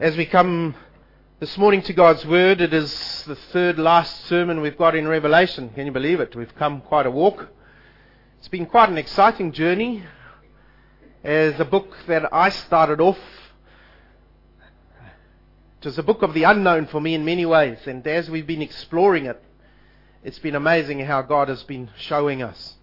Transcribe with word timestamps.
As 0.00 0.16
we 0.16 0.26
come 0.26 0.76
this 1.40 1.58
morning 1.58 1.82
to 1.82 1.92
God's 1.92 2.24
Word, 2.24 2.60
it 2.60 2.72
is 2.72 3.24
the 3.24 3.34
third 3.34 3.80
last 3.80 4.26
sermon 4.26 4.60
we've 4.60 4.78
got 4.78 4.94
in 4.94 5.08
Revelation. 5.08 5.70
Can 5.70 5.86
you 5.86 5.92
believe 5.92 6.20
it? 6.20 6.36
We've 6.36 6.54
come 6.54 6.82
quite 6.82 7.04
a 7.04 7.10
walk. 7.10 7.48
It's 8.38 8.46
been 8.46 8.66
quite 8.66 8.90
an 8.90 8.96
exciting 8.96 9.50
journey. 9.50 10.04
As 11.24 11.58
a 11.58 11.64
book 11.64 11.96
that 12.06 12.32
I 12.32 12.50
started 12.50 13.00
off, 13.00 13.18
it 15.80 15.84
was 15.84 15.98
a 15.98 16.04
book 16.04 16.22
of 16.22 16.32
the 16.32 16.44
unknown 16.44 16.86
for 16.86 17.00
me 17.00 17.16
in 17.16 17.24
many 17.24 17.44
ways. 17.44 17.78
And 17.88 18.06
as 18.06 18.30
we've 18.30 18.46
been 18.46 18.62
exploring 18.62 19.26
it, 19.26 19.42
it's 20.22 20.38
been 20.38 20.54
amazing 20.54 21.00
how 21.00 21.22
God 21.22 21.48
has 21.48 21.64
been 21.64 21.90
showing 21.98 22.40
us 22.40 22.74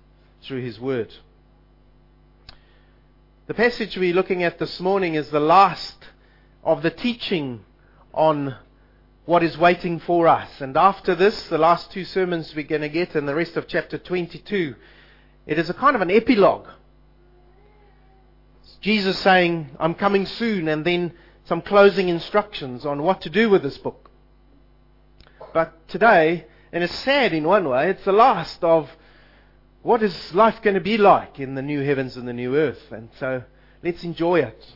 through 0.42 0.64
His 0.64 0.82
Word. 0.82 1.14
The 3.48 3.54
passage 3.54 3.96
we're 3.96 4.14
looking 4.14 4.44
at 4.44 4.60
this 4.60 4.82
morning 4.82 5.16
is 5.16 5.30
the 5.30 5.40
last 5.40 5.96
of 6.66 6.82
the 6.82 6.90
teaching 6.90 7.64
on 8.14 8.56
what 9.26 9.44
is 9.44 9.58
waiting 9.58 10.00
for 10.00 10.28
us. 10.28 10.50
And 10.60 10.76
after 10.76 11.16
this, 11.16 11.48
the 11.48 11.58
last 11.58 11.92
two 11.92 12.04
sermons 12.06 12.54
we're 12.56 12.64
going 12.64 12.82
to 12.82 12.90
get 12.90 13.16
and 13.16 13.28
the 13.28 13.36
rest 13.36 13.56
of 13.56 13.68
chapter 13.68 13.98
22, 13.98 14.76
it 15.46 15.60
is 15.60 15.70
a 15.70 15.74
kind 15.74 15.96
of 15.96 16.02
an 16.02 16.12
epilogue. 16.12 16.68
It's 18.64 18.78
Jesus 18.82 19.18
saying, 19.20 19.70
I'm 19.80 19.96
coming 19.96 20.26
soon, 20.26 20.68
and 20.68 20.84
then 20.84 21.14
some 21.46 21.62
closing 21.62 22.10
instructions 22.10 22.86
on 22.86 23.04
what 23.04 23.22
to 23.22 23.30
do 23.30 23.50
with 23.50 23.62
this 23.62 23.78
book. 23.78 24.10
But 25.54 25.88
today, 25.88 26.46
and 26.72 26.84
it's 26.84 26.96
sad 26.96 27.34
in 27.34 27.46
one 27.46 27.70
way, 27.70 27.90
it's 27.92 28.06
the 28.06 28.12
last 28.12 28.64
of 28.64 28.90
what 29.84 30.02
is 30.02 30.34
life 30.34 30.62
going 30.64 30.74
to 30.74 30.82
be 30.82 30.98
like 30.98 31.40
in 31.40 31.54
the 31.54 31.62
new 31.62 31.82
heavens 31.82 32.18
and 32.18 32.28
the 32.28 32.34
new 32.34 32.56
earth. 32.56 32.92
And 32.92 33.10
so 33.20 33.44
let's 33.84 34.04
enjoy 34.04 34.40
it. 34.40 34.74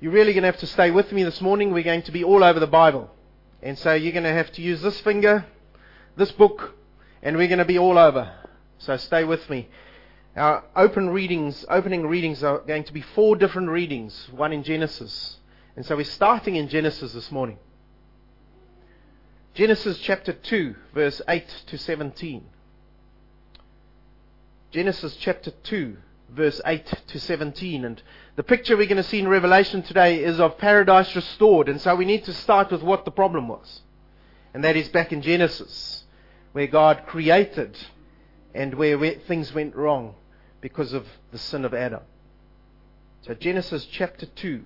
You're 0.00 0.12
really 0.12 0.32
going 0.32 0.44
to 0.44 0.48
have 0.48 0.60
to 0.60 0.66
stay 0.66 0.90
with 0.90 1.12
me 1.12 1.24
this 1.24 1.42
morning. 1.42 1.74
We're 1.74 1.82
going 1.82 2.02
to 2.02 2.12
be 2.12 2.24
all 2.24 2.42
over 2.42 2.58
the 2.58 2.66
Bible. 2.66 3.10
And 3.62 3.78
so 3.78 3.92
you're 3.92 4.12
going 4.12 4.24
to 4.24 4.32
have 4.32 4.50
to 4.52 4.62
use 4.62 4.80
this 4.80 4.98
finger, 5.00 5.44
this 6.16 6.32
book, 6.32 6.74
and 7.22 7.36
we're 7.36 7.48
going 7.48 7.58
to 7.58 7.66
be 7.66 7.78
all 7.78 7.98
over. 7.98 8.32
So 8.78 8.96
stay 8.96 9.24
with 9.24 9.50
me. 9.50 9.68
Our 10.34 10.64
open 10.74 11.10
readings, 11.10 11.66
opening 11.68 12.06
readings 12.06 12.42
are 12.42 12.60
going 12.60 12.84
to 12.84 12.94
be 12.94 13.02
four 13.02 13.36
different 13.36 13.68
readings, 13.68 14.28
one 14.30 14.54
in 14.54 14.62
Genesis. 14.62 15.36
And 15.76 15.84
so 15.84 15.96
we're 15.96 16.04
starting 16.04 16.56
in 16.56 16.68
Genesis 16.68 17.12
this 17.12 17.30
morning. 17.30 17.58
Genesis 19.52 19.98
chapter 19.98 20.32
2, 20.32 20.76
verse 20.94 21.20
8 21.28 21.46
to 21.66 21.76
17. 21.76 22.46
Genesis 24.70 25.14
chapter 25.16 25.50
2, 25.50 25.98
verse 26.34 26.60
8 26.64 26.86
to 27.08 27.20
17. 27.20 27.84
And 27.84 28.02
the 28.36 28.42
picture 28.42 28.76
we're 28.76 28.86
going 28.86 28.96
to 28.96 29.02
see 29.02 29.18
in 29.18 29.28
Revelation 29.28 29.82
today 29.82 30.22
is 30.22 30.40
of 30.40 30.58
paradise 30.58 31.14
restored. 31.14 31.68
And 31.68 31.80
so 31.80 31.94
we 31.94 32.04
need 32.04 32.24
to 32.24 32.32
start 32.32 32.70
with 32.70 32.82
what 32.82 33.04
the 33.04 33.10
problem 33.10 33.48
was. 33.48 33.82
And 34.54 34.64
that 34.64 34.76
is 34.76 34.88
back 34.88 35.12
in 35.12 35.22
Genesis, 35.22 36.04
where 36.52 36.66
God 36.66 37.04
created 37.06 37.76
and 38.54 38.74
where 38.74 38.98
things 39.26 39.52
went 39.52 39.76
wrong 39.76 40.14
because 40.60 40.92
of 40.92 41.06
the 41.30 41.38
sin 41.38 41.64
of 41.64 41.74
Adam. 41.74 42.02
So 43.22 43.34
Genesis 43.34 43.86
chapter 43.86 44.26
2, 44.26 44.64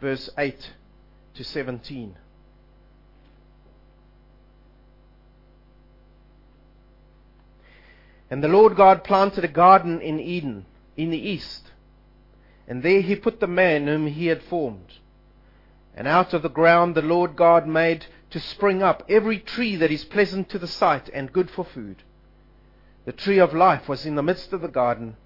verse 0.00 0.30
8 0.38 0.70
to 1.34 1.44
17. 1.44 2.16
And 8.30 8.42
the 8.42 8.48
Lord 8.48 8.74
God 8.74 9.04
planted 9.04 9.44
a 9.44 9.48
garden 9.48 10.00
in 10.00 10.18
Eden, 10.18 10.64
in 10.96 11.10
the 11.10 11.18
east. 11.18 11.70
And 12.66 12.82
there 12.82 13.00
he 13.00 13.16
put 13.16 13.40
the 13.40 13.46
man 13.46 13.86
whom 13.86 14.06
he 14.06 14.26
had 14.26 14.42
formed. 14.42 14.94
And 15.94 16.08
out 16.08 16.32
of 16.34 16.42
the 16.42 16.48
ground 16.48 16.94
the 16.94 17.02
Lord 17.02 17.36
God 17.36 17.66
made 17.66 18.06
to 18.30 18.40
spring 18.40 18.82
up 18.82 19.04
every 19.08 19.38
tree 19.38 19.76
that 19.76 19.92
is 19.92 20.04
pleasant 20.04 20.48
to 20.50 20.58
the 20.58 20.66
sight 20.66 21.08
and 21.12 21.32
good 21.32 21.50
for 21.50 21.64
food. 21.64 22.02
The 23.04 23.12
tree 23.12 23.38
of 23.38 23.54
life 23.54 23.88
was 23.88 24.06
in 24.06 24.14
the 24.14 24.22
midst 24.22 24.52
of 24.52 24.60
the 24.60 24.68
garden, 24.68 25.16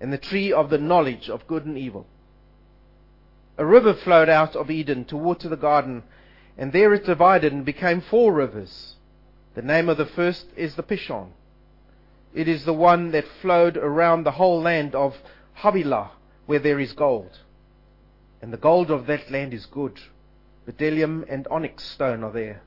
and 0.00 0.12
the 0.12 0.18
tree 0.18 0.52
of 0.52 0.70
the 0.70 0.78
knowledge 0.78 1.28
of 1.28 1.46
good 1.46 1.66
and 1.66 1.76
evil. 1.76 2.06
A 3.58 3.66
river 3.66 3.92
flowed 3.92 4.28
out 4.28 4.56
of 4.56 4.70
Eden 4.70 5.04
to 5.06 5.16
water 5.16 5.48
the 5.48 5.56
garden, 5.56 6.04
and 6.56 6.72
there 6.72 6.94
it 6.94 7.04
divided 7.04 7.52
and 7.52 7.64
became 7.64 8.00
four 8.00 8.32
rivers. 8.32 8.96
The 9.54 9.62
name 9.62 9.88
of 9.88 9.98
the 9.98 10.06
first 10.06 10.46
is 10.56 10.74
the 10.74 10.82
Pishon. 10.82 11.28
It 12.34 12.48
is 12.48 12.64
the 12.64 12.74
one 12.74 13.10
that 13.12 13.26
flowed 13.40 13.76
around 13.76 14.24
the 14.24 14.32
whole 14.32 14.60
land 14.60 14.94
of 14.94 15.16
Havilah, 15.54 16.10
where 16.46 16.58
there 16.58 16.78
is 16.78 16.92
gold. 16.92 17.38
And 18.40 18.52
the 18.52 18.58
gold 18.58 18.90
of 18.90 19.06
that 19.06 19.30
land 19.30 19.52
is 19.52 19.66
good. 19.66 19.98
Bdellium 20.66 21.24
and 21.28 21.48
onyx 21.48 21.84
stone 21.84 22.22
are 22.22 22.32
there. 22.32 22.62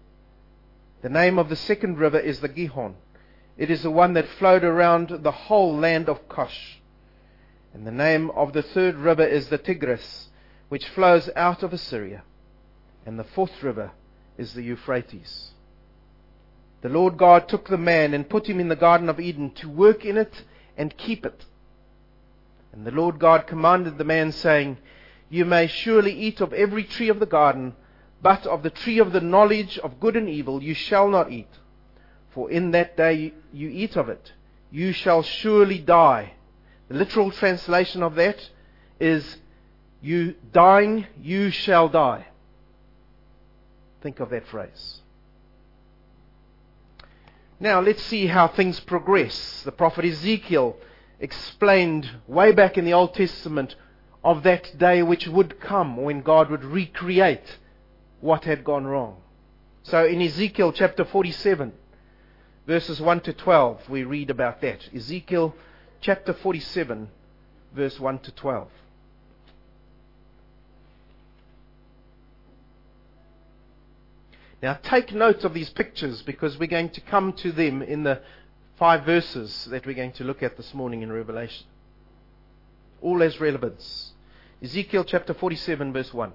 The 1.02 1.10
name 1.10 1.40
of 1.40 1.50
the 1.50 1.56
second 1.56 1.98
river 1.98 2.20
is 2.20 2.40
the 2.40 2.50
Gihon. 2.50 2.96
It 3.58 3.70
is 3.70 3.84
the 3.84 3.92
one 3.92 4.14
that 4.14 4.28
flowed 4.28 4.64
around 4.64 5.10
the 5.10 5.32
whole 5.32 5.76
land 5.76 6.10
of 6.10 6.28
Cush. 6.28 6.80
And 7.74 7.86
the 7.88 7.92
name 7.92 8.30
of 8.32 8.54
the 8.54 8.64
third 8.64 8.96
river 8.96 9.26
is 9.26 9.50
the 9.50 9.58
Tigris, 9.58 10.30
which 10.70 10.90
flows 10.90 11.30
out 11.36 11.64
of 11.64 11.74
Assyria. 11.74 12.24
And 13.06 13.18
the 13.18 13.24
fourth 13.24 13.64
river 13.64 13.92
is 14.38 14.54
the 14.54 14.64
Euphrates. 14.64 15.52
The 16.82 16.90
Lord 16.90 17.18
God 17.18 17.48
took 17.48 17.70
the 17.70 17.78
man 17.78 18.14
and 18.14 18.30
put 18.30 18.48
him 18.48 18.60
in 18.60 18.68
the 18.68 18.76
Garden 18.76 19.08
of 19.10 19.20
Eden 19.20 19.52
to 19.56 19.70
work 19.70 20.04
in 20.04 20.18
it 20.18 20.44
and 20.78 20.98
keep 20.98 21.26
it. 21.26 21.46
And 22.74 22.86
the 22.86 22.92
Lord 22.92 23.20
God 23.20 23.48
commanded 23.48 23.98
the 23.98 24.04
man, 24.04 24.32
saying, 24.32 24.78
You 25.30 25.46
may 25.46 25.68
surely 25.68 26.14
eat 26.14 26.42
of 26.42 26.54
every 26.54 26.84
tree 26.84 27.10
of 27.10 27.20
the 27.20 27.26
garden, 27.26 27.76
but 28.22 28.48
of 28.48 28.64
the 28.64 28.70
tree 28.70 29.00
of 29.00 29.12
the 29.12 29.22
knowledge 29.22 29.78
of 29.80 30.00
good 30.00 30.16
and 30.16 30.28
evil 30.28 30.64
you 30.64 30.74
shall 30.74 31.08
not 31.08 31.32
eat. 31.32 31.50
For 32.32 32.50
in 32.50 32.72
that 32.72 32.96
day 32.96 33.34
you 33.52 33.70
eat 33.70 33.96
of 33.96 34.10
it, 34.10 34.32
you 34.72 34.94
shall 34.94 35.22
surely 35.22 35.80
die. 35.80 36.34
The 36.88 36.96
literal 36.96 37.32
translation 37.32 38.02
of 38.02 38.16
that 38.16 38.50
is, 39.00 39.38
You 40.02 40.36
dying, 40.52 41.06
you 41.22 41.52
shall 41.52 41.90
die. 41.90 42.28
Think 44.02 44.20
of 44.20 44.30
that 44.30 44.48
phrase. 44.48 45.01
Now 47.62 47.80
let's 47.80 48.02
see 48.02 48.26
how 48.26 48.48
things 48.48 48.80
progress. 48.80 49.62
The 49.62 49.72
prophet 49.72 50.04
Ezekiel 50.04 50.76
explained 51.20 52.10
way 52.28 52.54
back 52.54 52.76
in 52.76 52.86
the 52.86 52.94
Old 52.94 53.14
Testament 53.14 53.76
of 54.24 54.42
that 54.42 54.80
day 54.80 55.04
which 55.04 55.28
would 55.28 55.60
come 55.60 55.98
when 55.98 56.24
God 56.24 56.50
would 56.50 56.64
recreate 56.64 57.60
what 58.20 58.46
had 58.46 58.64
gone 58.64 58.88
wrong. 58.88 59.18
So 59.84 60.04
in 60.04 60.24
Ezekiel 60.24 60.74
chapter 60.74 61.06
47, 61.06 61.72
verses 62.66 63.00
1 63.00 63.20
to 63.22 63.34
12, 63.34 63.90
we 63.90 64.06
read 64.06 64.32
about 64.32 64.60
that. 64.62 64.90
Ezekiel 64.92 65.56
chapter 66.02 66.34
47, 66.34 67.10
verse 67.76 68.00
1 68.00 68.20
to 68.22 68.32
12. 68.32 68.70
Now 74.62 74.78
take 74.84 75.14
note 75.14 75.44
of 75.44 75.54
these 75.54 75.70
pictures 75.70 76.22
because 76.22 76.58
we're 76.58 76.68
going 76.68 76.90
to 76.92 77.02
come 77.02 77.34
to 77.34 77.52
them 77.52 77.82
in 77.82 78.04
the 78.04 78.22
five 78.78 79.06
verses 79.06 79.66
that 79.72 79.86
we're 79.86 79.96
going 79.96 80.12
to 80.14 80.24
look 80.24 80.44
at 80.44 80.58
this 80.58 80.74
morning 80.74 81.02
in 81.02 81.12
Revelation. 81.12 81.66
All 83.02 83.22
has 83.22 83.40
relevance. 83.40 84.14
Ezekiel 84.62 85.04
chapter 85.04 85.34
47 85.34 85.92
verse 85.92 86.14
1. 86.14 86.32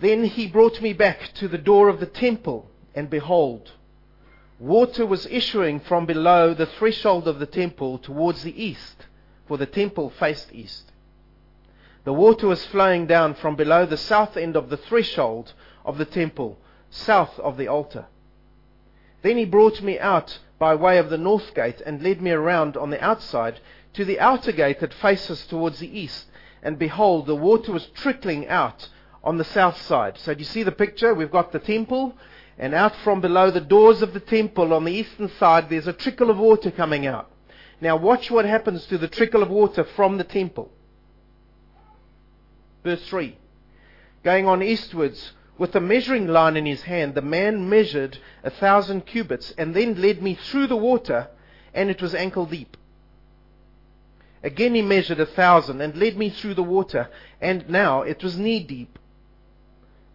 Then 0.00 0.24
he 0.24 0.46
brought 0.46 0.82
me 0.82 0.92
back 0.92 1.32
to 1.34 1.48
the 1.48 1.58
door 1.58 1.88
of 1.88 2.00
the 2.00 2.06
temple, 2.06 2.68
and 2.94 3.08
behold, 3.08 3.72
water 4.58 5.06
was 5.06 5.26
issuing 5.26 5.80
from 5.80 6.04
below 6.04 6.52
the 6.52 6.66
threshold 6.66 7.26
of 7.26 7.38
the 7.38 7.46
temple 7.46 7.98
towards 7.98 8.42
the 8.42 8.62
east, 8.62 9.06
for 9.46 9.56
the 9.56 9.66
temple 9.66 10.10
faced 10.10 10.52
east. 10.52 10.92
The 12.04 12.12
water 12.12 12.46
was 12.48 12.66
flowing 12.66 13.06
down 13.06 13.34
from 13.34 13.56
below 13.56 13.86
the 13.86 13.96
south 13.96 14.36
end 14.36 14.56
of 14.56 14.68
the 14.68 14.76
threshold 14.76 15.54
of 15.84 15.98
the 15.98 16.04
temple, 16.04 16.58
south 16.90 17.38
of 17.38 17.56
the 17.56 17.68
altar. 17.68 18.06
Then 19.22 19.36
he 19.36 19.44
brought 19.44 19.80
me 19.82 19.98
out 19.98 20.38
by 20.58 20.74
way 20.74 20.98
of 20.98 21.10
the 21.10 21.18
north 21.18 21.54
gate 21.54 21.82
and 21.84 22.02
led 22.02 22.20
me 22.20 22.30
around 22.30 22.76
on 22.76 22.90
the 22.90 23.02
outside 23.02 23.60
to 23.94 24.04
the 24.04 24.20
outer 24.20 24.52
gate 24.52 24.80
that 24.80 24.94
faces 24.94 25.46
towards 25.46 25.78
the 25.78 25.98
east. 25.98 26.26
And 26.62 26.78
behold, 26.78 27.26
the 27.26 27.34
water 27.34 27.72
was 27.72 27.86
trickling 27.94 28.48
out 28.48 28.88
on 29.22 29.38
the 29.38 29.44
south 29.44 29.80
side. 29.80 30.18
So 30.18 30.34
do 30.34 30.40
you 30.40 30.44
see 30.44 30.62
the 30.62 30.72
picture? 30.72 31.14
We've 31.14 31.30
got 31.30 31.52
the 31.52 31.58
temple, 31.58 32.14
and 32.58 32.74
out 32.74 32.94
from 32.96 33.20
below 33.20 33.50
the 33.50 33.60
doors 33.60 34.02
of 34.02 34.12
the 34.12 34.20
temple 34.20 34.72
on 34.72 34.84
the 34.84 34.92
eastern 34.92 35.28
side, 35.28 35.68
there's 35.68 35.86
a 35.86 35.92
trickle 35.92 36.30
of 36.30 36.38
water 36.38 36.70
coming 36.70 37.06
out. 37.06 37.30
Now 37.80 37.96
watch 37.96 38.30
what 38.30 38.44
happens 38.44 38.86
to 38.86 38.98
the 38.98 39.08
trickle 39.08 39.42
of 39.42 39.50
water 39.50 39.84
from 39.84 40.18
the 40.18 40.24
temple. 40.24 40.70
Verse 42.82 43.04
3. 43.08 43.36
Going 44.22 44.46
on 44.46 44.62
eastwards, 44.62 45.32
with 45.56 45.74
a 45.76 45.80
measuring 45.80 46.26
line 46.26 46.56
in 46.56 46.66
his 46.66 46.82
hand, 46.82 47.14
the 47.14 47.22
man 47.22 47.68
measured 47.68 48.18
a 48.42 48.50
thousand 48.50 49.06
cubits 49.06 49.52
and 49.56 49.74
then 49.74 50.00
led 50.00 50.22
me 50.22 50.34
through 50.34 50.66
the 50.66 50.76
water, 50.76 51.28
and 51.72 51.90
it 51.90 52.02
was 52.02 52.14
ankle 52.14 52.46
deep. 52.46 52.76
Again 54.42 54.74
he 54.74 54.82
measured 54.82 55.20
a 55.20 55.26
thousand 55.26 55.80
and 55.80 55.96
led 55.96 56.16
me 56.16 56.28
through 56.28 56.54
the 56.54 56.62
water, 56.62 57.08
and 57.40 57.68
now 57.68 58.02
it 58.02 58.22
was 58.22 58.36
knee 58.38 58.60
deep. 58.62 58.98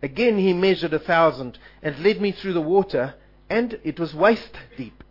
Again 0.03 0.37
he 0.37 0.53
measured 0.53 0.93
a 0.93 0.99
thousand 0.99 1.57
and 1.81 1.97
led 2.03 2.21
me 2.21 2.31
through 2.31 2.53
the 2.53 2.61
water, 2.61 3.15
and 3.49 3.79
it 3.83 3.99
was 3.99 4.13
waist 4.13 4.55
deep. 4.77 5.03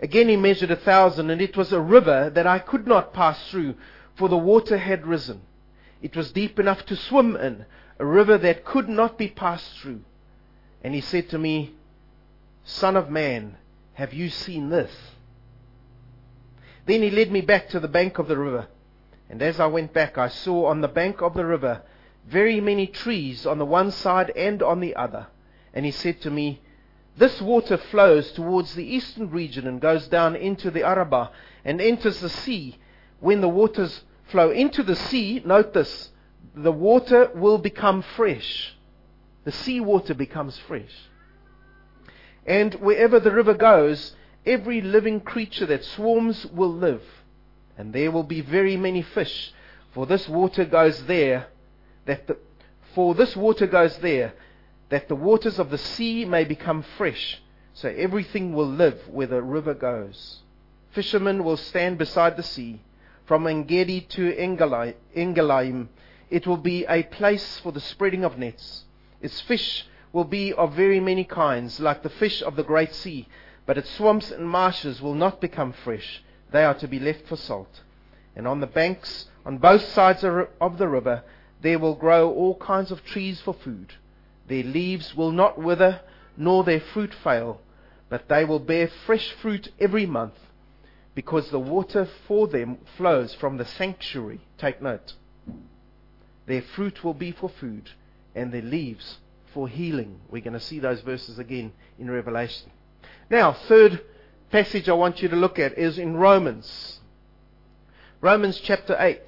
Again 0.00 0.28
he 0.28 0.36
measured 0.36 0.70
a 0.70 0.76
thousand, 0.76 1.30
and 1.30 1.42
it 1.42 1.56
was 1.56 1.72
a 1.72 1.80
river 1.80 2.30
that 2.30 2.46
I 2.46 2.58
could 2.58 2.86
not 2.86 3.12
pass 3.12 3.50
through, 3.50 3.74
for 4.14 4.28
the 4.28 4.38
water 4.38 4.78
had 4.78 5.06
risen. 5.06 5.42
It 6.00 6.16
was 6.16 6.32
deep 6.32 6.58
enough 6.58 6.84
to 6.86 6.96
swim 6.96 7.36
in, 7.36 7.66
a 8.02 8.04
river 8.04 8.36
that 8.36 8.64
could 8.64 8.88
not 8.88 9.16
be 9.16 9.28
passed 9.28 9.78
through. 9.78 10.00
And 10.82 10.92
he 10.92 11.00
said 11.00 11.28
to 11.28 11.38
me, 11.38 11.72
Son 12.64 12.96
of 12.96 13.08
man, 13.08 13.56
have 13.94 14.12
you 14.12 14.28
seen 14.28 14.70
this? 14.70 14.90
Then 16.84 17.02
he 17.02 17.10
led 17.10 17.30
me 17.30 17.42
back 17.42 17.68
to 17.68 17.78
the 17.78 17.86
bank 17.86 18.18
of 18.18 18.26
the 18.26 18.36
river. 18.36 18.66
And 19.30 19.40
as 19.40 19.60
I 19.60 19.66
went 19.66 19.92
back, 19.92 20.18
I 20.18 20.26
saw 20.26 20.66
on 20.66 20.80
the 20.80 20.88
bank 20.88 21.22
of 21.22 21.34
the 21.34 21.44
river 21.44 21.82
very 22.26 22.60
many 22.60 22.88
trees 22.88 23.46
on 23.46 23.58
the 23.58 23.64
one 23.64 23.92
side 23.92 24.30
and 24.30 24.64
on 24.64 24.80
the 24.80 24.96
other. 24.96 25.28
And 25.72 25.86
he 25.86 25.92
said 25.92 26.20
to 26.22 26.30
me, 26.30 26.60
This 27.16 27.40
water 27.40 27.76
flows 27.76 28.32
towards 28.32 28.74
the 28.74 28.84
eastern 28.84 29.30
region 29.30 29.64
and 29.68 29.80
goes 29.80 30.08
down 30.08 30.34
into 30.34 30.72
the 30.72 30.82
Arabah 30.82 31.30
and 31.64 31.80
enters 31.80 32.18
the 32.18 32.28
sea. 32.28 32.78
When 33.20 33.40
the 33.40 33.48
waters 33.48 34.02
flow 34.24 34.50
into 34.50 34.82
the 34.82 34.96
sea, 34.96 35.40
note 35.44 35.72
this, 35.72 36.10
the 36.54 36.72
water 36.72 37.30
will 37.34 37.58
become 37.58 38.02
fresh. 38.02 38.74
The 39.44 39.52
sea 39.52 39.80
water 39.80 40.14
becomes 40.14 40.58
fresh. 40.58 40.92
And 42.46 42.74
wherever 42.74 43.20
the 43.20 43.30
river 43.30 43.54
goes, 43.54 44.14
every 44.44 44.80
living 44.80 45.20
creature 45.20 45.66
that 45.66 45.84
swarms 45.84 46.46
will 46.46 46.72
live, 46.72 47.02
and 47.78 47.92
there 47.92 48.10
will 48.10 48.24
be 48.24 48.40
very 48.40 48.76
many 48.76 49.02
fish, 49.02 49.52
for 49.92 50.06
this 50.06 50.28
water 50.28 50.64
goes 50.64 51.04
there, 51.06 51.46
that 52.06 52.26
the, 52.26 52.36
for 52.94 53.14
this 53.14 53.36
water 53.36 53.66
goes 53.66 53.96
there, 53.98 54.34
that 54.88 55.08
the 55.08 55.14
waters 55.14 55.58
of 55.58 55.70
the 55.70 55.78
sea 55.78 56.24
may 56.24 56.44
become 56.44 56.84
fresh, 56.98 57.40
so 57.72 57.88
everything 57.88 58.52
will 58.52 58.68
live 58.68 59.00
where 59.08 59.26
the 59.26 59.42
river 59.42 59.74
goes. 59.74 60.40
Fishermen 60.90 61.42
will 61.44 61.56
stand 61.56 61.96
beside 61.96 62.36
the 62.36 62.42
sea, 62.42 62.80
from 63.24 63.46
Engedi 63.46 64.00
to 64.00 64.34
Eneglaim. 64.36 65.88
It 66.32 66.46
will 66.48 66.56
be 66.56 66.84
a 66.86 67.04
place 67.04 67.60
for 67.60 67.70
the 67.70 67.80
spreading 67.80 68.24
of 68.24 68.38
nets. 68.38 68.84
Its 69.20 69.40
fish 69.40 69.86
will 70.12 70.24
be 70.24 70.52
of 70.52 70.74
very 70.74 70.98
many 70.98 71.24
kinds, 71.24 71.78
like 71.78 72.02
the 72.02 72.10
fish 72.10 72.42
of 72.42 72.56
the 72.56 72.64
great 72.64 72.92
sea 72.92 73.28
but 73.66 73.78
its 73.78 73.90
swamps 73.90 74.30
and 74.30 74.48
marshes 74.48 75.00
will 75.00 75.14
not 75.14 75.40
become 75.40 75.72
fresh. 75.72 76.22
They 76.50 76.64
are 76.64 76.74
to 76.74 76.88
be 76.88 76.98
left 76.98 77.26
for 77.26 77.36
salt. 77.36 77.82
And 78.34 78.46
on 78.46 78.60
the 78.60 78.66
banks, 78.66 79.28
on 79.46 79.58
both 79.58 79.82
sides 79.82 80.24
of 80.24 80.78
the 80.78 80.88
river, 80.88 81.22
there 81.60 81.78
will 81.78 81.94
grow 81.94 82.30
all 82.30 82.56
kinds 82.56 82.90
of 82.90 83.04
trees 83.04 83.40
for 83.40 83.54
food. 83.54 83.94
Their 84.48 84.64
leaves 84.64 85.14
will 85.14 85.30
not 85.30 85.58
wither, 85.58 86.00
nor 86.36 86.64
their 86.64 86.80
fruit 86.80 87.14
fail, 87.14 87.60
but 88.08 88.28
they 88.28 88.44
will 88.44 88.58
bear 88.58 88.88
fresh 88.88 89.30
fruit 89.30 89.72
every 89.78 90.06
month, 90.06 90.38
because 91.14 91.50
the 91.50 91.58
water 91.58 92.08
for 92.26 92.48
them 92.48 92.78
flows 92.96 93.34
from 93.34 93.58
the 93.58 93.64
sanctuary. 93.64 94.40
Take 94.58 94.82
note. 94.82 95.14
Their 96.46 96.62
fruit 96.62 97.04
will 97.04 97.14
be 97.14 97.32
for 97.32 97.48
food, 97.48 97.90
and 98.34 98.52
their 98.52 98.62
leaves 98.62 99.18
for 99.52 99.68
healing. 99.68 100.20
We're 100.30 100.42
going 100.42 100.52
to 100.54 100.60
see 100.60 100.78
those 100.78 101.00
verses 101.00 101.38
again 101.38 101.72
in 101.98 102.10
Revelation. 102.10 102.70
Now, 103.30 103.52
third 103.52 104.02
passage 104.50 104.88
I 104.88 104.92
want 104.94 105.22
you 105.22 105.28
to 105.28 105.36
look 105.36 105.58
at 105.58 105.78
is 105.78 105.98
in 105.98 106.16
Romans. 106.16 107.00
Romans 108.20 108.60
chapter 108.60 108.96
8, 108.98 109.20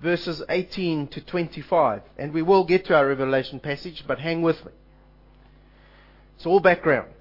verses 0.00 0.42
18 0.48 1.08
to 1.08 1.20
25. 1.20 2.02
And 2.16 2.32
we 2.32 2.42
will 2.42 2.64
get 2.64 2.86
to 2.86 2.96
our 2.96 3.06
Revelation 3.06 3.60
passage, 3.60 4.04
but 4.06 4.20
hang 4.20 4.42
with 4.42 4.64
me. 4.64 4.72
It's 6.36 6.46
all 6.46 6.60
background. 6.60 7.12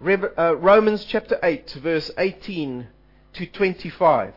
uh, 0.00 0.56
Romans 0.56 1.04
chapter 1.04 1.38
8, 1.42 1.72
verse 1.72 2.10
18 2.16 2.86
to 3.34 3.46
25. 3.46 4.34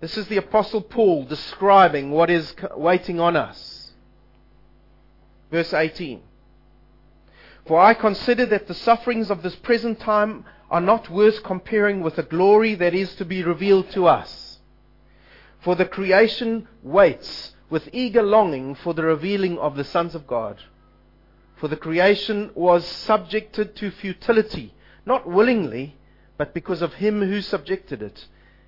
This 0.00 0.18
is 0.18 0.28
the 0.28 0.36
Apostle 0.36 0.82
Paul 0.82 1.24
describing 1.24 2.10
what 2.10 2.28
is 2.28 2.54
waiting 2.76 3.18
on 3.18 3.34
us. 3.34 3.92
Verse 5.50 5.72
18. 5.72 6.20
For 7.66 7.80
I 7.80 7.94
consider 7.94 8.46
that 8.46 8.68
the 8.68 8.74
sufferings 8.74 9.30
of 9.30 9.42
this 9.42 9.56
present 9.56 9.98
time 9.98 10.44
are 10.70 10.80
not 10.80 11.10
worth 11.10 11.42
comparing 11.42 12.02
with 12.02 12.16
the 12.16 12.22
glory 12.22 12.74
that 12.74 12.94
is 12.94 13.14
to 13.16 13.24
be 13.24 13.42
revealed 13.42 13.90
to 13.92 14.06
us. 14.06 14.58
For 15.60 15.74
the 15.74 15.86
creation 15.86 16.68
waits 16.82 17.54
with 17.70 17.88
eager 17.92 18.22
longing 18.22 18.74
for 18.74 18.94
the 18.94 19.02
revealing 19.02 19.58
of 19.58 19.76
the 19.76 19.84
sons 19.84 20.14
of 20.14 20.26
God. 20.26 20.58
For 21.56 21.68
the 21.68 21.76
creation 21.76 22.50
was 22.54 22.86
subjected 22.86 23.74
to 23.76 23.90
futility, 23.90 24.74
not 25.06 25.26
willingly, 25.26 25.96
but 26.36 26.52
because 26.52 26.82
of 26.82 26.94
him 26.94 27.22
who 27.22 27.40
subjected 27.40 28.02
it, 28.02 28.26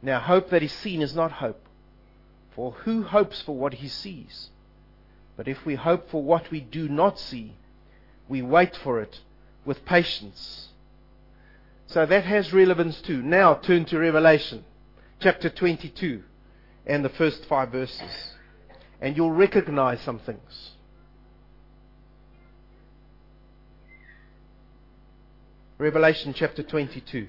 Now, 0.00 0.20
hope 0.20 0.50
that 0.50 0.62
is 0.62 0.72
seen 0.72 1.02
is 1.02 1.14
not 1.14 1.32
hope. 1.32 1.66
For 2.54 2.72
who 2.72 3.02
hopes 3.02 3.42
for 3.42 3.56
what 3.56 3.74
he 3.74 3.88
sees? 3.88 4.50
But 5.36 5.48
if 5.48 5.64
we 5.64 5.76
hope 5.76 6.10
for 6.10 6.22
what 6.22 6.50
we 6.50 6.60
do 6.60 6.88
not 6.88 7.18
see, 7.18 7.54
we 8.28 8.42
wait 8.42 8.76
for 8.76 9.00
it 9.00 9.20
with 9.64 9.84
patience. 9.84 10.68
So 11.86 12.04
that 12.04 12.24
has 12.24 12.52
relevance 12.52 13.00
too. 13.00 13.22
Now 13.22 13.54
turn 13.54 13.84
to 13.86 13.98
Revelation 13.98 14.64
chapter 15.20 15.48
22 15.48 16.22
and 16.86 17.04
the 17.04 17.08
first 17.08 17.44
five 17.46 17.70
verses. 17.70 18.32
And 19.00 19.16
you'll 19.16 19.30
recognize 19.30 20.00
some 20.02 20.18
things. 20.18 20.72
Revelation 25.78 26.34
chapter 26.34 26.64
22. 26.64 27.28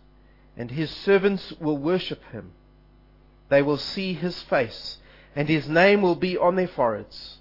and 0.57 0.71
his 0.71 0.89
servants 0.89 1.53
will 1.59 1.77
worship 1.77 2.23
him. 2.31 2.51
They 3.49 3.61
will 3.61 3.77
see 3.77 4.13
his 4.13 4.41
face, 4.41 4.97
and 5.35 5.47
his 5.47 5.67
name 5.67 6.01
will 6.01 6.15
be 6.15 6.37
on 6.37 6.55
their 6.55 6.67
foreheads 6.67 7.37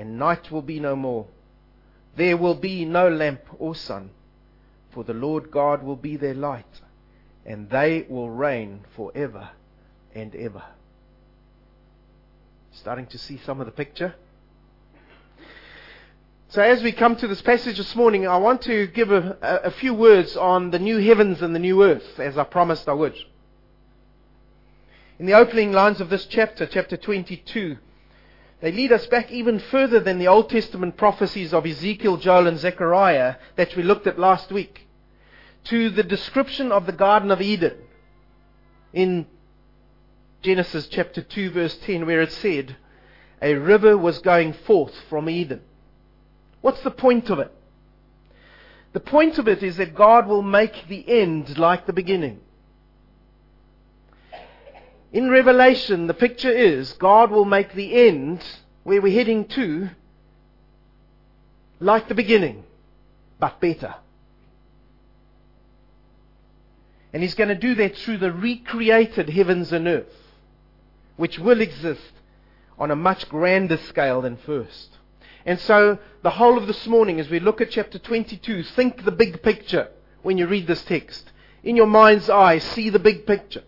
and 0.00 0.18
night 0.18 0.50
will 0.50 0.62
be 0.62 0.80
no 0.80 0.96
more. 0.96 1.26
There 2.16 2.38
will 2.38 2.54
be 2.54 2.86
no 2.86 3.08
lamp 3.08 3.42
or 3.58 3.74
sun, 3.74 4.10
for 4.90 5.04
the 5.04 5.12
Lord 5.12 5.50
God 5.50 5.82
will 5.82 5.96
be 5.96 6.16
their 6.16 6.34
light, 6.34 6.80
and 7.44 7.68
they 7.68 8.06
will 8.08 8.30
reign 8.30 8.86
forever 8.96 9.50
and 10.14 10.34
ever. 10.34 10.62
Starting 12.72 13.06
to 13.08 13.18
see 13.18 13.38
some 13.44 13.60
of 13.60 13.66
the 13.66 13.72
picture? 13.72 14.14
So, 16.50 16.60
as 16.60 16.82
we 16.82 16.90
come 16.90 17.14
to 17.14 17.28
this 17.28 17.42
passage 17.42 17.76
this 17.76 17.94
morning, 17.94 18.26
I 18.26 18.36
want 18.38 18.62
to 18.62 18.88
give 18.88 19.12
a, 19.12 19.38
a, 19.40 19.70
few 19.70 19.94
words 19.94 20.36
on 20.36 20.72
the 20.72 20.80
new 20.80 20.98
heavens 20.98 21.42
and 21.42 21.54
the 21.54 21.60
new 21.60 21.84
earth, 21.84 22.18
as 22.18 22.36
I 22.36 22.42
promised 22.42 22.88
I 22.88 22.92
would. 22.92 23.16
In 25.20 25.26
the 25.26 25.34
opening 25.34 25.70
lines 25.70 26.00
of 26.00 26.10
this 26.10 26.26
chapter, 26.26 26.66
chapter 26.66 26.96
22, 26.96 27.76
they 28.60 28.72
lead 28.72 28.90
us 28.90 29.06
back 29.06 29.30
even 29.30 29.60
further 29.60 30.00
than 30.00 30.18
the 30.18 30.26
Old 30.26 30.50
Testament 30.50 30.96
prophecies 30.96 31.54
of 31.54 31.66
Ezekiel, 31.66 32.16
Joel, 32.16 32.48
and 32.48 32.58
Zechariah 32.58 33.36
that 33.54 33.76
we 33.76 33.84
looked 33.84 34.08
at 34.08 34.18
last 34.18 34.50
week. 34.50 34.88
to 35.62 35.88
the 35.88 36.02
description 36.02 36.72
of 36.72 36.84
the 36.84 36.92
Garden 36.92 37.30
of 37.30 37.40
Eden 37.40 37.76
in 38.92 39.24
Genesis 40.42 40.88
chapter 40.88 41.22
2, 41.22 41.50
verse 41.50 41.76
10, 41.76 42.06
where 42.06 42.22
it 42.22 42.32
said, 42.32 42.74
A 43.40 43.54
river 43.54 43.96
was 43.96 44.18
going 44.18 44.52
forth 44.52 44.96
from 45.08 45.30
Eden. 45.30 45.60
What's 46.60 46.82
the 46.82 46.90
point 46.90 47.30
of 47.30 47.38
it? 47.38 47.52
The 48.92 49.00
point 49.00 49.38
of 49.38 49.46
it 49.48 49.62
is 49.62 49.76
that 49.76 49.94
God 49.94 50.26
will 50.26 50.42
make 50.42 50.88
the 50.88 51.08
end 51.08 51.58
like 51.58 51.86
the 51.86 51.92
beginning. 51.92 52.40
In 55.12 55.30
Revelation, 55.30 56.06
the 56.06 56.14
picture 56.14 56.50
is 56.50 56.92
God 56.94 57.30
will 57.30 57.44
make 57.44 57.74
the 57.74 57.94
end, 58.08 58.44
where 58.84 59.00
we're 59.00 59.16
heading 59.16 59.46
to, 59.48 59.90
like 61.80 62.08
the 62.08 62.14
beginning, 62.14 62.64
but 63.38 63.60
better. 63.60 63.94
And 67.12 67.22
He's 67.22 67.34
going 67.34 67.48
to 67.48 67.54
do 67.56 67.74
that 67.76 67.96
through 67.96 68.18
the 68.18 68.32
recreated 68.32 69.30
heavens 69.30 69.72
and 69.72 69.88
earth, 69.88 70.14
which 71.16 71.38
will 71.38 71.60
exist 71.60 72.12
on 72.78 72.90
a 72.90 72.96
much 72.96 73.28
grander 73.28 73.76
scale 73.76 74.20
than 74.22 74.36
first. 74.36 74.98
And 75.46 75.58
so, 75.58 75.98
the 76.22 76.30
whole 76.30 76.58
of 76.58 76.66
this 76.66 76.86
morning, 76.86 77.18
as 77.18 77.30
we 77.30 77.40
look 77.40 77.60
at 77.60 77.70
chapter 77.70 77.98
22, 77.98 78.62
think 78.62 79.04
the 79.04 79.12
big 79.12 79.42
picture 79.42 79.88
when 80.22 80.38
you 80.38 80.46
read 80.46 80.66
this 80.66 80.82
text. 80.84 81.32
In 81.62 81.76
your 81.76 81.86
mind's 81.86 82.28
eye, 82.28 82.58
see 82.58 82.90
the 82.90 82.98
big 82.98 83.26
picture. 83.26 83.62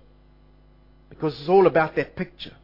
Because 1.09 1.39
it's 1.41 1.49
all 1.49 1.67
about 1.67 1.97
that 1.97 2.17
picture. 2.17 2.55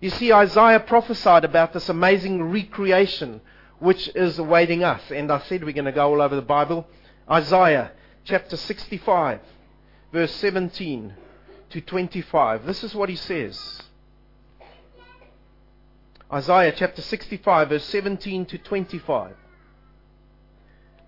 You 0.00 0.10
see, 0.10 0.32
Isaiah 0.32 0.80
prophesied 0.80 1.44
about 1.44 1.72
this 1.72 1.88
amazing 1.88 2.42
recreation 2.50 3.40
which 3.78 4.08
is 4.14 4.38
awaiting 4.38 4.84
us. 4.84 5.02
And 5.10 5.30
I 5.30 5.40
said 5.40 5.64
we're 5.64 5.72
going 5.72 5.84
to 5.84 5.92
go 5.92 6.10
all 6.10 6.22
over 6.22 6.36
the 6.36 6.42
Bible. 6.42 6.86
Isaiah 7.30 7.92
chapter 8.24 8.56
65, 8.56 9.40
verse 10.12 10.32
17 10.34 11.14
to 11.70 11.80
25. 11.80 12.66
This 12.66 12.84
is 12.84 12.94
what 12.94 13.08
he 13.08 13.16
says. 13.16 13.82
Isaiah 16.32 16.72
chapter 16.74 17.02
65, 17.02 17.68
verse 17.68 17.84
17 17.84 18.46
to 18.46 18.56
25. 18.56 19.34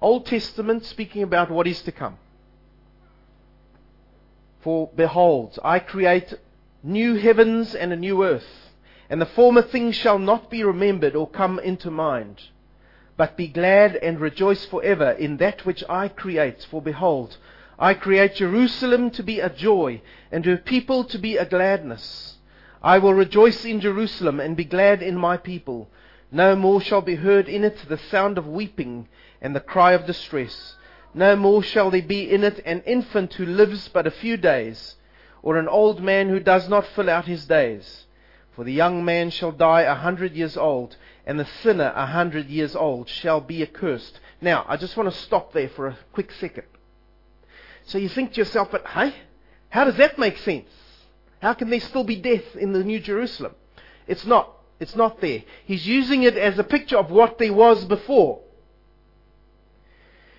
Old 0.03 0.27
Testament 0.27 0.85
speaking 0.85 1.23
about 1.23 1.51
what 1.51 1.67
is 1.67 1.81
to 1.83 1.93
come. 1.93 2.19
For 4.61 4.91
behold, 4.95 5.59
I 5.65 5.79
create 5.79 6.35
new 6.83 7.15
heavens 7.15 7.75
and 7.75 7.91
a 7.91 7.97
new 7.97 8.23
earth, 8.23 8.69
and 9.09 9.19
the 9.19 9.25
former 9.25 9.63
things 9.63 9.97
shall 9.97 10.19
not 10.19 10.51
be 10.51 10.63
remembered 10.63 11.17
or 11.17 11.27
come 11.27 11.59
into 11.59 11.91
mind. 11.91 12.43
But 13.17 13.35
be 13.35 13.49
glad 13.49 13.97
and 13.97 14.21
rejoice 14.21 14.67
forever 14.67 15.13
in 15.13 15.39
that 15.39 15.65
which 15.65 15.83
I 15.89 16.09
create. 16.09 16.67
For 16.71 16.83
behold, 16.83 17.39
I 17.79 17.95
create 17.95 18.35
Jerusalem 18.35 19.11
to 19.13 19.23
be 19.23 19.41
a 19.41 19.49
joy, 19.49 20.03
and 20.31 20.45
her 20.45 20.59
people 20.59 21.03
to 21.05 21.19
be 21.19 21.39
a 21.39 21.47
gladness. 21.47 22.34
I 22.85 22.99
will 22.99 23.15
rejoice 23.15 23.65
in 23.65 23.81
Jerusalem 23.81 24.41
and 24.41 24.59
be 24.59 24.65
glad 24.67 25.03
in 25.03 25.17
my 25.17 25.39
people. 25.39 25.89
No 26.31 26.55
more 26.55 26.83
shall 26.83 27.01
be 27.01 27.15
heard 27.15 27.49
in 27.49 27.65
it 27.65 27.79
the 27.89 27.97
sound 27.97 28.37
of 28.37 28.47
weeping 28.47 29.09
and 29.41 29.57
the 29.57 29.61
cry 29.61 29.93
of 29.93 30.05
distress. 30.05 30.77
No 31.15 31.35
more 31.35 31.63
shall 31.63 31.91
there 31.91 32.03
be 32.03 32.31
in 32.31 32.45
it 32.45 32.61
an 32.67 32.83
infant 32.83 33.33
who 33.33 33.47
lives 33.47 33.89
but 33.89 34.07
a 34.07 34.11
few 34.11 34.37
days, 34.37 34.97
or 35.41 35.57
an 35.57 35.67
old 35.67 36.03
man 36.03 36.29
who 36.29 36.39
does 36.39 36.69
not 36.69 36.87
fill 36.89 37.09
out 37.09 37.25
his 37.25 37.47
days. 37.47 38.05
For 38.55 38.65
the 38.65 38.73
young 38.73 39.03
man 39.03 39.31
shall 39.31 39.53
die 39.53 39.83
a 39.83 39.95
hundred 39.95 40.35
years 40.35 40.59
old, 40.59 40.99
and 41.25 41.41
the 41.41 41.49
sinner 41.63 41.91
a 41.97 42.05
hundred 42.05 42.51
years 42.51 42.77
old 42.77 43.09
shall 43.09 43.41
be 43.41 43.63
accursed. 43.63 44.21
Now, 44.43 44.67
I 44.69 44.77
just 44.77 44.95
want 44.95 45.11
to 45.11 45.19
stop 45.19 45.55
there 45.55 45.71
for 45.71 45.87
a 45.87 45.99
quick 46.13 46.33
second. 46.33 46.67
So 47.87 47.97
you 47.97 48.11
think 48.11 48.35
to 48.35 48.43
yourself, 48.43 48.69
but 48.71 48.87
hey, 48.89 49.15
how 49.71 49.85
does 49.85 49.97
that 49.97 50.19
make 50.19 50.37
sense? 50.37 50.69
How 51.45 51.53
can 51.53 51.69
there 51.69 51.79
still 51.79 52.05
be 52.05 52.17
death 52.17 52.57
in 52.57 52.73
the 52.73 52.83
New 52.83 52.99
Jerusalem? 52.99 53.55
It's 54.07 54.25
not. 54.25 54.51
It's 54.81 54.97
not 54.97 55.21
there. 55.21 55.43
He's 55.67 55.87
using 55.87 56.23
it 56.23 56.39
as 56.39 56.59
a 56.59 56.65
picture 56.65 56.97
of 56.97 57.11
what 57.11 57.37
there 57.37 57.53
was 57.53 57.85
before. 57.85 58.41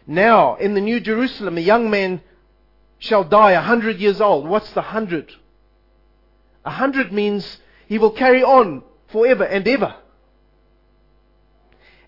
Now, 0.07 0.55
in 0.55 0.73
the 0.73 0.81
New 0.81 0.99
Jerusalem, 0.99 1.59
a 1.59 1.61
young 1.61 1.91
man 1.91 2.21
shall 2.97 3.23
die 3.23 3.51
a 3.51 3.61
hundred 3.61 3.99
years 3.99 4.19
old. 4.19 4.47
What's 4.47 4.71
the 4.71 4.81
hundred? 4.81 5.31
A 6.65 6.71
hundred 6.71 7.13
means 7.13 7.59
he 7.87 7.99
will 7.99 8.09
carry 8.09 8.41
on 8.41 8.81
forever 9.09 9.43
and 9.43 9.67
ever. 9.67 9.97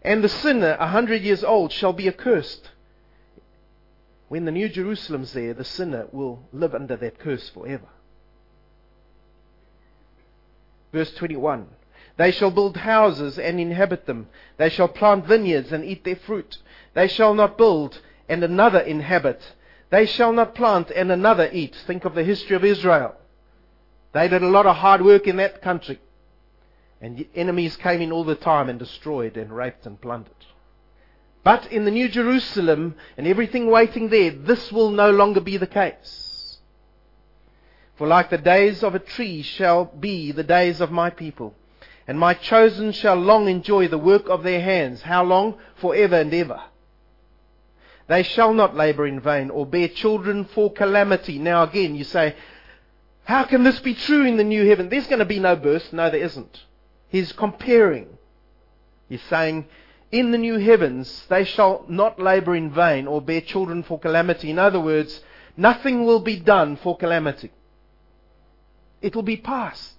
And 0.01 0.23
the 0.23 0.29
sinner, 0.29 0.75
a 0.79 0.87
hundred 0.87 1.21
years 1.21 1.43
old, 1.43 1.71
shall 1.71 1.93
be 1.93 2.07
accursed. 2.07 2.71
When 4.27 4.45
the 4.45 4.51
New 4.51 4.69
Jerusalem's 4.69 5.33
there, 5.33 5.53
the 5.53 5.63
sinner 5.63 6.07
will 6.11 6.47
live 6.51 6.73
under 6.73 6.97
that 6.97 7.19
curse 7.19 7.47
forever. 7.49 7.89
Verse 10.97 11.13
21. 11.13 11.67
They 12.17 12.31
shall 12.31 12.49
build 12.49 12.77
houses 12.77 13.37
and 13.37 13.59
inhabit 13.59 14.07
them. 14.07 14.29
They 14.57 14.69
shall 14.69 14.87
plant 14.87 15.27
vineyards 15.27 15.71
and 15.71 15.85
eat 15.85 16.03
their 16.03 16.15
fruit. 16.15 16.57
They 16.95 17.07
shall 17.07 17.35
not 17.35 17.55
build 17.55 18.01
and 18.27 18.43
another 18.43 18.79
inhabit. 18.79 19.53
They 19.91 20.07
shall 20.07 20.33
not 20.33 20.55
plant 20.55 20.89
and 20.89 21.11
another 21.11 21.51
eat. 21.53 21.75
Think 21.85 22.03
of 22.03 22.15
the 22.15 22.23
history 22.23 22.55
of 22.55 22.65
Israel. 22.65 23.13
They 24.13 24.27
did 24.27 24.41
a 24.41 24.47
lot 24.47 24.65
of 24.65 24.77
hard 24.77 25.03
work 25.03 25.27
in 25.27 25.37
that 25.37 25.61
country. 25.61 25.99
And 26.99 27.23
enemies 27.35 27.77
came 27.77 28.01
in 28.01 28.11
all 28.11 28.23
the 28.23 28.33
time 28.33 28.67
and 28.67 28.79
destroyed 28.79 29.37
and 29.37 29.55
raped 29.55 29.85
and 29.85 30.01
plundered. 30.01 30.33
But 31.43 31.71
in 31.71 31.85
the 31.85 31.91
New 31.91 32.09
Jerusalem 32.09 32.95
and 33.17 33.27
everything 33.27 33.69
waiting 33.69 34.09
there, 34.09 34.31
this 34.31 34.71
will 34.71 34.89
no 34.89 35.11
longer 35.11 35.41
be 35.41 35.57
the 35.57 35.67
case. 35.67 36.26
For 37.97 38.07
like 38.07 38.29
the 38.29 38.37
days 38.37 38.83
of 38.83 38.93
a 38.93 38.99
tree 38.99 39.41
shall 39.41 39.85
be 39.85 40.31
the 40.31 40.43
days 40.43 40.81
of 40.81 40.91
my 40.91 41.09
people. 41.09 41.55
And 42.07 42.17
my 42.17 42.35
chosen 42.35 42.91
shall 42.91 43.15
long 43.15 43.49
enjoy 43.49 43.87
the 43.87 43.97
work 43.97 44.29
of 44.29 44.43
their 44.43 44.61
hands. 44.61 45.01
How 45.01 45.23
long? 45.23 45.55
Forever 45.75 46.15
and 46.15 46.33
ever. 46.33 46.61
They 48.07 48.23
shall 48.23 48.53
not 48.53 48.75
labor 48.75 49.05
in 49.05 49.19
vain 49.19 49.49
or 49.49 49.65
bear 49.65 49.89
children 49.89 50.45
for 50.45 50.71
calamity. 50.71 51.39
Now 51.39 51.63
again, 51.63 51.95
you 51.95 52.05
say, 52.05 52.35
how 53.25 53.43
can 53.43 53.63
this 53.63 53.79
be 53.79 53.93
true 53.93 54.25
in 54.25 54.37
the 54.37 54.43
new 54.43 54.65
heaven? 54.65 54.87
There's 54.87 55.07
going 55.07 55.19
to 55.19 55.25
be 55.25 55.39
no 55.39 55.57
birth. 55.57 55.91
No, 55.91 56.09
there 56.09 56.21
isn't. 56.21 56.63
He's 57.09 57.33
comparing. 57.33 58.17
He's 59.09 59.23
saying, 59.23 59.65
in 60.11 60.31
the 60.31 60.37
new 60.37 60.57
heavens, 60.57 61.25
they 61.27 61.43
shall 61.43 61.83
not 61.89 62.19
labor 62.19 62.55
in 62.55 62.71
vain 62.71 63.07
or 63.07 63.21
bear 63.21 63.41
children 63.41 63.83
for 63.83 63.99
calamity. 63.99 64.49
In 64.49 64.59
other 64.59 64.79
words, 64.79 65.21
nothing 65.57 66.05
will 66.05 66.21
be 66.21 66.39
done 66.39 66.77
for 66.77 66.95
calamity. 66.95 67.51
It 69.01 69.15
will 69.15 69.23
be 69.23 69.37
past. 69.37 69.93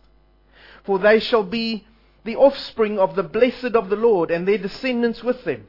For 0.85 0.99
they 0.99 1.21
shall 1.21 1.45
be 1.45 1.87
the 2.25 2.37
offspring 2.37 2.99
of 2.99 3.15
the 3.15 3.23
blessed 3.23 3.75
of 3.75 3.89
the 3.91 3.97
Lord, 3.97 4.31
and 4.31 4.47
their 4.47 4.59
descendants 4.59 5.23
with 5.23 5.45
them. 5.45 5.67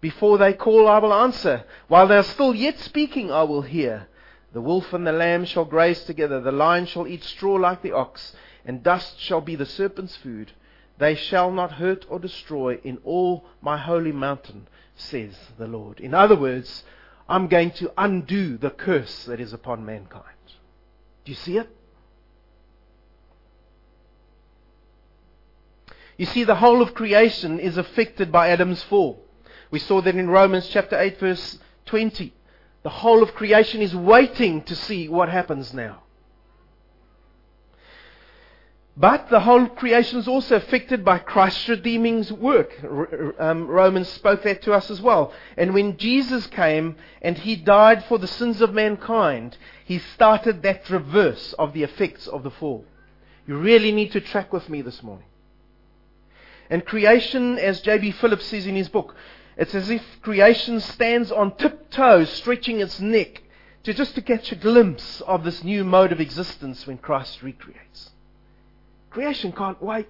Before 0.00 0.38
they 0.38 0.54
call, 0.54 0.88
I 0.88 0.98
will 0.98 1.12
answer. 1.12 1.64
While 1.88 2.08
they 2.08 2.16
are 2.16 2.22
still 2.22 2.54
yet 2.54 2.78
speaking, 2.78 3.30
I 3.30 3.42
will 3.42 3.62
hear. 3.62 4.08
The 4.52 4.60
wolf 4.60 4.92
and 4.92 5.06
the 5.06 5.12
lamb 5.12 5.44
shall 5.44 5.64
graze 5.64 6.02
together. 6.04 6.40
The 6.40 6.52
lion 6.52 6.86
shall 6.86 7.06
eat 7.06 7.22
straw 7.22 7.54
like 7.54 7.82
the 7.82 7.92
ox, 7.92 8.34
and 8.64 8.82
dust 8.82 9.20
shall 9.20 9.40
be 9.40 9.56
the 9.56 9.66
serpent's 9.66 10.16
food. 10.16 10.52
They 10.98 11.14
shall 11.14 11.50
not 11.50 11.72
hurt 11.72 12.06
or 12.08 12.18
destroy 12.18 12.78
in 12.82 12.98
all 13.04 13.44
my 13.60 13.78
holy 13.78 14.12
mountain, 14.12 14.68
says 14.94 15.34
the 15.58 15.66
Lord. 15.66 16.00
In 16.00 16.14
other 16.14 16.36
words, 16.36 16.84
I'm 17.28 17.46
going 17.46 17.70
to 17.72 17.92
undo 17.96 18.58
the 18.58 18.70
curse 18.70 19.24
that 19.24 19.40
is 19.40 19.52
upon 19.52 19.84
mankind. 19.84 20.24
Do 21.24 21.32
you 21.32 21.36
see 21.36 21.58
it? 21.58 21.68
You 26.20 26.26
see, 26.26 26.44
the 26.44 26.56
whole 26.56 26.82
of 26.82 26.92
creation 26.92 27.58
is 27.58 27.78
affected 27.78 28.30
by 28.30 28.50
Adam's 28.50 28.82
fall. 28.82 29.24
We 29.70 29.78
saw 29.78 30.02
that 30.02 30.14
in 30.14 30.28
Romans 30.28 30.68
chapter 30.68 31.00
8 31.00 31.18
verse 31.18 31.58
20. 31.86 32.34
The 32.82 32.90
whole 32.90 33.22
of 33.22 33.34
creation 33.34 33.80
is 33.80 33.96
waiting 33.96 34.62
to 34.64 34.76
see 34.76 35.08
what 35.08 35.30
happens 35.30 35.72
now. 35.72 36.02
But 38.98 39.30
the 39.30 39.40
whole 39.40 39.66
creation 39.66 40.18
is 40.18 40.28
also 40.28 40.56
affected 40.56 41.06
by 41.06 41.20
Christ's 41.20 41.70
redeeming 41.70 42.26
work. 42.38 42.70
Um, 43.38 43.66
Romans 43.66 44.10
spoke 44.10 44.42
that 44.42 44.60
to 44.64 44.74
us 44.74 44.90
as 44.90 45.00
well. 45.00 45.32
And 45.56 45.72
when 45.72 45.96
Jesus 45.96 46.46
came 46.48 46.96
and 47.22 47.38
he 47.38 47.56
died 47.56 48.04
for 48.04 48.18
the 48.18 48.26
sins 48.26 48.60
of 48.60 48.74
mankind, 48.74 49.56
he 49.86 49.98
started 49.98 50.60
that 50.64 50.90
reverse 50.90 51.54
of 51.54 51.72
the 51.72 51.82
effects 51.82 52.26
of 52.26 52.42
the 52.42 52.50
fall. 52.50 52.84
You 53.46 53.56
really 53.56 53.90
need 53.90 54.12
to 54.12 54.20
track 54.20 54.52
with 54.52 54.68
me 54.68 54.82
this 54.82 55.02
morning. 55.02 55.24
And 56.70 56.84
creation, 56.84 57.58
as 57.58 57.80
J.B. 57.80 58.12
Phillips 58.12 58.46
says 58.46 58.66
in 58.66 58.76
his 58.76 58.88
book, 58.88 59.16
it's 59.56 59.74
as 59.74 59.90
if 59.90 60.02
creation 60.22 60.80
stands 60.80 61.32
on 61.32 61.56
tiptoe, 61.56 62.24
stretching 62.24 62.80
its 62.80 63.00
neck 63.00 63.42
to 63.82 63.92
just 63.92 64.14
to 64.14 64.22
catch 64.22 64.52
a 64.52 64.56
glimpse 64.56 65.20
of 65.22 65.42
this 65.42 65.64
new 65.64 65.84
mode 65.84 66.12
of 66.12 66.20
existence 66.20 66.86
when 66.86 66.98
Christ 66.98 67.42
recreates. 67.42 68.10
Creation 69.10 69.52
can't 69.52 69.82
wait. 69.82 70.08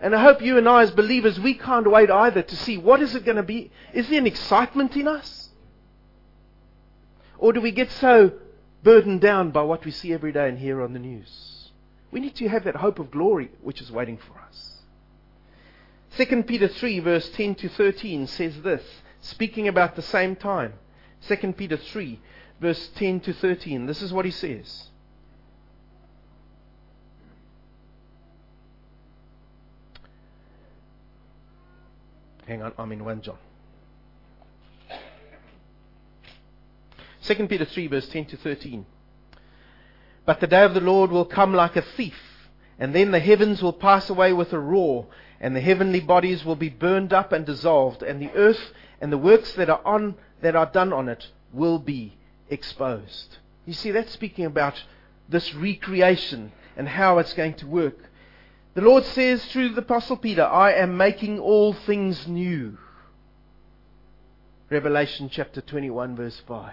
And 0.00 0.14
I 0.14 0.22
hope 0.22 0.42
you 0.42 0.58
and 0.58 0.68
I 0.68 0.82
as 0.82 0.90
believers, 0.90 1.40
we 1.40 1.54
can't 1.54 1.90
wait 1.90 2.10
either 2.10 2.42
to 2.42 2.56
see 2.56 2.76
what 2.76 3.00
is 3.00 3.14
it 3.14 3.24
going 3.24 3.36
to 3.36 3.42
be. 3.42 3.70
Is 3.94 4.08
there 4.08 4.18
an 4.18 4.26
excitement 4.26 4.96
in 4.96 5.08
us? 5.08 5.48
Or 7.38 7.52
do 7.52 7.60
we 7.60 7.70
get 7.70 7.90
so 7.90 8.32
burdened 8.82 9.20
down 9.20 9.50
by 9.52 9.62
what 9.62 9.84
we 9.84 9.90
see 9.92 10.12
every 10.12 10.32
day 10.32 10.48
and 10.48 10.58
hear 10.58 10.82
on 10.82 10.92
the 10.92 10.98
news? 10.98 11.70
We 12.10 12.20
need 12.20 12.34
to 12.36 12.48
have 12.48 12.64
that 12.64 12.76
hope 12.76 12.98
of 12.98 13.10
glory 13.10 13.50
which 13.62 13.80
is 13.80 13.90
waiting 13.90 14.18
for 14.18 14.38
us. 14.40 14.71
2 16.16 16.42
Peter 16.44 16.68
3 16.68 17.00
verse 17.00 17.28
10 17.30 17.54
to 17.56 17.68
13 17.68 18.26
says 18.26 18.60
this, 18.62 18.82
speaking 19.20 19.68
about 19.68 19.96
the 19.96 20.02
same 20.02 20.36
time. 20.36 20.74
2 21.28 21.52
Peter 21.52 21.76
3 21.76 22.20
verse 22.60 22.88
10 22.94 23.20
to 23.20 23.32
13. 23.32 23.86
This 23.86 24.02
is 24.02 24.12
what 24.12 24.24
he 24.24 24.30
says. 24.30 24.88
Hang 32.46 32.62
on, 32.62 32.72
I'm 32.76 32.92
in 32.92 33.04
1 33.04 33.22
John. 33.22 33.38
2 37.22 37.46
Peter 37.46 37.64
3, 37.64 37.86
verse 37.86 38.08
10 38.08 38.26
to 38.26 38.36
13. 38.36 38.84
But 40.26 40.40
the 40.40 40.46
day 40.46 40.64
of 40.64 40.74
the 40.74 40.80
Lord 40.80 41.10
will 41.10 41.24
come 41.24 41.54
like 41.54 41.76
a 41.76 41.82
thief, 41.82 42.18
and 42.78 42.94
then 42.94 43.10
the 43.10 43.20
heavens 43.20 43.62
will 43.62 43.72
pass 43.72 44.10
away 44.10 44.32
with 44.32 44.52
a 44.52 44.58
roar, 44.58 45.06
and 45.42 45.56
the 45.56 45.60
heavenly 45.60 46.00
bodies 46.00 46.44
will 46.44 46.56
be 46.56 46.68
burned 46.68 47.12
up 47.12 47.32
and 47.32 47.44
dissolved, 47.44 48.02
and 48.02 48.22
the 48.22 48.30
earth 48.34 48.72
and 49.00 49.12
the 49.12 49.18
works 49.18 49.52
that 49.54 49.68
are 49.68 49.82
on 49.84 50.14
that 50.40 50.54
are 50.54 50.66
done 50.66 50.92
on 50.92 51.08
it 51.08 51.26
will 51.52 51.80
be 51.80 52.16
exposed. 52.48 53.38
You 53.66 53.72
see, 53.72 53.90
that's 53.90 54.12
speaking 54.12 54.44
about 54.44 54.82
this 55.28 55.52
recreation 55.54 56.52
and 56.76 56.88
how 56.88 57.18
it's 57.18 57.32
going 57.32 57.54
to 57.54 57.66
work. 57.66 57.98
The 58.74 58.80
Lord 58.80 59.04
says 59.04 59.44
through 59.46 59.70
the 59.70 59.82
Apostle 59.82 60.16
Peter, 60.16 60.44
I 60.44 60.72
am 60.72 60.96
making 60.96 61.38
all 61.40 61.72
things 61.72 62.26
new. 62.26 62.78
Revelation 64.70 65.28
chapter 65.30 65.60
21, 65.60 66.16
verse 66.16 66.40
5. 66.46 66.72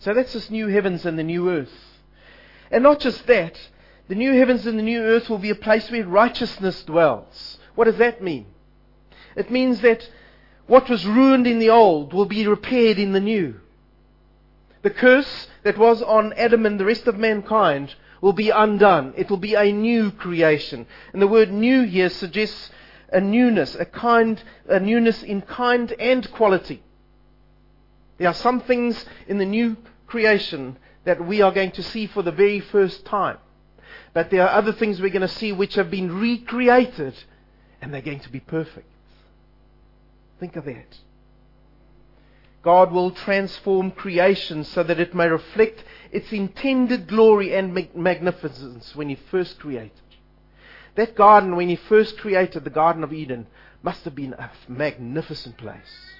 So 0.00 0.12
that's 0.14 0.32
this 0.32 0.50
new 0.50 0.66
heavens 0.66 1.06
and 1.06 1.18
the 1.18 1.22
new 1.22 1.48
earth. 1.48 1.72
And 2.70 2.82
not 2.82 3.00
just 3.00 3.26
that, 3.26 3.58
the 4.10 4.16
new 4.16 4.32
heavens 4.32 4.66
and 4.66 4.76
the 4.76 4.82
new 4.82 5.00
earth 5.00 5.30
will 5.30 5.38
be 5.38 5.50
a 5.50 5.54
place 5.54 5.88
where 5.88 6.04
righteousness 6.04 6.82
dwells. 6.82 7.58
What 7.76 7.84
does 7.84 7.98
that 7.98 8.20
mean? 8.20 8.46
It 9.36 9.52
means 9.52 9.82
that 9.82 10.10
what 10.66 10.90
was 10.90 11.06
ruined 11.06 11.46
in 11.46 11.60
the 11.60 11.70
old 11.70 12.12
will 12.12 12.24
be 12.24 12.44
repaired 12.44 12.98
in 12.98 13.12
the 13.12 13.20
new. 13.20 13.60
The 14.82 14.90
curse 14.90 15.46
that 15.62 15.78
was 15.78 16.02
on 16.02 16.32
Adam 16.32 16.66
and 16.66 16.80
the 16.80 16.84
rest 16.84 17.06
of 17.06 17.18
mankind 17.18 17.94
will 18.20 18.32
be 18.32 18.50
undone. 18.50 19.14
It 19.16 19.30
will 19.30 19.36
be 19.36 19.54
a 19.54 19.70
new 19.70 20.10
creation. 20.10 20.88
And 21.12 21.22
the 21.22 21.28
word 21.28 21.52
new 21.52 21.84
here 21.84 22.10
suggests 22.10 22.68
a 23.12 23.20
newness, 23.20 23.76
a 23.76 23.84
kind, 23.84 24.42
a 24.68 24.80
newness 24.80 25.22
in 25.22 25.42
kind 25.42 25.92
and 26.00 26.28
quality. 26.32 26.82
There 28.18 28.26
are 28.26 28.34
some 28.34 28.60
things 28.60 29.04
in 29.28 29.38
the 29.38 29.46
new 29.46 29.76
creation 30.08 30.78
that 31.04 31.24
we 31.24 31.42
are 31.42 31.52
going 31.52 31.70
to 31.70 31.82
see 31.84 32.08
for 32.08 32.24
the 32.24 32.32
very 32.32 32.58
first 32.58 33.04
time. 33.04 33.38
But 34.12 34.30
there 34.30 34.42
are 34.42 34.58
other 34.58 34.72
things 34.72 35.00
we're 35.00 35.10
going 35.10 35.22
to 35.22 35.28
see 35.28 35.52
which 35.52 35.74
have 35.74 35.90
been 35.90 36.18
recreated 36.18 37.14
and 37.80 37.94
they're 37.94 38.02
going 38.02 38.20
to 38.20 38.28
be 38.28 38.40
perfect. 38.40 38.86
Think 40.38 40.56
of 40.56 40.64
that. 40.64 40.98
God 42.62 42.92
will 42.92 43.10
transform 43.10 43.90
creation 43.90 44.64
so 44.64 44.82
that 44.82 45.00
it 45.00 45.14
may 45.14 45.28
reflect 45.28 45.82
its 46.12 46.30
intended 46.32 47.06
glory 47.08 47.54
and 47.54 47.72
magnificence 47.94 48.94
when 48.94 49.08
He 49.08 49.14
first 49.14 49.58
created. 49.58 49.92
That 50.96 51.14
garden, 51.14 51.56
when 51.56 51.68
He 51.68 51.76
first 51.76 52.18
created 52.18 52.64
the 52.64 52.70
Garden 52.70 53.02
of 53.02 53.12
Eden, 53.12 53.46
must 53.82 54.04
have 54.04 54.14
been 54.14 54.34
a 54.34 54.50
magnificent 54.68 55.56
place. 55.56 56.12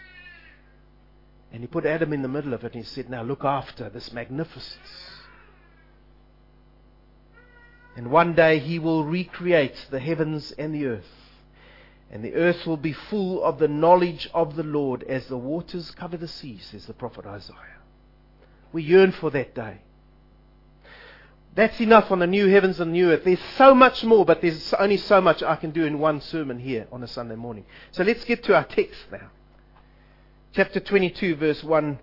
And 1.53 1.63
He 1.63 1.67
put 1.67 1.85
Adam 1.85 2.13
in 2.13 2.23
the 2.23 2.29
middle 2.29 2.55
of 2.55 2.65
it 2.65 2.75
and 2.75 2.85
He 2.85 2.89
said, 2.89 3.11
Now 3.11 3.23
look 3.23 3.45
after 3.45 3.91
this 3.91 4.13
magnificence. 4.13 4.79
And 7.97 8.11
one 8.11 8.35
day 8.35 8.59
He 8.59 8.79
will 8.79 9.05
recreate 9.05 9.87
the 9.91 10.01
heavens 10.01 10.53
and 10.53 10.75
the 10.75 10.87
earth. 10.87 11.13
And 12.11 12.25
the 12.25 12.35
earth 12.35 12.67
will 12.67 12.77
be 12.77 12.93
full 12.93 13.43
of 13.45 13.59
the 13.59 13.69
knowledge 13.69 14.29
of 14.35 14.57
the 14.57 14.63
Lord 14.65 15.03
as 15.05 15.27
the 15.27 15.37
waters 15.37 15.91
cover 15.93 16.17
the 16.17 16.29
sea, 16.29 16.59
says 16.59 16.87
the 16.87 16.93
prophet 16.93 17.25
Isaiah. 17.27 17.79
We 18.73 18.83
yearn 18.83 19.13
for 19.13 19.31
that 19.31 19.55
day. 19.55 19.83
That's 21.55 21.81
enough 21.81 22.11
on 22.11 22.21
the 22.21 22.27
new 22.27 22.47
heavens 22.47 22.79
and 22.79 22.93
new 22.93 23.11
earth. 23.11 23.25
There's 23.25 23.41
so 23.57 23.75
much 23.75 24.05
more, 24.05 24.25
but 24.25 24.41
there's 24.41 24.73
only 24.75 24.97
so 24.97 25.21
much 25.21 25.43
I 25.43 25.57
can 25.57 25.71
do 25.71 25.85
in 25.85 25.99
one 25.99 26.21
sermon 26.21 26.61
here 26.61 26.87
on 26.93 27.03
a 27.03 27.09
Sunday 27.09 27.35
morning. 27.35 27.65
So 27.91 28.05
let's 28.05 28.25
get 28.25 28.45
to 28.45 28.55
our 28.55 28.65
text 28.65 29.01
now. 29.11 29.31
Chapter 30.53 30.81
22, 30.81 31.37
verse 31.37 31.63
1 31.65 31.99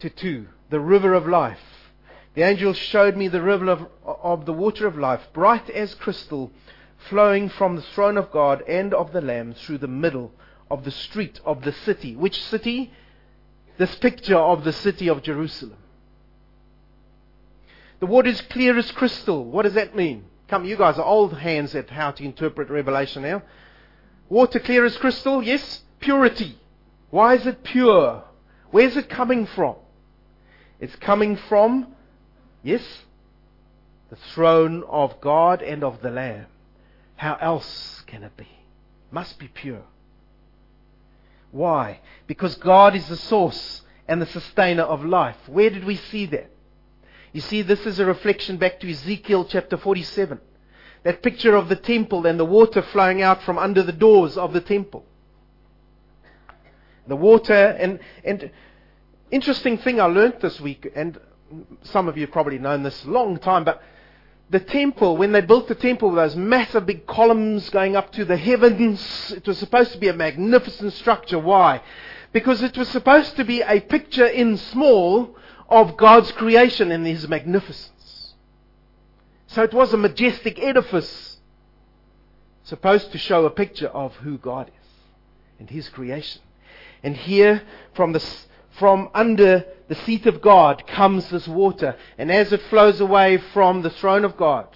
to 0.00 0.10
2. 0.10 0.46
The 0.70 0.80
river 0.80 1.14
of 1.14 1.26
life. 1.26 1.58
The 2.34 2.42
angel 2.42 2.72
showed 2.72 3.16
me 3.16 3.28
the 3.28 3.42
river 3.42 3.70
of, 3.70 3.86
of 4.04 4.44
the 4.44 4.52
water 4.52 4.86
of 4.86 4.98
life, 4.98 5.22
bright 5.32 5.70
as 5.70 5.94
crystal 5.94 6.50
flowing 7.08 7.48
from 7.48 7.76
the 7.76 7.82
throne 7.82 8.16
of 8.16 8.32
God 8.32 8.62
and 8.68 8.92
of 8.92 9.12
the 9.12 9.20
Lamb 9.20 9.54
through 9.54 9.78
the 9.78 9.86
middle 9.86 10.32
of 10.70 10.84
the 10.84 10.90
street 10.90 11.40
of 11.44 11.62
the 11.62 11.72
city. 11.72 12.16
Which 12.16 12.42
city? 12.42 12.92
This 13.78 13.94
picture 13.96 14.36
of 14.36 14.64
the 14.64 14.72
city 14.72 15.08
of 15.08 15.22
Jerusalem. 15.22 15.78
The 18.00 18.06
water 18.06 18.28
is 18.28 18.40
clear 18.40 18.76
as 18.78 18.90
crystal. 18.90 19.44
What 19.44 19.62
does 19.62 19.74
that 19.74 19.94
mean? 19.94 20.24
Come, 20.48 20.64
you 20.64 20.76
guys 20.76 20.98
are 20.98 21.04
old 21.04 21.38
hands 21.38 21.74
at 21.74 21.90
how 21.90 22.10
to 22.12 22.24
interpret 22.24 22.68
Revelation 22.68 23.22
now. 23.22 23.42
Water 24.28 24.58
clear 24.58 24.84
as 24.84 24.96
crystal, 24.96 25.42
yes? 25.42 25.82
Purity. 26.00 26.58
Why 27.10 27.34
is 27.34 27.46
it 27.46 27.62
pure? 27.62 28.24
Where's 28.70 28.96
it 28.96 29.08
coming 29.08 29.46
from? 29.46 29.76
It's 30.80 30.96
coming 30.96 31.36
from, 31.36 31.93
yes, 32.64 32.82
the 34.10 34.16
throne 34.16 34.82
of 34.88 35.20
God 35.20 35.62
and 35.62 35.84
of 35.84 36.02
the 36.02 36.10
Lamb. 36.10 36.46
How 37.16 37.36
else 37.40 38.02
can 38.06 38.24
it 38.24 38.36
be? 38.36 38.48
Must 39.12 39.38
be 39.38 39.46
pure. 39.46 39.82
Why? 41.52 42.00
Because 42.26 42.56
God 42.56 42.96
is 42.96 43.06
the 43.08 43.16
source 43.16 43.82
and 44.08 44.20
the 44.20 44.26
sustainer 44.26 44.82
of 44.82 45.04
life. 45.04 45.36
Where 45.46 45.70
did 45.70 45.84
we 45.84 45.94
see 45.94 46.26
that? 46.26 46.50
You 47.32 47.40
see, 47.40 47.62
this 47.62 47.86
is 47.86 47.98
a 47.98 48.04
reflection 48.04 48.56
back 48.56 48.80
to 48.80 48.90
Ezekiel 48.90 49.44
chapter 49.44 49.76
47. 49.76 50.40
That 51.04 51.22
picture 51.22 51.54
of 51.54 51.68
the 51.68 51.76
temple 51.76 52.26
and 52.26 52.40
the 52.40 52.44
water 52.44 52.82
flowing 52.82 53.22
out 53.22 53.42
from 53.42 53.58
under 53.58 53.82
the 53.82 53.92
doors 53.92 54.36
of 54.36 54.52
the 54.52 54.60
temple. 54.60 55.04
The 57.06 57.16
water, 57.16 57.52
and, 57.52 58.00
and 58.24 58.50
interesting 59.30 59.78
thing 59.78 60.00
I 60.00 60.06
learned 60.06 60.36
this 60.40 60.60
week, 60.60 60.90
and 60.94 61.18
some 61.82 62.08
of 62.08 62.16
you 62.16 62.22
have 62.22 62.32
probably 62.32 62.58
known 62.58 62.82
this 62.82 63.04
a 63.04 63.10
long 63.10 63.38
time, 63.38 63.64
but 63.64 63.82
the 64.50 64.60
temple, 64.60 65.16
when 65.16 65.32
they 65.32 65.40
built 65.40 65.68
the 65.68 65.74
temple 65.74 66.10
with 66.10 66.18
those 66.18 66.36
massive 66.36 66.86
big 66.86 67.06
columns 67.06 67.70
going 67.70 67.96
up 67.96 68.12
to 68.12 68.24
the 68.24 68.36
heavens, 68.36 69.32
it 69.32 69.46
was 69.46 69.58
supposed 69.58 69.92
to 69.92 69.98
be 69.98 70.08
a 70.08 70.12
magnificent 70.12 70.92
structure. 70.92 71.38
Why? 71.38 71.80
Because 72.32 72.62
it 72.62 72.76
was 72.76 72.88
supposed 72.88 73.36
to 73.36 73.44
be 73.44 73.62
a 73.62 73.80
picture 73.80 74.26
in 74.26 74.56
small 74.56 75.36
of 75.68 75.96
God's 75.96 76.30
creation 76.32 76.92
and 76.92 77.06
His 77.06 77.26
magnificence. 77.26 78.34
So 79.46 79.62
it 79.62 79.72
was 79.72 79.92
a 79.92 79.96
majestic 79.96 80.58
edifice 80.58 81.38
supposed 82.64 83.12
to 83.12 83.18
show 83.18 83.44
a 83.44 83.50
picture 83.50 83.88
of 83.88 84.14
who 84.16 84.36
God 84.38 84.68
is 84.68 84.90
and 85.58 85.70
His 85.70 85.88
creation. 85.88 86.42
And 87.02 87.16
here, 87.16 87.62
from 87.94 88.12
the 88.12 88.20
from 88.78 89.08
under 89.14 89.64
the 89.88 89.94
seat 89.94 90.26
of 90.26 90.40
God 90.40 90.86
comes 90.86 91.28
this 91.28 91.46
water. 91.46 91.96
And 92.18 92.30
as 92.30 92.52
it 92.52 92.62
flows 92.62 93.00
away 93.00 93.38
from 93.52 93.82
the 93.82 93.90
throne 93.90 94.24
of 94.24 94.36
God, 94.36 94.68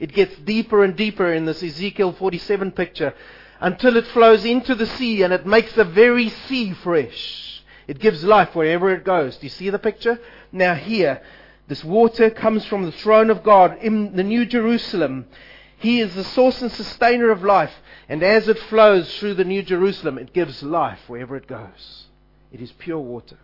it 0.00 0.12
gets 0.12 0.36
deeper 0.36 0.84
and 0.84 0.96
deeper 0.96 1.32
in 1.32 1.44
this 1.44 1.62
Ezekiel 1.62 2.12
47 2.12 2.72
picture 2.72 3.14
until 3.60 3.96
it 3.96 4.06
flows 4.08 4.44
into 4.44 4.74
the 4.74 4.86
sea 4.86 5.22
and 5.22 5.32
it 5.32 5.46
makes 5.46 5.72
the 5.74 5.84
very 5.84 6.28
sea 6.28 6.72
fresh. 6.72 7.62
It 7.86 7.98
gives 7.98 8.24
life 8.24 8.54
wherever 8.54 8.90
it 8.90 9.04
goes. 9.04 9.36
Do 9.36 9.46
you 9.46 9.50
see 9.50 9.70
the 9.70 9.78
picture? 9.78 10.18
Now 10.50 10.74
here, 10.74 11.22
this 11.68 11.84
water 11.84 12.30
comes 12.30 12.64
from 12.64 12.84
the 12.84 12.92
throne 12.92 13.30
of 13.30 13.42
God 13.42 13.78
in 13.82 14.16
the 14.16 14.22
New 14.22 14.46
Jerusalem. 14.46 15.26
He 15.78 16.00
is 16.00 16.14
the 16.14 16.24
source 16.24 16.62
and 16.62 16.70
sustainer 16.70 17.30
of 17.30 17.42
life. 17.42 17.72
And 18.08 18.22
as 18.22 18.48
it 18.48 18.58
flows 18.58 19.18
through 19.18 19.34
the 19.34 19.44
New 19.44 19.62
Jerusalem, 19.62 20.18
it 20.18 20.32
gives 20.32 20.62
life 20.62 21.00
wherever 21.08 21.36
it 21.36 21.46
goes. 21.46 22.06
It 22.52 22.60
is 22.60 22.70
pure 22.72 22.98
water. 22.98 23.38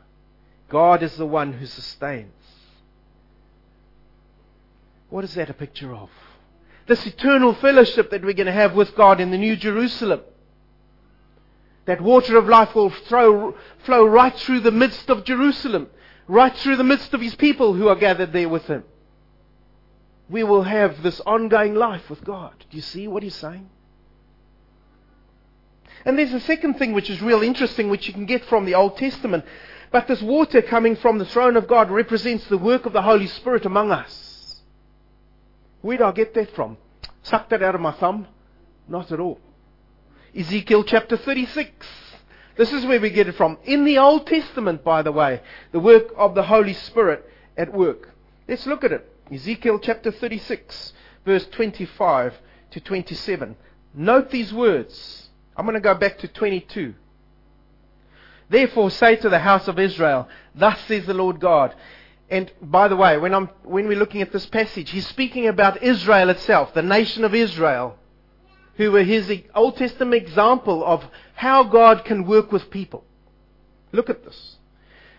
God 0.69 1.03
is 1.03 1.17
the 1.17 1.27
one 1.27 1.55
who 1.55 1.67
sustains. 1.67 2.33
What 5.09 5.25
is 5.25 5.35
that 5.35 5.49
a 5.49 5.55
picture 5.55 5.95
of? 5.95 6.11
This 6.87 7.07
eternal 7.07 7.55
fellowship 7.55 8.11
that 8.11 8.23
we're 8.23 8.35
going 8.35 8.47
to 8.47 8.53
have 8.53 8.75
with 8.75 8.95
God 8.95 9.21
in 9.21 9.31
the 9.31 9.39
New 9.39 9.57
Jerusalem. 9.57 10.21
That 11.87 12.03
water 12.03 12.37
of 12.37 12.47
life 12.47 12.75
will 12.75 12.91
throw, 12.91 13.55
flow 13.85 14.05
right 14.05 14.35
through 14.37 14.61
the 14.61 14.71
midst 14.71 15.09
of 15.09 15.25
Jerusalem, 15.25 15.89
right 16.27 16.55
through 16.55 16.77
the 16.77 16.85
midst 16.85 17.15
of 17.15 17.23
His 17.23 17.35
people 17.35 17.73
who 17.73 17.89
are 17.89 17.97
gathered 17.97 18.35
there 18.35 18.49
with 18.49 18.67
Him. 18.67 18.85
We 20.29 20.45
will 20.45 20.65
have 20.65 21.03
this 21.03 21.21
ongoing 21.21 21.75
life 21.75 22.11
with 22.11 22.23
God. 22.25 22.53
Do 22.71 22.77
you 22.77 22.83
see 22.83 23.09
what 23.09 23.23
He's 23.23 23.35
saying? 23.35 23.71
And 26.05 26.19
there's 26.19 26.33
a 26.33 26.41
second 26.41 26.75
thing 26.75 26.93
which 26.93 27.11
is 27.11 27.21
real 27.21 27.43
interesting, 27.43 27.91
which 27.91 28.07
you 28.07 28.15
can 28.15 28.27
get 28.27 28.45
from 28.45 28.65
the 28.65 28.75
Old 28.75 28.97
Testament. 28.97 29.45
But 29.91 30.07
this 30.07 30.23
water 30.23 30.63
coming 30.63 30.97
from 30.97 31.19
the 31.19 31.25
throne 31.25 31.57
of 31.57 31.67
God 31.67 31.91
represents 31.91 32.47
the 32.47 32.59
work 32.59 32.87
of 32.87 32.93
the 32.93 33.03
Holy 33.03 33.27
Spirit 33.27 33.65
among 33.65 33.91
us. 33.91 34.63
Where 35.81 35.97
did 35.97 36.05
I 36.05 36.13
get 36.13 36.35
that 36.35 36.55
from? 36.55 36.77
Suck 37.23 37.49
that 37.51 37.63
out 37.63 37.75
of 37.75 37.81
my 37.81 37.93
thumb? 37.93 38.27
Not 38.89 39.13
at 39.13 39.21
all. 39.21 39.41
Ezekiel 40.37 40.85
chapter 40.85 41.17
36. 41.17 41.87
This 42.57 42.73
is 42.73 42.85
where 42.85 43.01
we 43.01 43.11
get 43.11 43.29
it 43.29 43.37
from. 43.37 43.57
In 43.65 43.85
the 43.85 43.99
Old 43.99 44.27
Testament, 44.27 44.83
by 44.83 45.03
the 45.03 45.13
way, 45.13 45.41
the 45.73 45.81
work 45.81 46.09
of 46.17 46.35
the 46.35 46.43
Holy 46.43 46.73
Spirit 46.73 47.25
at 47.57 47.73
work. 47.73 48.11
Let's 48.49 48.67
look 48.67 48.85
at 48.85 48.93
it. 48.93 49.11
Ezekiel 49.31 49.79
chapter 49.79 50.11
36, 50.11 50.93
verse 51.25 51.47
25 51.53 52.35
to 52.73 52.81
27. 52.81 53.57
Note 53.95 54.31
these 54.31 54.53
words. 54.53 55.28
I'm 55.59 55.65
going 55.65 55.75
to 55.75 55.81
go 55.81 55.95
back 55.95 56.19
to 56.19 56.29
22. 56.29 56.95
Therefore 58.49 58.91
say 58.91 59.17
to 59.17 59.29
the 59.29 59.41
house 59.41 59.69
of 59.69 59.79
Israel, 59.79 60.29
Thus 60.55 60.79
says 60.87 61.05
the 61.05 61.15
Lord 61.15 61.41
God. 61.41 61.75
And 62.31 62.51
by 62.63 62.89
the 62.89 62.97
way, 62.97 63.19
when, 63.19 63.35
I'm, 63.35 63.49
when 63.65 63.89
we're 63.89 63.99
looking 63.99 64.23
at 64.23 64.33
this 64.33 64.47
passage, 64.47 64.91
he's 64.91 65.07
speaking 65.07 65.49
about 65.49 65.83
Israel 65.83 66.31
itself, 66.31 66.73
the 66.75 66.83
nation 66.83 67.25
of 67.25 67.35
Israel, 67.35 67.97
who 68.77 68.93
were 68.93 69.03
his 69.03 69.31
Old 69.55 69.77
Testament 69.77 70.23
example 70.23 70.85
of 70.85 71.05
how 71.35 71.65
God 71.65 72.05
can 72.05 72.25
work 72.25 72.53
with 72.53 72.71
people. 72.71 73.05
Look 73.93 74.09
at 74.09 74.25
this. 74.25 74.57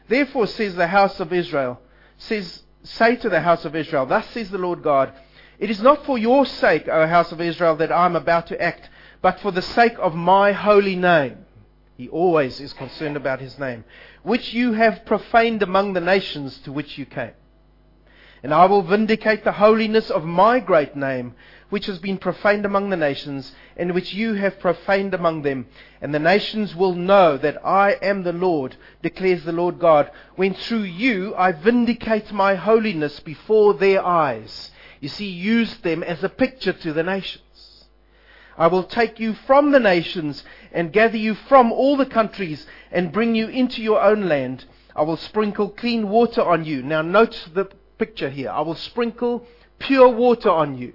Therefore 0.07 0.47
says 0.47 0.75
the 0.75 0.87
house 0.87 1.19
of 1.19 1.33
Israel, 1.33 1.79
says, 2.17 2.63
say 2.83 3.15
to 3.17 3.29
the 3.29 3.41
house 3.41 3.65
of 3.65 3.75
Israel, 3.75 4.05
Thus 4.05 4.27
says 4.29 4.49
the 4.49 4.57
Lord 4.57 4.81
God, 4.81 5.11
It 5.59 5.69
is 5.69 5.81
not 5.81 6.05
for 6.05 6.17
your 6.17 6.45
sake, 6.45 6.87
O 6.87 7.07
house 7.07 7.31
of 7.31 7.41
Israel, 7.41 7.75
that 7.77 7.91
I 7.91 8.05
am 8.05 8.15
about 8.15 8.47
to 8.47 8.61
act, 8.61 8.89
but 9.21 9.39
for 9.39 9.51
the 9.51 9.61
sake 9.61 9.97
of 9.99 10.15
my 10.15 10.51
holy 10.51 10.95
name 10.95 11.45
he 11.99 12.07
always 12.07 12.61
is 12.61 12.71
concerned 12.71 13.17
about 13.17 13.41
his 13.41 13.59
name, 13.59 13.83
which 14.23 14.53
you 14.53 14.71
have 14.71 15.05
profaned 15.05 15.61
among 15.61 15.91
the 15.91 15.99
nations 15.99 16.57
to 16.59 16.71
which 16.71 16.97
you 16.97 17.05
came. 17.05 17.33
And 18.41 18.53
I 18.53 18.67
will 18.67 18.83
vindicate 18.83 19.43
the 19.43 19.51
holiness 19.51 20.09
of 20.09 20.23
my 20.23 20.61
great 20.61 20.95
name, 20.95 21.35
which 21.69 21.87
has 21.87 21.99
been 21.99 22.17
profaned 22.17 22.65
among 22.65 22.89
the 22.89 22.95
nations, 22.95 23.53
and 23.75 23.93
which 23.93 24.13
you 24.13 24.35
have 24.35 24.61
profaned 24.61 25.13
among 25.13 25.41
them. 25.41 25.67
And 26.01 26.15
the 26.15 26.19
nations 26.19 26.73
will 26.73 26.95
know 26.95 27.35
that 27.35 27.65
I 27.65 27.97
am 28.01 28.23
the 28.23 28.31
Lord, 28.31 28.77
declares 29.01 29.43
the 29.43 29.51
Lord 29.51 29.77
God, 29.77 30.09
when 30.37 30.53
through 30.53 30.83
you 30.83 31.35
I 31.35 31.51
vindicate 31.51 32.31
my 32.31 32.55
holiness 32.55 33.19
before 33.19 33.73
their 33.73 34.01
eyes. 34.05 34.71
You 35.01 35.09
see, 35.09 35.27
use 35.27 35.75
them 35.79 36.01
as 36.01 36.23
a 36.23 36.29
picture 36.29 36.71
to 36.71 36.93
the 36.93 37.03
nations. 37.03 37.43
I 38.59 38.67
will 38.67 38.83
take 38.83 39.21
you 39.21 39.33
from 39.33 39.71
the 39.71 39.79
nations 39.79 40.43
and 40.73 40.91
gather 40.91 41.15
you 41.15 41.33
from 41.33 41.71
all 41.71 41.95
the 41.95 42.05
countries 42.05 42.67
and 42.91 43.13
bring 43.13 43.33
you 43.33 43.47
into 43.47 43.81
your 43.81 44.01
own 44.01 44.27
land. 44.27 44.65
I 44.93 45.03
will 45.03 45.15
sprinkle 45.15 45.69
clean 45.69 46.09
water 46.09 46.41
on 46.41 46.65
you. 46.65 46.83
Now 46.83 47.01
note 47.01 47.47
the 47.53 47.69
picture 47.97 48.29
here. 48.29 48.49
I 48.49 48.59
will 48.59 48.75
sprinkle 48.75 49.47
pure 49.79 50.09
water 50.09 50.49
on 50.49 50.77
you. 50.77 50.91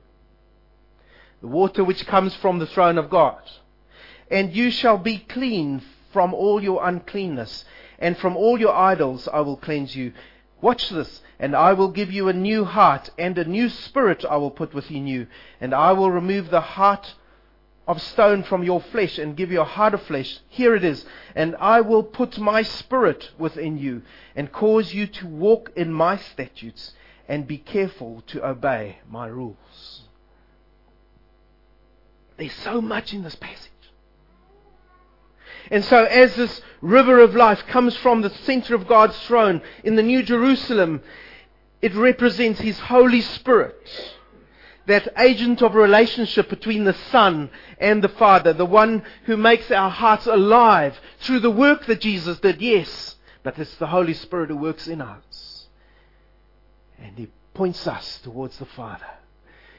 The 1.40 1.46
water 1.46 1.82
which 1.82 2.06
comes 2.06 2.36
from 2.36 2.58
the 2.58 2.66
throne 2.66 2.98
of 2.98 3.08
God. 3.08 3.40
And 4.30 4.54
you 4.54 4.70
shall 4.70 4.98
be 4.98 5.18
clean 5.18 5.82
from 6.12 6.34
all 6.34 6.62
your 6.62 6.86
uncleanness. 6.86 7.64
And 7.98 8.18
from 8.18 8.36
all 8.36 8.60
your 8.60 8.74
idols 8.74 9.26
I 9.32 9.40
will 9.40 9.56
cleanse 9.56 9.96
you. 9.96 10.12
Watch 10.60 10.90
this. 10.90 11.22
And 11.38 11.56
I 11.56 11.72
will 11.72 11.90
give 11.90 12.12
you 12.12 12.28
a 12.28 12.34
new 12.34 12.64
heart, 12.64 13.08
and 13.18 13.38
a 13.38 13.44
new 13.44 13.70
spirit 13.70 14.22
I 14.28 14.36
will 14.36 14.50
put 14.50 14.74
within 14.74 15.06
you. 15.06 15.28
And 15.62 15.74
I 15.74 15.92
will 15.92 16.10
remove 16.10 16.50
the 16.50 16.60
heart 16.60 17.14
of 17.86 18.00
stone 18.00 18.42
from 18.42 18.62
your 18.62 18.80
flesh 18.80 19.18
and 19.18 19.36
give 19.36 19.52
you 19.52 19.60
a 19.60 19.64
heart 19.64 19.94
of 19.94 20.02
flesh. 20.02 20.38
Here 20.48 20.74
it 20.74 20.84
is. 20.84 21.04
And 21.34 21.54
I 21.60 21.80
will 21.82 22.02
put 22.02 22.38
my 22.38 22.62
spirit 22.62 23.30
within 23.38 23.78
you 23.78 24.02
and 24.34 24.50
cause 24.50 24.94
you 24.94 25.06
to 25.06 25.26
walk 25.26 25.72
in 25.76 25.92
my 25.92 26.16
statutes 26.16 26.92
and 27.28 27.46
be 27.46 27.58
careful 27.58 28.22
to 28.28 28.46
obey 28.46 28.98
my 29.08 29.26
rules. 29.26 30.02
There's 32.36 32.54
so 32.54 32.80
much 32.80 33.12
in 33.12 33.22
this 33.22 33.36
passage. 33.36 33.70
And 35.70 35.84
so, 35.84 36.04
as 36.04 36.36
this 36.36 36.60
river 36.82 37.20
of 37.20 37.34
life 37.34 37.66
comes 37.66 37.96
from 37.96 38.20
the 38.20 38.30
center 38.30 38.74
of 38.74 38.86
God's 38.86 39.18
throne 39.20 39.62
in 39.82 39.96
the 39.96 40.02
New 40.02 40.22
Jerusalem, 40.22 41.00
it 41.80 41.94
represents 41.94 42.60
His 42.60 42.78
Holy 42.78 43.22
Spirit 43.22 44.14
that 44.86 45.08
agent 45.18 45.62
of 45.62 45.74
relationship 45.74 46.48
between 46.48 46.84
the 46.84 46.96
Son 47.10 47.50
and 47.78 48.02
the 48.02 48.08
Father, 48.08 48.52
the 48.52 48.66
one 48.66 49.02
who 49.24 49.36
makes 49.36 49.70
our 49.70 49.90
hearts 49.90 50.26
alive 50.26 50.98
through 51.20 51.40
the 51.40 51.50
work 51.50 51.86
that 51.86 52.00
Jesus 52.00 52.38
did, 52.40 52.60
yes, 52.60 53.16
but 53.42 53.58
it's 53.58 53.76
the 53.76 53.86
Holy 53.86 54.14
Spirit 54.14 54.50
who 54.50 54.56
works 54.56 54.86
in 54.86 55.00
us. 55.00 55.66
And 56.98 57.16
He 57.18 57.28
points 57.54 57.86
us 57.86 58.20
towards 58.22 58.58
the 58.58 58.66
Father. 58.66 59.06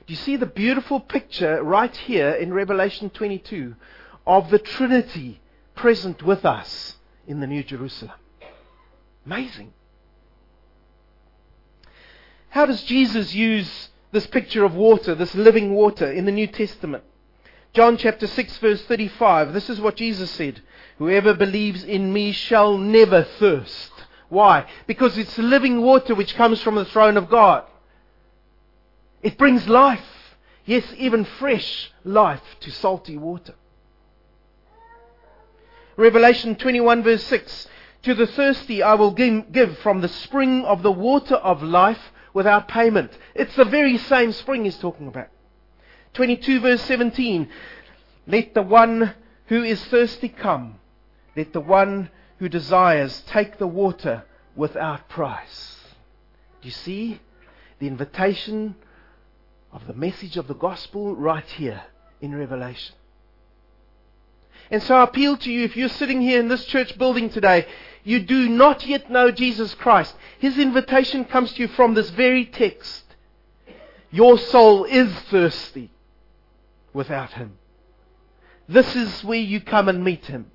Do 0.08 0.14
you 0.14 0.18
see 0.18 0.36
the 0.36 0.46
beautiful 0.46 1.00
picture 1.00 1.64
right 1.64 1.96
here 1.96 2.30
in 2.30 2.54
Revelation 2.54 3.10
22 3.10 3.76
of 4.28 4.50
the 4.50 4.60
Trinity 4.60 5.42
present 5.76 6.24
with 6.24 6.46
us 6.46 6.96
in 7.28 7.40
the 7.40 7.48
New 7.48 7.64
Jerusalem? 7.64 8.16
Amazing. 9.26 9.74
How 12.50 12.66
does 12.66 12.84
Jesus 12.84 13.34
use 13.34 13.90
this 14.16 14.28
picture 14.28 14.64
of 14.64 14.74
water, 14.74 15.14
this 15.14 15.36
living 15.36 15.74
water 15.74 16.10
in 16.10 16.24
the 16.24 16.32
New 16.32 16.48
Testament. 16.48 17.04
John 17.74 17.98
chapter 17.98 18.28
6 18.28 18.58
verse 18.60 18.82
35. 18.84 19.52
This 19.52 19.70
is 19.70 19.82
what 19.82 19.98
Jesus 19.98 20.32
said. 20.32 20.62
Whoever 21.00 21.34
believes 21.34 21.84
in 21.84 22.14
me 22.14 22.32
shall 22.32 22.78
never 22.78 23.24
thirst. 23.24 23.92
Why? 24.30 24.68
Because 24.88 25.18
it's 25.18 25.38
living 25.38 25.82
water 25.82 26.16
which 26.16 26.36
comes 26.36 26.62
from 26.62 26.76
the 26.76 26.86
throne 26.86 27.18
of 27.18 27.30
God. 27.30 27.66
It 29.22 29.38
brings 29.38 29.68
life. 29.68 30.06
Yes, 30.64 30.86
even 30.98 31.26
fresh 31.26 31.92
life 32.06 32.56
to 32.62 32.72
salty 32.72 33.18
water. 33.18 33.56
Revelation 35.98 36.56
21 36.56 37.04
verse 37.04 37.24
6. 37.24 37.68
To 38.04 38.14
the 38.14 38.28
thirsty 38.28 38.82
I 38.82 38.94
will 38.94 39.12
give 39.12 39.78
from 39.80 40.00
the 40.00 40.08
spring 40.08 40.64
of 40.64 40.84
the 40.84 40.92
water 40.92 41.36
of 41.36 41.62
life 41.62 42.14
without 42.36 42.68
payment. 42.68 43.12
It's 43.34 43.56
the 43.56 43.66
very 43.66 43.98
same 43.98 44.34
spring 44.34 44.66
he's 44.66 44.78
talking 44.78 45.08
about. 45.08 45.30
22 46.14 46.60
verse 46.60 46.82
17. 46.84 47.50
Let 48.28 48.54
the 48.54 48.62
one 48.62 49.16
who 49.48 49.64
is 49.64 49.84
thirsty 49.86 50.30
come. 50.30 50.76
Let 51.36 51.54
the 51.54 51.62
one 51.62 52.12
who 52.38 52.50
desires 52.50 53.24
take 53.28 53.58
the 53.58 53.68
water 53.68 54.26
without 54.56 55.08
price. 55.10 55.80
Do 56.62 56.68
you 56.68 56.74
see 56.74 57.22
the 57.80 57.88
invitation 57.88 58.76
of 59.72 59.88
the 59.88 59.94
message 59.94 60.38
of 60.38 60.48
the 60.48 60.56
gospel 60.56 61.16
right 61.16 61.46
here 61.46 61.84
in 62.20 62.36
Revelation? 62.36 62.96
And 64.72 64.82
so 64.84 64.96
I 64.96 65.04
appeal 65.04 65.38
to 65.38 65.52
you, 65.52 65.64
if 65.64 65.78
you're 65.78 65.90
sitting 65.90 66.22
here 66.22 66.40
in 66.40 66.48
this 66.48 66.66
church 66.66 66.98
building 66.98 67.30
today, 67.30 67.68
you 68.06 68.20
do 68.20 68.48
not 68.48 68.86
yet 68.86 69.10
know 69.10 69.32
Jesus 69.32 69.74
Christ. 69.74 70.16
His 70.40 70.58
invitation 70.60 71.26
comes 71.26 71.52
to 71.54 71.64
you 71.64 71.68
from 71.68 71.96
this 71.96 72.12
very 72.12 72.46
text. 72.46 73.04
Your 74.12 74.38
soul 74.38 74.86
is 74.86 75.12
thirsty 75.32 75.92
without 76.94 77.34
Him. 77.34 77.58
This 78.70 78.96
is 78.96 79.24
where 79.24 79.40
you 79.40 79.60
come 79.60 79.90
and 79.90 80.04
meet 80.04 80.28
Him. 80.28 80.52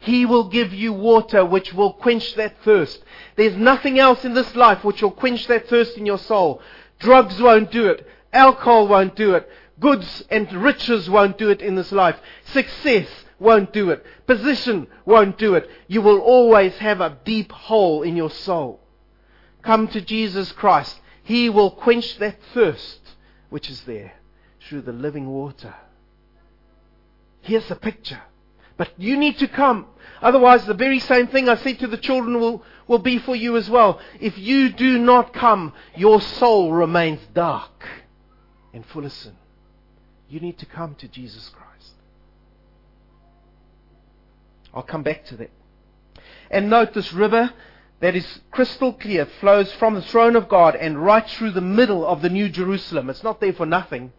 He 0.00 0.26
will 0.26 0.48
give 0.48 0.74
you 0.74 0.92
water 0.92 1.44
which 1.44 1.72
will 1.72 1.94
quench 1.94 2.34
that 2.34 2.56
thirst. 2.62 3.02
There's 3.36 3.56
nothing 3.56 3.98
else 3.98 4.24
in 4.24 4.34
this 4.34 4.54
life 4.54 4.84
which 4.84 5.00
will 5.00 5.12
quench 5.12 5.46
that 5.46 5.68
thirst 5.68 5.96
in 5.96 6.04
your 6.04 6.18
soul. 6.18 6.60
Drugs 6.98 7.40
won't 7.40 7.70
do 7.70 7.86
it. 7.86 8.06
Alcohol 8.32 8.86
won't 8.86 9.16
do 9.16 9.34
it. 9.34 9.48
Goods 9.80 10.24
and 10.28 10.52
riches 10.52 11.08
won't 11.08 11.38
do 11.38 11.48
it 11.48 11.62
in 11.62 11.74
this 11.74 11.90
life. 11.90 12.16
Success 12.44 13.08
won't 13.42 13.72
do 13.72 13.90
it. 13.90 14.04
Position 14.26 14.86
won't 15.04 15.36
do 15.38 15.54
it. 15.54 15.68
You 15.88 16.00
will 16.00 16.20
always 16.20 16.74
have 16.78 17.00
a 17.00 17.18
deep 17.24 17.52
hole 17.52 18.02
in 18.02 18.16
your 18.16 18.30
soul. 18.30 18.80
Come 19.62 19.88
to 19.88 20.00
Jesus 20.00 20.52
Christ. 20.52 21.00
He 21.22 21.50
will 21.50 21.70
quench 21.70 22.18
that 22.18 22.38
thirst 22.54 23.00
which 23.50 23.68
is 23.68 23.82
there 23.82 24.14
through 24.60 24.82
the 24.82 24.92
living 24.92 25.28
water. 25.28 25.74
Here's 27.42 27.68
the 27.68 27.76
picture. 27.76 28.22
But 28.76 28.90
you 28.96 29.16
need 29.16 29.38
to 29.38 29.48
come. 29.48 29.86
Otherwise, 30.22 30.64
the 30.64 30.74
very 30.74 30.98
same 30.98 31.26
thing 31.26 31.48
I 31.48 31.56
said 31.56 31.78
to 31.80 31.86
the 31.86 31.98
children 31.98 32.40
will, 32.40 32.64
will 32.88 32.98
be 32.98 33.18
for 33.18 33.36
you 33.36 33.56
as 33.56 33.68
well. 33.68 34.00
If 34.20 34.38
you 34.38 34.70
do 34.70 34.98
not 34.98 35.32
come, 35.32 35.72
your 35.94 36.20
soul 36.20 36.72
remains 36.72 37.20
dark 37.34 37.86
and 38.72 38.84
full 38.86 39.04
of 39.04 39.12
sin. 39.12 39.36
You 40.28 40.40
need 40.40 40.58
to 40.58 40.66
come 40.66 40.94
to 40.96 41.08
Jesus 41.08 41.48
Christ. 41.50 41.71
I'll 44.74 44.82
come 44.82 45.02
back 45.02 45.24
to 45.26 45.36
that. 45.36 45.50
And 46.50 46.70
note 46.70 46.94
this 46.94 47.12
river 47.12 47.52
that 48.00 48.16
is 48.16 48.40
crystal 48.50 48.92
clear 48.92 49.26
flows 49.40 49.72
from 49.72 49.94
the 49.94 50.02
throne 50.02 50.36
of 50.36 50.48
God 50.48 50.76
and 50.76 51.02
right 51.02 51.28
through 51.28 51.52
the 51.52 51.60
middle 51.60 52.06
of 52.06 52.22
the 52.22 52.30
New 52.30 52.48
Jerusalem. 52.48 53.10
It's 53.10 53.22
not 53.22 53.40
there 53.40 53.52
for 53.52 53.66
nothing. 53.66 54.12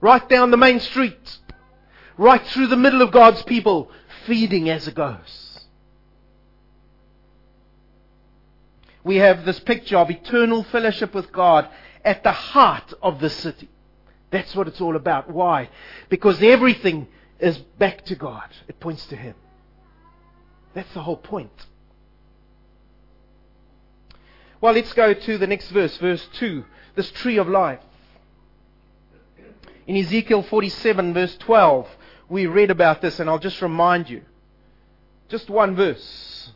Right 0.00 0.26
down 0.28 0.50
the 0.50 0.56
main 0.56 0.80
street. 0.80 1.38
Right 2.16 2.44
through 2.46 2.68
the 2.68 2.76
middle 2.76 3.02
of 3.02 3.12
God's 3.12 3.42
people, 3.42 3.90
feeding 4.26 4.70
as 4.70 4.88
it 4.88 4.94
goes. 4.94 5.46
we 9.06 9.16
have 9.16 9.44
this 9.44 9.60
picture 9.60 9.96
of 9.96 10.10
eternal 10.10 10.64
fellowship 10.64 11.14
with 11.14 11.30
God 11.30 11.68
at 12.04 12.24
the 12.24 12.32
heart 12.32 12.92
of 13.00 13.20
the 13.20 13.30
city. 13.30 13.68
That's 14.32 14.54
what 14.56 14.66
it's 14.66 14.80
all 14.80 14.96
about. 14.96 15.30
Why? 15.30 15.70
Because 16.08 16.42
everything 16.42 17.06
is 17.38 17.56
back 17.56 18.04
to 18.06 18.16
God. 18.16 18.48
It 18.66 18.80
points 18.80 19.06
to 19.06 19.16
Him. 19.16 19.36
That's 20.76 20.92
the 20.92 21.00
whole 21.00 21.16
point. 21.16 21.66
Well, 24.60 24.74
let's 24.74 24.92
go 24.92 25.14
to 25.14 25.38
the 25.38 25.46
next 25.46 25.70
verse, 25.70 25.96
verse 25.96 26.28
2. 26.34 26.66
This 26.94 27.10
tree 27.12 27.38
of 27.38 27.48
life. 27.48 27.80
In 29.86 29.96
Ezekiel 29.96 30.42
47, 30.42 31.14
verse 31.14 31.34
12, 31.38 31.88
we 32.28 32.44
read 32.44 32.70
about 32.70 33.00
this, 33.00 33.18
and 33.18 33.30
I'll 33.30 33.38
just 33.38 33.62
remind 33.62 34.10
you. 34.10 34.20
Just 35.30 35.48
one 35.48 35.74
verse. 35.74 36.52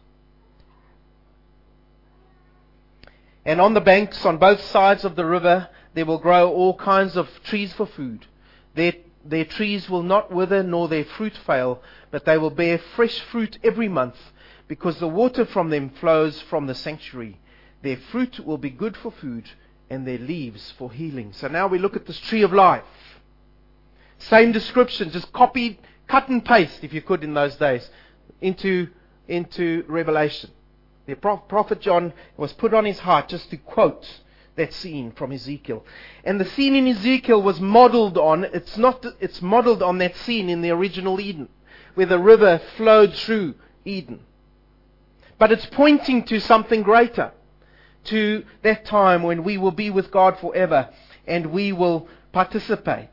And 3.46 3.58
on 3.58 3.72
the 3.72 3.80
banks, 3.80 4.26
on 4.26 4.36
both 4.36 4.60
sides 4.60 5.06
of 5.06 5.16
the 5.16 5.24
river, 5.24 5.70
there 5.94 6.04
will 6.04 6.18
grow 6.18 6.52
all 6.52 6.76
kinds 6.76 7.16
of 7.16 7.26
trees 7.44 7.72
for 7.72 7.86
food. 7.86 8.26
Their, 8.74 8.92
their 9.24 9.44
trees 9.44 9.88
will 9.88 10.02
not 10.02 10.32
wither, 10.32 10.62
nor 10.62 10.88
their 10.88 11.04
fruit 11.04 11.36
fail, 11.46 11.82
but 12.10 12.24
they 12.24 12.38
will 12.38 12.50
bear 12.50 12.78
fresh 12.78 13.20
fruit 13.20 13.58
every 13.62 13.88
month, 13.88 14.16
because 14.68 14.98
the 14.98 15.08
water 15.08 15.44
from 15.44 15.70
them 15.70 15.90
flows 15.90 16.40
from 16.42 16.66
the 16.66 16.74
sanctuary. 16.74 17.38
Their 17.82 17.96
fruit 17.96 18.40
will 18.40 18.58
be 18.58 18.70
good 18.70 18.96
for 18.96 19.10
food, 19.10 19.50
and 19.88 20.06
their 20.06 20.18
leaves 20.18 20.72
for 20.78 20.92
healing. 20.92 21.32
So 21.32 21.48
now 21.48 21.66
we 21.66 21.78
look 21.78 21.96
at 21.96 22.06
this 22.06 22.20
tree 22.20 22.42
of 22.42 22.52
life. 22.52 22.84
Same 24.18 24.52
description, 24.52 25.10
just 25.10 25.32
copied, 25.32 25.78
cut 26.06 26.28
and 26.28 26.44
paste, 26.44 26.84
if 26.84 26.92
you 26.92 27.02
could, 27.02 27.24
in 27.24 27.34
those 27.34 27.56
days, 27.56 27.88
into, 28.40 28.88
into 29.28 29.84
Revelation. 29.88 30.50
The 31.06 31.16
prophet 31.16 31.80
John 31.80 32.12
was 32.36 32.52
put 32.52 32.72
on 32.72 32.84
his 32.84 33.00
heart 33.00 33.28
just 33.28 33.50
to 33.50 33.56
quote 33.56 34.06
that 34.56 34.72
scene 34.72 35.12
from 35.12 35.32
Ezekiel. 35.32 35.84
And 36.24 36.40
the 36.40 36.44
scene 36.44 36.74
in 36.74 36.86
Ezekiel 36.86 37.42
was 37.42 37.60
modeled 37.60 38.18
on, 38.18 38.44
it's 38.44 38.76
not, 38.76 39.04
it's 39.20 39.40
modeled 39.40 39.82
on 39.82 39.98
that 39.98 40.16
scene 40.16 40.48
in 40.48 40.62
the 40.62 40.70
original 40.70 41.20
Eden, 41.20 41.48
where 41.94 42.06
the 42.06 42.18
river 42.18 42.60
flowed 42.76 43.14
through 43.14 43.54
Eden. 43.84 44.20
But 45.38 45.52
it's 45.52 45.66
pointing 45.66 46.24
to 46.24 46.40
something 46.40 46.82
greater, 46.82 47.32
to 48.04 48.44
that 48.62 48.84
time 48.84 49.22
when 49.22 49.44
we 49.44 49.58
will 49.58 49.70
be 49.72 49.90
with 49.90 50.10
God 50.10 50.38
forever 50.38 50.88
and 51.26 51.46
we 51.46 51.72
will 51.72 52.08
participate 52.32 53.08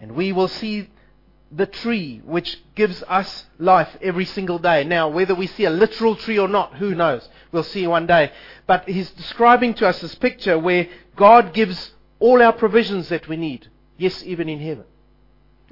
and 0.00 0.12
we 0.12 0.32
will 0.32 0.48
see 0.48 0.88
the 1.50 1.66
tree 1.66 2.20
which 2.24 2.60
gives 2.74 3.02
us 3.04 3.46
life 3.58 3.96
every 4.02 4.24
single 4.24 4.58
day. 4.58 4.84
Now, 4.84 5.08
whether 5.08 5.34
we 5.34 5.46
see 5.46 5.64
a 5.64 5.70
literal 5.70 6.14
tree 6.14 6.38
or 6.38 6.48
not, 6.48 6.74
who 6.74 6.94
knows? 6.94 7.28
We'll 7.52 7.62
see 7.62 7.86
one 7.86 8.06
day. 8.06 8.32
But 8.66 8.88
he's 8.88 9.10
describing 9.10 9.74
to 9.74 9.88
us 9.88 10.00
this 10.00 10.14
picture 10.14 10.58
where 10.58 10.88
God 11.16 11.54
gives 11.54 11.92
all 12.20 12.42
our 12.42 12.52
provisions 12.52 13.08
that 13.08 13.28
we 13.28 13.36
need. 13.36 13.68
Yes, 13.96 14.22
even 14.24 14.48
in 14.48 14.60
heaven. 14.60 14.84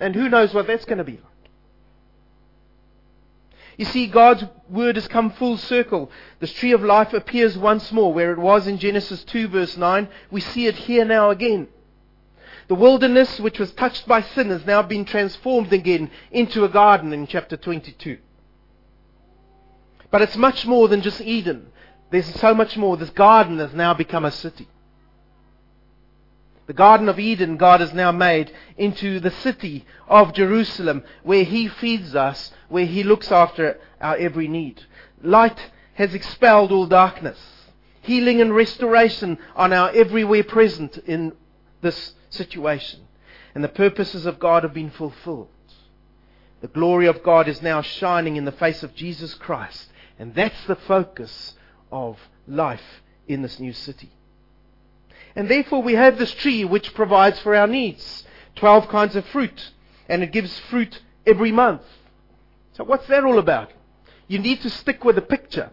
And 0.01 0.15
who 0.15 0.29
knows 0.29 0.55
what 0.55 0.67
that's 0.67 0.85
going 0.85 0.99
to 0.99 1.05
be 1.05 1.13
like. 1.13 1.23
You 3.77 3.85
see, 3.85 4.07
God's 4.07 4.45
word 4.71 4.97
has 4.97 5.07
come 5.07 5.31
full 5.33 5.59
circle. 5.59 6.11
This 6.41 6.53
tree 6.53 6.73
of 6.73 6.83
life 6.83 7.13
appears 7.13 7.59
once 7.59 7.93
more 7.93 8.13
where 8.13 8.33
it 8.33 8.39
was 8.39 8.67
in 8.67 8.79
Genesis 8.79 9.23
2 9.25 9.49
verse 9.49 9.77
9. 9.77 10.09
We 10.31 10.41
see 10.41 10.67
it 10.67 10.77
here 10.77 11.05
now 11.05 11.29
again. 11.29 11.69
The 12.69 12.75
wilderness, 12.75 13.39
which 13.39 13.59
was 13.59 13.73
touched 13.73 14.09
by 14.09 14.23
sin, 14.23 14.51
has 14.51 14.67
now 14.67 14.83
been 14.83 15.05
transformed 15.05 15.73
again 15.73 16.11
into 16.33 16.65
a 16.65 16.69
garden 16.69 17.13
in 17.13 17.27
chapter 17.27 17.57
22. 17.57 18.19
But 20.11 20.23
it's 20.23 20.37
much 20.37 20.67
more 20.67 20.89
than 20.89 21.03
just 21.03 21.21
Eden. 21.21 21.69
There's 22.11 22.33
so 22.41 22.55
much 22.55 22.77
more. 22.77 22.97
This 22.97 23.11
garden 23.11 23.59
has 23.59 23.73
now 23.73 23.95
become 23.95 24.25
a 24.25 24.33
city. 24.33 24.69
The 26.67 26.73
Garden 26.73 27.09
of 27.09 27.21
Eden, 27.21 27.59
God 27.59 27.79
has 27.79 27.95
now 27.95 28.11
made 28.11 28.51
into 28.77 29.21
the 29.21 29.31
city 29.31 29.85
of 30.09 30.33
Jerusalem, 30.33 31.05
where 31.23 31.45
He 31.45 31.69
feeds 31.69 32.17
us, 32.17 32.51
where 32.69 32.87
He 32.87 33.05
looks 33.05 33.31
after 33.31 33.79
our 34.01 34.17
every 34.17 34.49
need. 34.49 34.83
Light 35.23 35.71
has 35.95 36.13
expelled 36.13 36.73
all 36.73 36.87
darkness. 36.87 37.39
Healing 38.03 38.41
and 38.41 38.53
restoration 38.53 39.39
are 39.55 39.69
now 39.69 39.87
everywhere 39.87 40.43
present 40.43 40.99
in 41.07 41.33
this 41.83 42.16
situation. 42.31 43.01
And 43.55 43.65
the 43.65 43.69
purposes 43.69 44.27
of 44.27 44.39
God 44.39 44.63
have 44.63 44.75
been 44.75 44.91
fulfilled. 44.91 45.49
The 46.61 46.69
glory 46.69 47.07
of 47.07 47.23
God 47.23 47.49
is 47.49 47.63
now 47.63 47.83
shining 47.83 48.37
in 48.37 48.45
the 48.45 48.53
face 48.53 48.83
of 48.83 48.95
Jesus 48.95 49.35
Christ. 49.35 49.91
And 50.19 50.35
that's 50.35 50.67
the 50.67 50.77
focus 50.77 51.55
of 51.93 52.19
life 52.47 53.03
in 53.29 53.43
this 53.43 53.61
new 53.61 53.73
city. 53.73 54.11
And 55.35 55.49
therefore 55.51 55.83
we 55.83 55.95
have 55.95 56.19
this 56.19 56.33
tree 56.33 56.65
which 56.65 56.95
provides 56.95 57.39
for 57.41 57.55
our 57.55 57.67
needs. 57.67 58.25
Twelve 58.55 58.89
kinds 58.89 59.17
of 59.17 59.27
fruit. 59.27 59.71
And 60.09 60.23
it 60.23 60.33
gives 60.33 60.59
fruit 60.59 61.03
every 61.27 61.53
month. 61.53 61.83
So 62.73 62.85
what's 62.85 63.07
that 63.09 63.25
all 63.25 63.39
about? 63.39 63.73
You 64.29 64.39
need 64.39 64.61
to 64.63 64.71
stick 64.71 65.05
with 65.05 65.17
the 65.17 65.23
picture. 65.23 65.71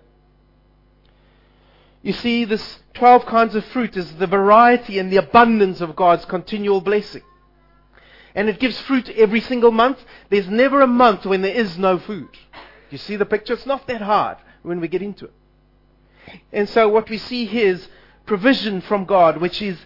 You 2.04 2.12
see, 2.12 2.44
this 2.44 2.80
12 2.96 3.26
kinds 3.26 3.56
of 3.56 3.66
fruit 3.66 3.96
is 3.96 4.14
the 4.16 4.28
variety 4.28 5.00
and 5.00 5.12
the 5.12 5.18
abundance 5.18 5.80
of 5.82 5.96
God's 5.96 6.26
continual 6.26 6.82
blessing. 6.82 7.24
And 8.36 8.50
it 8.50 8.60
gives 8.60 8.80
fruit 8.82 9.10
every 9.10 9.40
single 9.40 9.72
month. 9.72 10.04
There's 10.30 10.50
never 10.50 10.82
a 10.82 10.88
month 10.88 11.26
when 11.26 11.42
there 11.42 11.56
is 11.56 11.78
no 11.78 11.98
food. 11.98 12.30
You 12.90 12.98
see 12.98 13.16
the 13.16 13.26
picture? 13.26 13.54
It's 13.54 13.66
not 13.66 13.88
that 13.88 14.02
hard 14.02 14.38
when 14.64 14.82
we 14.82 14.88
get 14.88 15.02
into 15.02 15.26
it. 15.26 15.34
And 16.52 16.68
so 16.68 16.90
what 16.90 17.10
we 17.10 17.18
see 17.18 17.46
here 17.46 17.68
is 17.68 17.88
provision 18.26 18.82
from 18.82 19.06
God, 19.06 19.38
which 19.38 19.62
is 19.62 19.78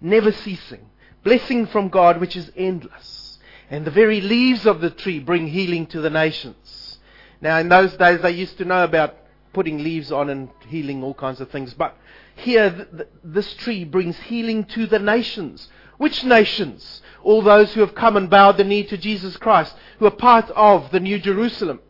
never 0.00 0.32
ceasing. 0.32 0.86
Blessing 1.22 1.66
from 1.66 1.88
God, 1.88 2.20
which 2.20 2.36
is 2.36 2.50
endless. 2.56 3.38
And 3.70 3.84
the 3.84 3.90
very 3.90 4.20
leaves 4.20 4.66
of 4.66 4.80
the 4.80 4.90
tree 4.90 5.20
bring 5.20 5.46
healing 5.46 5.86
to 5.88 6.00
the 6.00 6.10
nations. 6.10 6.98
Now, 7.40 7.58
in 7.58 7.68
those 7.68 7.96
days, 7.96 8.20
they 8.20 8.32
used 8.32 8.58
to 8.58 8.64
know 8.64 8.84
about 8.84 9.16
putting 9.52 9.82
leaves 9.82 10.10
on 10.10 10.30
and 10.30 10.48
healing 10.68 11.02
all 11.02 11.14
kinds 11.14 11.40
of 11.40 11.50
things. 11.50 11.74
But 11.74 11.96
here, 12.36 12.70
th- 12.70 12.88
th- 12.90 13.08
this 13.22 13.54
tree 13.54 13.84
brings 13.84 14.18
healing 14.18 14.64
to 14.66 14.86
the 14.86 14.98
nations. 14.98 15.68
Which 15.98 16.24
nations? 16.24 17.02
All 17.22 17.42
those 17.42 17.72
who 17.72 17.80
have 17.80 17.94
come 17.94 18.16
and 18.16 18.28
bowed 18.28 18.56
the 18.56 18.64
knee 18.64 18.84
to 18.84 18.96
Jesus 18.96 19.36
Christ, 19.36 19.74
who 19.98 20.06
are 20.06 20.10
part 20.10 20.50
of 20.50 20.90
the 20.90 21.00
New 21.00 21.18
Jerusalem. 21.18 21.80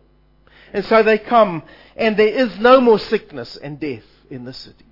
And 0.72 0.84
so 0.84 1.02
they 1.02 1.18
come, 1.18 1.62
and 1.96 2.16
there 2.16 2.28
is 2.28 2.58
no 2.58 2.80
more 2.80 2.98
sickness 2.98 3.56
and 3.56 3.78
death 3.78 4.04
in 4.30 4.44
the 4.44 4.52
city. 4.52 4.86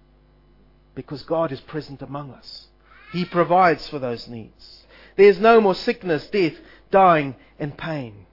Because 0.95 1.23
God 1.23 1.53
is 1.53 1.61
present 1.61 2.03
among 2.03 2.31
us. 2.31 2.69
He 3.13 3.25
provides 3.25 3.89
for 3.89 3.99
those 3.99 4.29
needs. 4.29 4.87
There's 5.17 5.41
no 5.41 5.61
more 5.61 5.75
sickness, 5.75 6.27
death, 6.29 6.55
dying, 6.91 7.35
and 7.59 7.77
pain. 7.77 8.27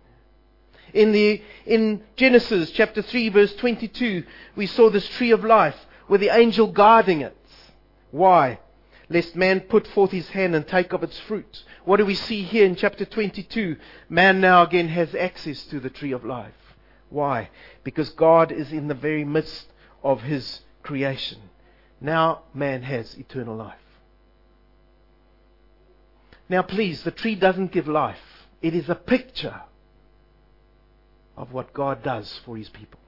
In, 0.97 1.11
the, 1.11 1.43
in 1.67 2.01
Genesis 2.15 2.71
chapter 2.71 3.03
3 3.03 3.29
verse 3.29 3.53
22, 3.57 4.23
we 4.55 4.65
saw 4.65 4.89
this 4.89 5.07
tree 5.09 5.29
of 5.29 5.43
life 5.43 5.75
with 6.07 6.21
the 6.21 6.29
angel 6.29 6.65
guarding 6.65 7.21
it. 7.21 7.37
Why? 8.09 8.59
Lest 9.07 9.35
man 9.35 9.59
put 9.59 9.85
forth 9.85 10.09
his 10.09 10.29
hand 10.29 10.55
and 10.55 10.67
take 10.67 10.93
of 10.93 11.03
its 11.03 11.19
fruit. 11.19 11.63
What 11.85 11.97
do 11.97 12.05
we 12.07 12.15
see 12.15 12.41
here 12.41 12.65
in 12.65 12.75
chapter 12.75 13.05
22? 13.05 13.75
Man 14.09 14.41
now 14.41 14.63
again 14.63 14.87
has 14.87 15.13
access 15.13 15.65
to 15.65 15.79
the 15.79 15.91
tree 15.91 16.13
of 16.13 16.25
life. 16.25 16.75
Why? 17.11 17.51
Because 17.83 18.09
God 18.09 18.51
is 18.51 18.71
in 18.71 18.87
the 18.87 18.95
very 18.95 19.23
midst 19.23 19.67
of 20.03 20.23
his 20.23 20.61
creation. 20.81 21.37
Now 22.01 22.41
man 22.55 22.81
has 22.81 23.13
eternal 23.19 23.55
life. 23.55 23.75
Now 26.49 26.63
please, 26.63 27.03
the 27.03 27.11
tree 27.11 27.35
doesn't 27.35 27.71
give 27.71 27.87
life. 27.87 28.47
It 28.63 28.73
is 28.73 28.89
a 28.89 28.95
picture 28.95 29.61
of 31.37 31.53
what 31.53 31.73
God 31.73 32.03
does 32.03 32.41
for 32.43 32.57
his 32.57 32.67
people. 32.69 32.99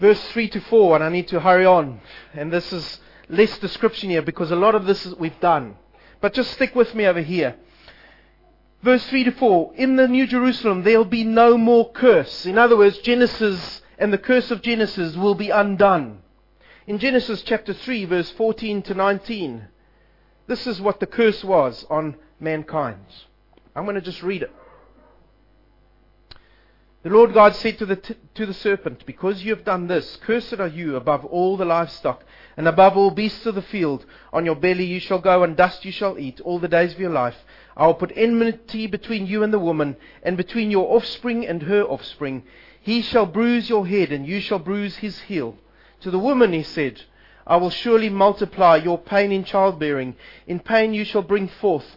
Verse 0.00 0.22
3 0.28 0.48
to 0.50 0.60
4, 0.60 0.94
and 0.94 1.04
I 1.04 1.08
need 1.08 1.28
to 1.28 1.40
hurry 1.40 1.66
on. 1.66 2.00
And 2.32 2.52
this 2.52 2.72
is 2.72 3.00
less 3.28 3.58
description 3.58 4.10
here 4.10 4.22
because 4.22 4.52
a 4.52 4.56
lot 4.56 4.76
of 4.76 4.86
this 4.86 5.04
we've 5.18 5.38
done. 5.40 5.76
But 6.20 6.34
just 6.34 6.52
stick 6.52 6.74
with 6.74 6.94
me 6.94 7.06
over 7.06 7.20
here. 7.20 7.56
Verse 8.82 9.04
3 9.08 9.24
to 9.24 9.32
4 9.32 9.72
In 9.74 9.96
the 9.96 10.06
New 10.06 10.26
Jerusalem 10.28 10.84
there'll 10.84 11.04
be 11.04 11.24
no 11.24 11.58
more 11.58 11.90
curse. 11.90 12.46
In 12.46 12.58
other 12.58 12.76
words, 12.76 12.98
Genesis 12.98 13.82
and 13.98 14.12
the 14.12 14.18
curse 14.18 14.52
of 14.52 14.62
Genesis 14.62 15.16
will 15.16 15.34
be 15.34 15.50
undone. 15.50 16.22
In 16.86 16.98
Genesis 16.98 17.42
chapter 17.42 17.74
3, 17.74 18.04
verse 18.04 18.30
14 18.30 18.82
to 18.82 18.94
19, 18.94 19.68
this 20.46 20.66
is 20.66 20.80
what 20.80 21.00
the 21.00 21.06
curse 21.06 21.44
was 21.44 21.84
on 21.90 22.16
mankind. 22.40 23.04
I'm 23.78 23.84
going 23.84 23.94
to 23.94 24.00
just 24.00 24.24
read 24.24 24.42
it. 24.42 24.52
The 27.04 27.10
Lord 27.10 27.32
God 27.32 27.54
said 27.54 27.78
to 27.78 27.86
the, 27.86 27.94
t- 27.94 28.16
to 28.34 28.44
the 28.44 28.52
serpent, 28.52 29.06
Because 29.06 29.44
you 29.44 29.54
have 29.54 29.64
done 29.64 29.86
this, 29.86 30.16
cursed 30.16 30.58
are 30.58 30.66
you 30.66 30.96
above 30.96 31.24
all 31.24 31.56
the 31.56 31.64
livestock, 31.64 32.24
and 32.56 32.66
above 32.66 32.96
all 32.96 33.12
beasts 33.12 33.46
of 33.46 33.54
the 33.54 33.62
field. 33.62 34.04
On 34.32 34.44
your 34.44 34.56
belly 34.56 34.84
you 34.84 34.98
shall 34.98 35.20
go, 35.20 35.44
and 35.44 35.56
dust 35.56 35.84
you 35.84 35.92
shall 35.92 36.18
eat 36.18 36.40
all 36.40 36.58
the 36.58 36.66
days 36.66 36.92
of 36.92 36.98
your 36.98 37.12
life. 37.12 37.36
I 37.76 37.86
will 37.86 37.94
put 37.94 38.10
enmity 38.16 38.88
between 38.88 39.28
you 39.28 39.44
and 39.44 39.54
the 39.54 39.60
woman, 39.60 39.96
and 40.24 40.36
between 40.36 40.72
your 40.72 40.96
offspring 40.96 41.46
and 41.46 41.62
her 41.62 41.84
offspring. 41.84 42.42
He 42.80 43.00
shall 43.00 43.26
bruise 43.26 43.68
your 43.68 43.86
head, 43.86 44.10
and 44.10 44.26
you 44.26 44.40
shall 44.40 44.58
bruise 44.58 44.96
his 44.96 45.20
heel. 45.20 45.56
To 46.00 46.10
the 46.10 46.18
woman 46.18 46.52
he 46.52 46.64
said, 46.64 47.02
I 47.46 47.58
will 47.58 47.70
surely 47.70 48.08
multiply 48.08 48.74
your 48.74 48.98
pain 48.98 49.30
in 49.30 49.44
childbearing. 49.44 50.16
In 50.48 50.58
pain 50.58 50.94
you 50.94 51.04
shall 51.04 51.22
bring 51.22 51.46
forth 51.46 51.96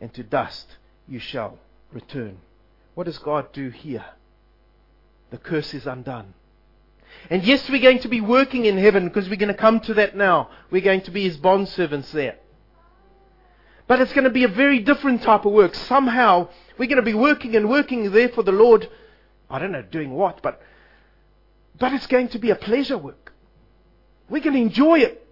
and 0.00 0.12
to 0.14 0.22
dust 0.22 0.76
you 1.08 1.18
shall 1.18 1.58
return. 1.92 2.38
What 2.94 3.04
does 3.04 3.18
God 3.18 3.52
do 3.52 3.70
here? 3.70 4.04
The 5.30 5.38
curse 5.38 5.74
is 5.74 5.86
undone. 5.86 6.34
And 7.30 7.44
yes, 7.44 7.68
we're 7.68 7.82
going 7.82 8.00
to 8.00 8.08
be 8.08 8.20
working 8.20 8.64
in 8.66 8.78
heaven 8.78 9.08
because 9.08 9.28
we're 9.28 9.36
going 9.36 9.52
to 9.52 9.54
come 9.54 9.80
to 9.80 9.94
that 9.94 10.16
now. 10.16 10.50
We're 10.70 10.82
going 10.82 11.02
to 11.02 11.10
be 11.10 11.24
his 11.24 11.36
bond 11.36 11.68
servants 11.68 12.12
there. 12.12 12.36
But 13.86 14.00
it's 14.00 14.12
going 14.12 14.24
to 14.24 14.30
be 14.30 14.44
a 14.44 14.48
very 14.48 14.80
different 14.80 15.22
type 15.22 15.44
of 15.44 15.52
work. 15.52 15.74
Somehow, 15.74 16.48
we're 16.76 16.88
going 16.88 16.96
to 16.96 17.02
be 17.02 17.14
working 17.14 17.54
and 17.54 17.68
working 17.68 18.10
there 18.10 18.28
for 18.28 18.42
the 18.42 18.52
Lord. 18.52 18.88
I 19.48 19.58
don't 19.58 19.72
know 19.72 19.82
doing 19.82 20.12
what, 20.12 20.42
but, 20.42 20.60
but 21.78 21.92
it's 21.92 22.06
going 22.06 22.28
to 22.28 22.38
be 22.38 22.50
a 22.50 22.56
pleasure 22.56 22.98
work. 22.98 23.32
We 24.28 24.40
can 24.40 24.56
enjoy 24.56 25.00
it. 25.00 25.25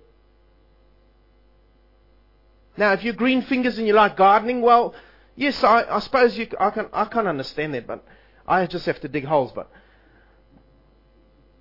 Now, 2.76 2.92
if 2.92 3.04
you're 3.04 3.14
green 3.14 3.42
fingers 3.42 3.78
and 3.78 3.86
you 3.86 3.92
like 3.92 4.16
gardening, 4.16 4.60
well, 4.60 4.94
yes, 5.36 5.62
I, 5.62 5.84
I 5.84 5.98
suppose 6.00 6.36
you, 6.36 6.48
I 6.58 6.70
can, 6.70 6.86
I 6.92 7.04
can 7.04 7.26
understand 7.26 7.74
that, 7.74 7.86
but 7.86 8.04
I 8.46 8.66
just 8.66 8.86
have 8.86 9.00
to 9.00 9.08
dig 9.08 9.24
holes. 9.24 9.52
But 9.52 9.70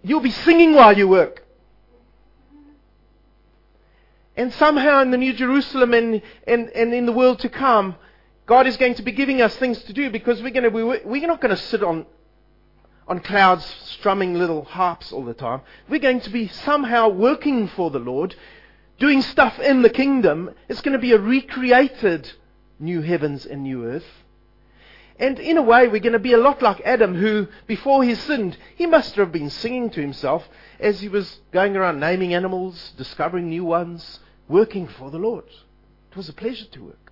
you'll 0.01 0.21
be 0.21 0.31
singing 0.31 0.73
while 0.73 0.97
you 0.97 1.07
work. 1.07 1.43
And 4.35 4.51
somehow 4.53 5.01
in 5.01 5.11
the 5.11 5.17
New 5.17 5.33
Jerusalem 5.33 5.93
and, 5.93 6.21
and, 6.47 6.69
and 6.69 6.93
in 6.93 7.05
the 7.05 7.11
world 7.11 7.39
to 7.39 7.49
come, 7.49 7.95
God 8.45 8.65
is 8.65 8.77
going 8.77 8.95
to 8.95 9.03
be 9.03 9.11
giving 9.11 9.41
us 9.41 9.55
things 9.55 9.81
to 9.83 9.93
do 9.93 10.09
because 10.09 10.41
we're, 10.41 10.49
going 10.49 10.63
to, 10.63 10.69
we, 10.69 10.83
we're 10.83 11.27
not 11.27 11.39
going 11.39 11.55
to 11.55 11.61
sit 11.61 11.83
on, 11.83 12.07
on 13.07 13.19
clouds 13.19 13.63
strumming 13.85 14.33
little 14.33 14.63
harps 14.63 15.13
all 15.13 15.23
the 15.23 15.35
time. 15.35 15.61
We're 15.87 15.99
going 15.99 16.21
to 16.21 16.29
be 16.31 16.47
somehow 16.47 17.09
working 17.09 17.67
for 17.67 17.91
the 17.91 17.99
Lord, 17.99 18.35
doing 19.03 19.21
stuff 19.21 19.59
in 19.59 19.81
the 19.81 19.89
kingdom. 19.89 20.49
It's 20.69 20.79
going 20.79 20.93
to 20.93 20.97
be 20.97 21.11
a 21.11 21.19
recreated 21.19 22.31
new 22.79 23.01
heavens 23.01 23.45
and 23.45 23.61
new 23.61 23.85
earth. 23.85 24.07
And 25.19 25.37
in 25.39 25.57
a 25.57 25.61
way, 25.61 25.89
we're 25.89 25.99
going 25.99 26.13
to 26.13 26.19
be 26.19 26.31
a 26.31 26.37
lot 26.37 26.61
like 26.61 26.79
Adam, 26.85 27.13
who, 27.13 27.49
before 27.67 28.05
he 28.05 28.15
sinned, 28.15 28.55
he 28.77 28.85
must 28.85 29.15
have 29.15 29.33
been 29.33 29.49
singing 29.49 29.89
to 29.89 29.99
himself 29.99 30.47
as 30.79 31.01
he 31.01 31.09
was 31.09 31.41
going 31.51 31.75
around 31.75 31.99
naming 31.99 32.33
animals, 32.33 32.93
discovering 32.95 33.49
new 33.49 33.65
ones, 33.65 34.21
working 34.47 34.87
for 34.87 35.11
the 35.11 35.19
Lord. 35.19 35.49
It 36.09 36.15
was 36.15 36.29
a 36.29 36.33
pleasure 36.33 36.67
to 36.71 36.83
work. 36.85 37.11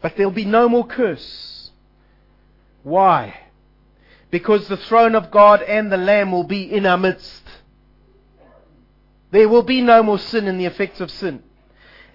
But 0.00 0.16
there'll 0.16 0.30
be 0.30 0.44
no 0.44 0.68
more 0.68 0.86
curse. 0.86 1.72
Why? 2.84 3.45
Because 4.30 4.68
the 4.68 4.76
throne 4.76 5.14
of 5.14 5.30
God 5.30 5.62
and 5.62 5.90
the 5.90 5.96
Lamb 5.96 6.32
will 6.32 6.44
be 6.44 6.62
in 6.70 6.84
our 6.84 6.98
midst. 6.98 7.42
There 9.30 9.48
will 9.48 9.62
be 9.62 9.80
no 9.80 10.02
more 10.02 10.18
sin 10.18 10.48
and 10.48 10.60
the 10.60 10.66
effects 10.66 11.00
of 11.00 11.10
sin. 11.10 11.42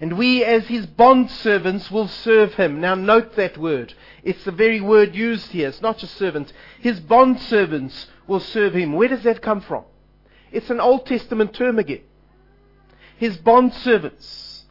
And 0.00 0.18
we, 0.18 0.42
as 0.42 0.66
his 0.66 0.84
bond 0.86 1.30
servants, 1.30 1.90
will 1.90 2.08
serve 2.08 2.54
him. 2.54 2.80
Now, 2.80 2.96
note 2.96 3.36
that 3.36 3.56
word. 3.56 3.94
It's 4.24 4.42
the 4.44 4.50
very 4.50 4.80
word 4.80 5.14
used 5.14 5.52
here. 5.52 5.68
It's 5.68 5.80
not 5.80 5.98
just 5.98 6.16
servants. 6.16 6.52
His 6.80 6.98
bond 6.98 7.38
servants 7.40 8.08
will 8.26 8.40
serve 8.40 8.74
him. 8.74 8.94
Where 8.94 9.08
does 9.08 9.22
that 9.22 9.42
come 9.42 9.60
from? 9.60 9.84
It's 10.50 10.70
an 10.70 10.80
Old 10.80 11.06
Testament 11.06 11.54
term 11.54 11.78
again. 11.78 12.00
His 13.16 13.36
bond 13.36 13.72
servants. 13.74 14.64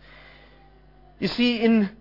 You 1.19 1.29
see, 1.29 1.61
in 1.61 1.91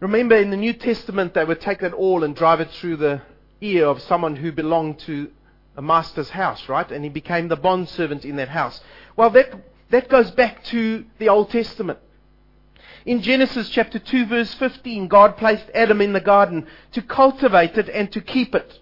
remember 0.00 0.34
in 0.34 0.50
the 0.50 0.56
New 0.56 0.72
Testament 0.72 1.34
they 1.34 1.44
would 1.44 1.60
take 1.60 1.78
that 1.80 1.94
awl 1.94 2.24
and 2.24 2.34
drive 2.34 2.60
it 2.60 2.70
through 2.72 2.96
the 2.96 3.22
ear 3.60 3.86
of 3.86 4.02
someone 4.02 4.36
who 4.36 4.52
belonged 4.52 4.98
to 5.00 5.30
a 5.76 5.82
master's 5.82 6.30
house, 6.30 6.68
right? 6.68 6.90
And 6.90 7.04
he 7.04 7.10
became 7.10 7.48
the 7.48 7.56
bond 7.56 7.88
servant 7.88 8.24
in 8.24 8.36
that 8.36 8.48
house. 8.48 8.80
Well, 9.16 9.30
that 9.30 9.54
that 9.90 10.08
goes 10.08 10.30
back 10.30 10.64
to 10.64 11.04
the 11.18 11.28
Old 11.28 11.50
Testament. 11.50 11.98
In 13.04 13.22
Genesis 13.22 13.68
chapter 13.68 13.98
2 13.98 14.26
verse 14.26 14.52
15, 14.54 15.06
God 15.06 15.36
placed 15.36 15.70
Adam 15.74 16.00
in 16.00 16.12
the 16.12 16.20
garden 16.20 16.66
to 16.92 17.02
cultivate 17.02 17.78
it 17.78 17.88
and 17.88 18.10
to 18.12 18.20
keep 18.20 18.54
it. 18.54 18.80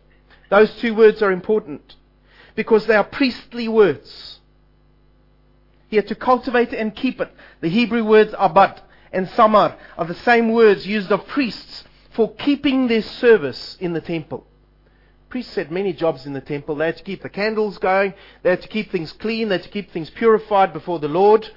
Those 0.49 0.75
two 0.77 0.95
words 0.95 1.21
are 1.21 1.31
important 1.31 1.97
because 2.55 2.87
they 2.87 2.97
are 2.97 3.05
priestly 3.05 3.69
words. 3.69 4.41
Here, 5.89 6.03
to 6.03 6.15
cultivate 6.15 6.73
and 6.73 6.95
keep 6.95 7.21
it. 7.21 7.31
The 7.61 7.69
Hebrew 7.69 8.05
words 8.05 8.35
abad 8.39 8.81
and 9.13 9.29
shamar 9.29 9.77
are 9.99 10.07
the 10.07 10.15
same 10.15 10.53
words 10.53 10.87
used 10.87 11.13
of 11.13 11.27
priests 11.27 11.85
for 12.11 12.35
keeping 12.35 12.89
their 12.89 13.03
service 13.03 13.77
in 13.81 13.93
the 13.93 14.01
temple. 14.01 14.47
Priests 15.35 15.57
had 15.57 15.73
many 15.73 15.93
jobs 15.93 16.27
in 16.27 16.33
the 16.33 16.41
temple. 16.41 16.77
They 16.77 16.87
had 16.87 16.97
to 16.99 17.03
keep 17.03 17.21
the 17.21 17.29
candles 17.29 17.79
going. 17.79 18.15
They 18.45 18.51
had 18.51 18.63
to 18.63 18.69
keep 18.69 18.93
things 18.93 19.11
clean. 19.11 19.49
They 19.49 19.57
had 19.57 19.65
to 19.65 19.69
keep 19.69 19.91
things 19.91 20.09
purified 20.09 20.73
before 20.73 21.01
the 21.01 21.09
Lord. 21.09 21.51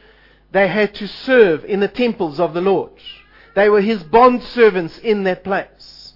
They 0.52 0.68
had 0.68 0.96
to 0.96 1.08
serve 1.08 1.63
in 1.63 1.80
the 1.80 1.88
temples 1.88 2.40
of 2.40 2.56
the 2.56 2.62
Lord. 2.62 2.94
They 3.54 3.70
were 3.70 3.82
his 3.82 4.02
bond 4.02 4.42
servants 4.42 4.98
in 4.98 5.26
that 5.26 5.44
place. 5.44 6.13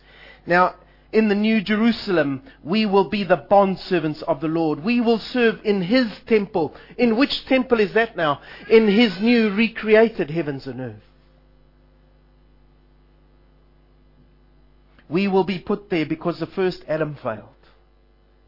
Now, 0.48 0.74
in 1.14 1.28
the 1.28 1.36
New 1.36 1.62
Jerusalem, 1.62 2.42
we 2.64 2.88
will 2.88 3.10
be 3.10 3.24
the 3.24 3.38
bond 3.38 3.78
servants 3.78 4.24
of 4.24 4.42
the 4.42 4.48
Lord. 4.48 4.84
We 4.84 5.00
will 5.00 5.20
serve 5.20 5.62
in 5.64 5.84
his 5.84 6.08
temple. 6.26 6.74
In 6.98 7.16
which 7.16 7.46
temple 7.46 7.80
is 7.80 7.94
that 7.94 8.18
now? 8.18 8.42
In 8.72 8.88
his 8.88 9.20
new 9.20 9.52
recreated 9.52 10.32
heavens 10.32 10.66
and 10.66 10.82
earth. 10.82 11.11
We 15.12 15.28
will 15.28 15.44
be 15.44 15.60
put 15.60 15.92
there 15.92 16.08
because 16.08 16.40
the 16.40 16.48
first 16.48 16.84
Adam 16.88 17.16
failed. 17.16 17.50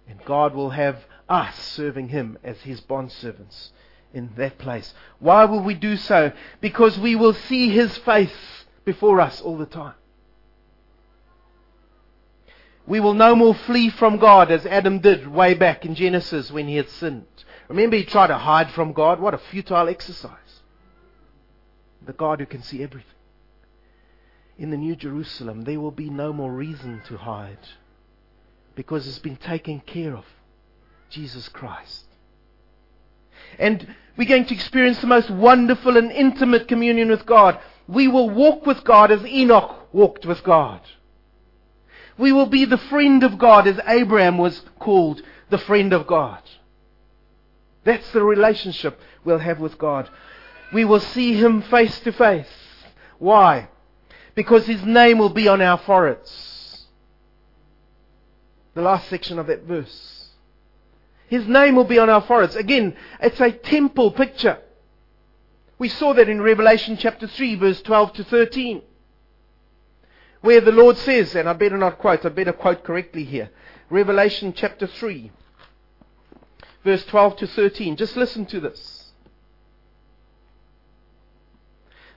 And 0.08 0.24
God 0.26 0.56
will 0.56 0.72
have 0.72 1.06
us 1.30 1.56
serving 1.60 2.10
him 2.10 2.40
as 2.44 2.62
his 2.62 2.82
bond 2.82 3.12
servants 3.12 3.72
in 4.14 4.30
that 4.38 4.58
place. 4.58 4.94
Why 5.20 5.46
will 5.46 5.62
we 5.62 5.74
do 5.74 5.98
so? 5.98 6.32
Because 6.62 6.98
we 6.98 7.16
will 7.16 7.34
see 7.34 7.70
His 7.70 7.98
face 7.98 8.66
before 8.86 9.20
us 9.20 9.42
all 9.42 9.58
the 9.58 9.66
time. 9.66 9.96
We 12.86 13.00
will 13.00 13.14
no 13.14 13.36
more 13.36 13.56
flee 13.56 13.90
from 13.90 14.18
God 14.18 14.52
as 14.52 14.66
Adam 14.66 15.00
did 15.00 15.28
way 15.28 15.54
back 15.54 15.86
in 15.86 15.96
Genesis 15.96 16.52
when 16.52 16.68
he 16.68 16.76
had 16.76 16.90
sinned. 16.90 17.26
Remember, 17.70 17.96
he 17.96 18.04
tried 18.04 18.28
to 18.28 18.38
hide 18.38 18.72
from 18.72 18.92
God. 18.92 19.22
What 19.22 19.34
a 19.34 19.38
futile 19.38 19.88
exercise. 19.88 20.62
The 22.06 22.14
God 22.14 22.42
who 22.42 22.46
can 22.46 22.62
see 22.62 22.84
everything. 22.84 23.10
In 24.58 24.70
the 24.70 24.78
New 24.78 24.96
Jerusalem, 24.96 25.64
there 25.64 25.80
will 25.80 25.92
be 25.92 26.10
no 26.10 26.32
more 26.32 26.52
reason 26.52 27.02
to 27.08 27.18
hide 27.18 27.58
because 28.76 29.08
it's 29.08 29.20
been 29.20 29.38
taken 29.38 29.80
care 29.80 30.16
of. 30.16 30.26
Jesus 31.14 31.48
Christ. 31.48 32.06
And 33.60 33.96
we're 34.18 34.28
going 34.28 34.46
to 34.46 34.54
experience 34.54 35.00
the 35.00 35.08
most 35.08 35.30
wonderful 35.30 35.96
and 35.96 36.12
intimate 36.12 36.68
communion 36.68 37.10
with 37.10 37.26
God. 37.26 37.60
We 37.88 38.08
will 38.08 38.32
walk 38.32 38.66
with 38.66 38.84
God 38.84 39.12
as 39.12 39.24
Enoch 39.24 39.94
walked 39.94 40.26
with 40.26 40.44
God. 40.44 40.82
We 42.18 42.32
will 42.32 42.48
be 42.48 42.66
the 42.66 42.78
friend 42.78 43.24
of 43.24 43.38
God 43.38 43.68
as 43.68 43.80
Abraham 43.88 44.40
was 44.40 44.64
called 44.80 45.22
the 45.52 45.58
friend 45.60 45.94
of 45.94 46.08
God. 46.08 46.42
That's 47.84 48.12
the 48.12 48.24
relationship 48.24 49.00
we'll 49.24 49.40
have 49.40 49.60
with 49.60 49.78
God. 49.78 50.10
We 50.72 50.84
will 50.84 51.00
see 51.00 51.36
Him 51.36 51.62
face 51.62 52.00
to 52.02 52.12
face. 52.12 52.50
Why? 53.20 53.70
Because 54.36 54.66
His 54.66 54.84
name 54.84 55.18
will 55.20 55.30
be 55.30 55.48
on 55.48 55.62
our 55.62 55.78
foreheads. 55.78 56.88
The 58.74 58.82
last 58.82 59.08
section 59.10 59.38
of 59.40 59.48
that 59.48 59.64
verse. 59.64 60.30
His 61.28 61.48
name 61.48 61.76
will 61.76 61.84
be 61.86 62.00
on 62.00 62.10
our 62.10 62.22
foreheads. 62.22 62.56
Again, 62.56 62.96
it's 63.20 63.40
a 63.40 63.52
temple 63.52 64.12
picture. 64.12 64.60
We 65.78 65.90
saw 65.90 66.14
that 66.14 66.30
in 66.30 66.42
Revelation 66.42 66.98
chapter 66.98 67.28
3, 67.28 67.56
verse 67.56 67.82
12 67.82 68.14
to 68.14 68.24
13. 68.24 68.82
where 70.44 70.60
the 70.60 70.74
Lord 70.74 70.98
says, 70.98 71.36
and 71.36 71.48
I 71.48 71.54
better 71.54 71.78
not 71.78 71.98
quote, 71.98 72.26
I 72.26 72.30
better 72.30 72.52
quote 72.52 72.84
correctly 72.84 73.24
here. 73.24 73.50
Revelation 73.90 74.54
chapter 74.54 74.86
3, 74.86 75.32
verse 76.84 77.06
12 77.06 77.38
to 77.38 77.48
13. 77.48 77.96
Just 77.96 78.18
listen 78.18 78.46
to 78.48 78.60
this. 78.60 78.93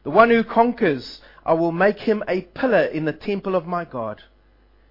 The 0.07 0.13
one 0.13 0.31
who 0.31 0.45
conquers, 0.45 1.21
I 1.45 1.55
will 1.55 1.73
make 1.73 1.99
him 1.99 2.23
a 2.29 2.43
pillar 2.43 2.85
in 2.85 3.07
the 3.07 3.13
temple 3.13 3.57
of 3.57 3.67
my 3.67 3.85
God. 3.85 4.23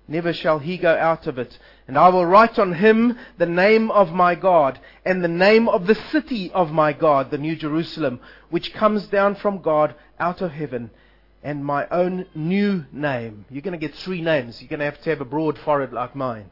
Never 0.10 0.34
shall 0.34 0.60
he 0.60 0.78
go 0.78 0.94
out 0.94 1.26
of 1.26 1.40
it. 1.40 1.58
And 1.88 1.98
I 1.98 2.10
will 2.10 2.26
write 2.26 2.60
on 2.60 2.74
him 2.74 3.18
the 3.38 3.46
name 3.46 3.92
of 3.92 4.12
my 4.12 4.36
God, 4.36 4.78
and 5.06 5.24
the 5.24 5.30
name 5.30 5.70
of 5.70 5.88
the 5.88 5.96
city 5.96 6.52
of 6.52 6.74
my 6.74 6.92
God, 6.92 7.32
the 7.32 7.38
New 7.38 7.56
Jerusalem, 7.56 8.20
which 8.50 8.74
comes 8.74 9.08
down 9.08 9.36
from 9.36 9.62
God 9.62 9.96
out 10.20 10.42
of 10.42 10.52
heaven, 10.52 10.92
and 11.42 11.64
my 11.64 11.88
own 11.92 12.26
new 12.36 12.84
name. 12.92 13.46
You're 13.50 13.62
going 13.62 13.80
to 13.80 13.88
get 13.88 13.96
three 13.96 14.22
names. 14.22 14.62
You're 14.62 14.68
going 14.68 14.80
to 14.82 14.86
have 14.86 15.00
to 15.04 15.10
have 15.12 15.22
a 15.22 15.26
broad 15.26 15.58
forehead 15.58 15.94
like 15.94 16.14
mine. 16.14 16.52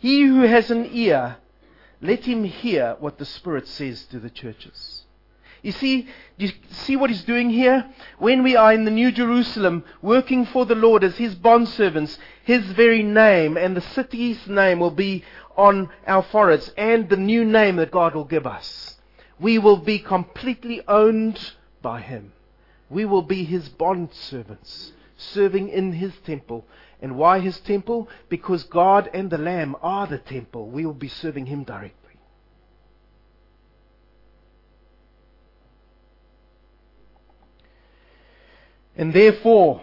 He 0.00 0.22
who 0.22 0.40
has 0.40 0.72
an 0.72 0.88
ear, 0.90 1.36
let 2.02 2.24
him 2.24 2.42
hear 2.42 2.96
what 2.98 3.18
the 3.18 3.24
Spirit 3.24 3.68
says 3.68 4.02
to 4.06 4.18
the 4.18 4.30
churches. 4.30 5.04
You 5.62 5.72
see, 5.72 6.08
you 6.36 6.52
see 6.70 6.96
what 6.96 7.10
he's 7.10 7.24
doing 7.24 7.50
here? 7.50 7.88
When 8.18 8.42
we 8.42 8.54
are 8.56 8.72
in 8.72 8.84
the 8.84 8.90
New 8.90 9.10
Jerusalem, 9.10 9.84
working 10.02 10.46
for 10.46 10.64
the 10.64 10.74
Lord 10.74 11.02
as 11.02 11.16
his 11.16 11.34
bondservants, 11.34 12.18
his 12.44 12.64
very 12.66 13.02
name 13.02 13.56
and 13.56 13.76
the 13.76 13.80
city's 13.80 14.46
name 14.46 14.78
will 14.78 14.92
be 14.92 15.24
on 15.56 15.90
our 16.06 16.22
foreheads 16.22 16.72
and 16.76 17.08
the 17.08 17.16
new 17.16 17.44
name 17.44 17.76
that 17.76 17.90
God 17.90 18.14
will 18.14 18.24
give 18.24 18.46
us. 18.46 18.96
We 19.40 19.58
will 19.58 19.76
be 19.76 19.98
completely 19.98 20.82
owned 20.86 21.52
by 21.82 22.00
him. 22.00 22.32
We 22.88 23.04
will 23.04 23.22
be 23.22 23.44
his 23.44 23.68
bondservants, 23.68 24.92
serving 25.16 25.68
in 25.68 25.92
his 25.92 26.12
temple. 26.24 26.64
And 27.00 27.16
why 27.16 27.40
his 27.40 27.58
temple? 27.60 28.08
Because 28.28 28.64
God 28.64 29.10
and 29.12 29.30
the 29.30 29.38
Lamb 29.38 29.76
are 29.82 30.06
the 30.06 30.18
temple. 30.18 30.68
We 30.68 30.86
will 30.86 30.94
be 30.94 31.08
serving 31.08 31.46
him 31.46 31.64
directly. 31.64 31.97
And 38.98 39.14
therefore, 39.14 39.80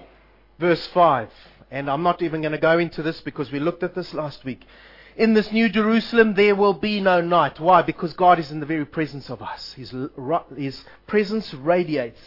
verse 0.59 0.86
5, 0.88 1.30
and 1.72 1.89
I'm 1.89 2.03
not 2.03 2.22
even 2.22 2.41
going 2.41 2.51
to 2.51 2.57
go 2.57 2.78
into 2.78 3.01
this 3.01 3.22
because 3.22 3.49
we 3.49 3.59
looked 3.59 3.82
at 3.82 3.95
this 3.95 4.13
last 4.13 4.43
week. 4.43 4.61
In 5.16 5.34
this 5.34 5.53
new 5.53 5.70
Jerusalem, 5.70 6.34
there 6.34 6.55
will 6.55 6.74
be 6.74 6.99
no 6.99 7.22
night. 7.22 7.57
Why? 7.57 7.82
Because 7.82 8.11
God 8.11 8.39
is 8.39 8.51
in 8.51 8.59
the 8.59 8.66
very 8.66 8.86
presence 8.86 9.30
of 9.30 9.41
us. 9.41 9.72
His, 9.74 9.95
his 10.57 10.84
presence 11.07 11.53
radiates. 11.53 12.20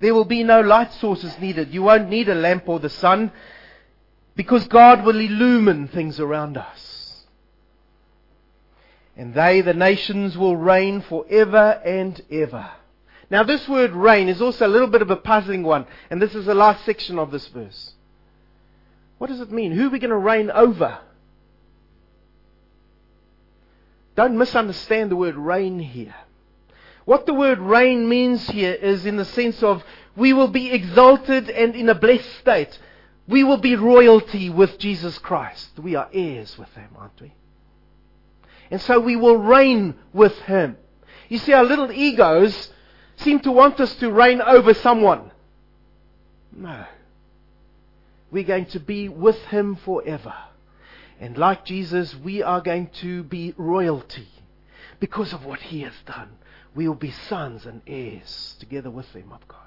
There 0.00 0.14
will 0.14 0.26
be 0.26 0.44
no 0.44 0.60
light 0.60 0.92
sources 0.92 1.38
needed. 1.40 1.72
You 1.72 1.82
won't 1.82 2.10
need 2.10 2.28
a 2.28 2.34
lamp 2.34 2.68
or 2.68 2.78
the 2.78 2.90
sun 2.90 3.32
because 4.36 4.68
God 4.68 5.04
will 5.04 5.18
illumine 5.18 5.88
things 5.88 6.20
around 6.20 6.58
us. 6.58 7.24
And 9.16 9.32
they, 9.32 9.62
the 9.62 9.74
nations, 9.74 10.36
will 10.36 10.56
reign 10.56 11.00
forever 11.00 11.80
and 11.84 12.20
ever. 12.30 12.70
Now, 13.30 13.44
this 13.44 13.68
word 13.68 13.92
reign 13.92 14.28
is 14.28 14.42
also 14.42 14.66
a 14.66 14.68
little 14.68 14.88
bit 14.88 15.02
of 15.02 15.10
a 15.10 15.16
puzzling 15.16 15.62
one, 15.62 15.86
and 16.10 16.20
this 16.20 16.34
is 16.34 16.46
the 16.46 16.54
last 16.54 16.84
section 16.84 17.18
of 17.18 17.30
this 17.30 17.46
verse. 17.46 17.94
What 19.18 19.28
does 19.28 19.40
it 19.40 19.52
mean? 19.52 19.72
Who 19.72 19.86
are 19.86 19.90
we 19.90 20.00
going 20.00 20.10
to 20.10 20.16
reign 20.16 20.50
over? 20.50 20.98
Don't 24.16 24.36
misunderstand 24.36 25.10
the 25.10 25.16
word 25.16 25.36
reign 25.36 25.78
here. 25.78 26.14
What 27.04 27.26
the 27.26 27.34
word 27.34 27.58
reign 27.58 28.08
means 28.08 28.48
here 28.48 28.72
is 28.72 29.06
in 29.06 29.16
the 29.16 29.24
sense 29.24 29.62
of 29.62 29.84
we 30.16 30.32
will 30.32 30.48
be 30.48 30.72
exalted 30.72 31.48
and 31.48 31.76
in 31.76 31.88
a 31.88 31.94
blessed 31.94 32.38
state. 32.40 32.78
We 33.28 33.44
will 33.44 33.58
be 33.58 33.76
royalty 33.76 34.50
with 34.50 34.78
Jesus 34.78 35.18
Christ. 35.18 35.78
We 35.78 35.94
are 35.94 36.08
heirs 36.12 36.58
with 36.58 36.72
Him, 36.74 36.88
aren't 36.98 37.20
we? 37.20 37.32
And 38.72 38.80
so 38.80 38.98
we 38.98 39.16
will 39.16 39.38
reign 39.38 39.94
with 40.12 40.36
Him. 40.40 40.76
You 41.28 41.38
see, 41.38 41.52
our 41.52 41.64
little 41.64 41.92
egos 41.92 42.70
seem 43.20 43.40
to 43.40 43.52
want 43.52 43.80
us 43.80 43.94
to 43.96 44.10
reign 44.10 44.40
over 44.40 44.74
someone. 44.74 45.30
No. 46.52 46.84
We're 48.30 48.44
going 48.44 48.66
to 48.66 48.80
be 48.80 49.08
with 49.08 49.38
Him 49.46 49.76
forever. 49.76 50.34
And 51.20 51.36
like 51.36 51.64
Jesus, 51.64 52.14
we 52.16 52.42
are 52.42 52.60
going 52.60 52.88
to 53.00 53.22
be 53.24 53.54
royalty 53.56 54.28
because 55.00 55.32
of 55.32 55.44
what 55.44 55.60
He 55.60 55.82
has 55.82 55.94
done. 56.06 56.30
We 56.74 56.86
will 56.86 56.94
be 56.94 57.10
sons 57.10 57.66
and 57.66 57.82
heirs 57.86 58.56
together 58.58 58.90
with 58.90 59.08
Him 59.14 59.32
of 59.32 59.46
God. 59.48 59.58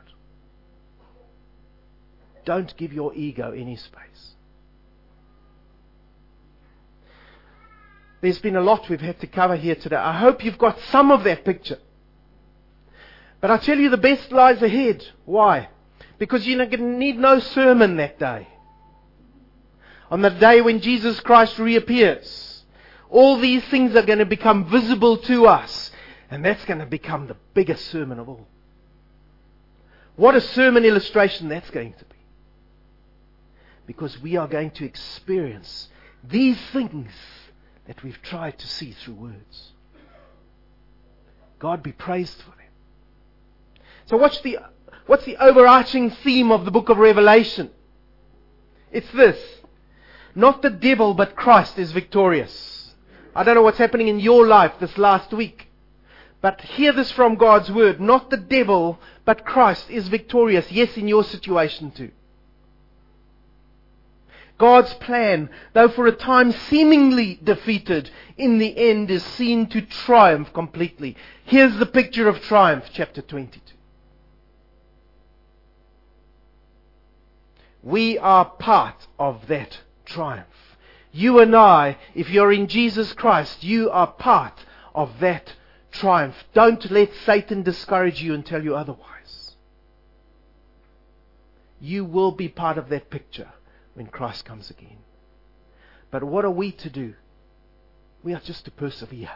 Don't 2.45 2.75
give 2.77 2.91
your 2.91 3.13
ego 3.13 3.51
any 3.51 3.75
space. 3.75 4.35
There's 8.21 8.39
been 8.39 8.55
a 8.55 8.61
lot 8.61 8.89
we've 8.89 9.01
had 9.01 9.19
to 9.19 9.27
cover 9.27 9.57
here 9.57 9.75
today. 9.75 9.97
I 9.97 10.17
hope 10.17 10.45
you've 10.45 10.57
got 10.57 10.79
some 10.91 11.11
of 11.11 11.25
that 11.25 11.43
picture. 11.43 11.79
But 13.43 13.51
I 13.51 13.57
tell 13.57 13.77
you, 13.77 13.89
the 13.89 13.97
best 13.97 14.31
lies 14.31 14.61
ahead. 14.61 15.05
Why? 15.25 15.67
Because 16.17 16.47
you're 16.47 16.65
going 16.65 16.79
to 16.79 16.97
need 16.97 17.17
no 17.17 17.41
sermon 17.41 17.97
that 17.97 18.17
day. 18.17 18.47
On 20.09 20.21
the 20.21 20.29
day 20.29 20.61
when 20.61 20.79
Jesus 20.79 21.19
Christ 21.19 21.59
reappears, 21.59 22.63
all 23.09 23.37
these 23.37 23.61
things 23.65 23.97
are 23.97 24.05
going 24.05 24.19
to 24.19 24.25
become 24.25 24.69
visible 24.69 25.17
to 25.17 25.45
us. 25.47 25.91
And 26.31 26.45
that's 26.45 26.63
going 26.63 26.79
to 26.79 26.85
become 26.85 27.27
the 27.27 27.35
biggest 27.53 27.85
sermon 27.87 28.17
of 28.17 28.29
all. 28.29 28.47
What 30.15 30.35
a 30.35 30.41
sermon 30.41 30.85
illustration 30.85 31.49
that's 31.49 31.69
going 31.69 31.95
to 31.95 32.05
be. 32.05 32.15
Because 33.87 34.21
we 34.21 34.37
are 34.37 34.47
going 34.47 34.71
to 34.71 34.85
experience 34.85 35.89
these 36.23 36.57
things 36.71 37.11
that 37.87 38.01
we've 38.03 38.21
tried 38.21 38.57
to 38.59 38.67
see 38.67 38.93
through 38.93 39.15
words. 39.15 39.73
God 41.59 41.83
be 41.83 41.91
praised 41.91 42.41
for 42.41 42.51
them. 42.51 42.62
So 44.05 44.17
what's 44.17 44.39
the, 44.41 44.59
what's 45.07 45.25
the 45.25 45.37
overarching 45.37 46.11
theme 46.11 46.51
of 46.51 46.65
the 46.65 46.71
book 46.71 46.89
of 46.89 46.97
Revelation? 46.97 47.71
It's 48.91 49.11
this. 49.11 49.39
Not 50.35 50.61
the 50.61 50.69
devil, 50.69 51.13
but 51.13 51.35
Christ 51.35 51.77
is 51.77 51.91
victorious. 51.91 52.93
I 53.35 53.43
don't 53.43 53.55
know 53.55 53.63
what's 53.63 53.77
happening 53.77 54.07
in 54.07 54.19
your 54.19 54.47
life 54.47 54.73
this 54.79 54.97
last 54.97 55.31
week. 55.33 55.69
But 56.41 56.61
hear 56.61 56.91
this 56.91 57.11
from 57.11 57.35
God's 57.35 57.71
word. 57.71 58.01
Not 58.01 58.29
the 58.29 58.37
devil, 58.37 58.99
but 59.25 59.45
Christ 59.45 59.89
is 59.89 60.07
victorious. 60.09 60.71
Yes, 60.71 60.97
in 60.97 61.07
your 61.07 61.23
situation 61.23 61.91
too. 61.91 62.11
God's 64.57 64.93
plan, 64.95 65.49
though 65.73 65.89
for 65.89 66.05
a 66.05 66.11
time 66.11 66.51
seemingly 66.51 67.39
defeated, 67.43 68.11
in 68.37 68.59
the 68.59 68.77
end 68.77 69.09
is 69.09 69.23
seen 69.23 69.67
to 69.69 69.81
triumph 69.81 70.53
completely. 70.53 71.15
Here's 71.45 71.75
the 71.77 71.85
picture 71.85 72.27
of 72.27 72.41
triumph, 72.41 72.85
chapter 72.93 73.21
22. 73.21 73.59
We 77.83 78.17
are 78.17 78.45
part 78.45 79.07
of 79.19 79.47
that 79.47 79.81
triumph. 80.05 80.47
You 81.11 81.39
and 81.39 81.55
I, 81.55 81.97
if 82.15 82.29
you're 82.29 82.51
in 82.51 82.67
Jesus 82.67 83.13
Christ, 83.13 83.63
you 83.63 83.89
are 83.91 84.07
part 84.07 84.65
of 84.95 85.19
that 85.19 85.53
triumph. 85.91 86.35
Don't 86.53 86.89
let 86.89 87.13
Satan 87.25 87.61
discourage 87.61 88.23
you 88.23 88.33
and 88.33 88.45
tell 88.45 88.63
you 88.63 88.75
otherwise. 88.75 89.55
You 91.79 92.05
will 92.05 92.31
be 92.31 92.47
part 92.47 92.77
of 92.77 92.87
that 92.89 93.09
picture 93.09 93.49
when 93.93 94.07
Christ 94.07 94.45
comes 94.45 94.69
again. 94.69 94.97
But 96.09 96.23
what 96.23 96.45
are 96.45 96.51
we 96.51 96.71
to 96.71 96.89
do? 96.89 97.15
We 98.23 98.33
are 98.33 98.39
just 98.39 98.63
to 98.65 98.71
persevere. 98.71 99.31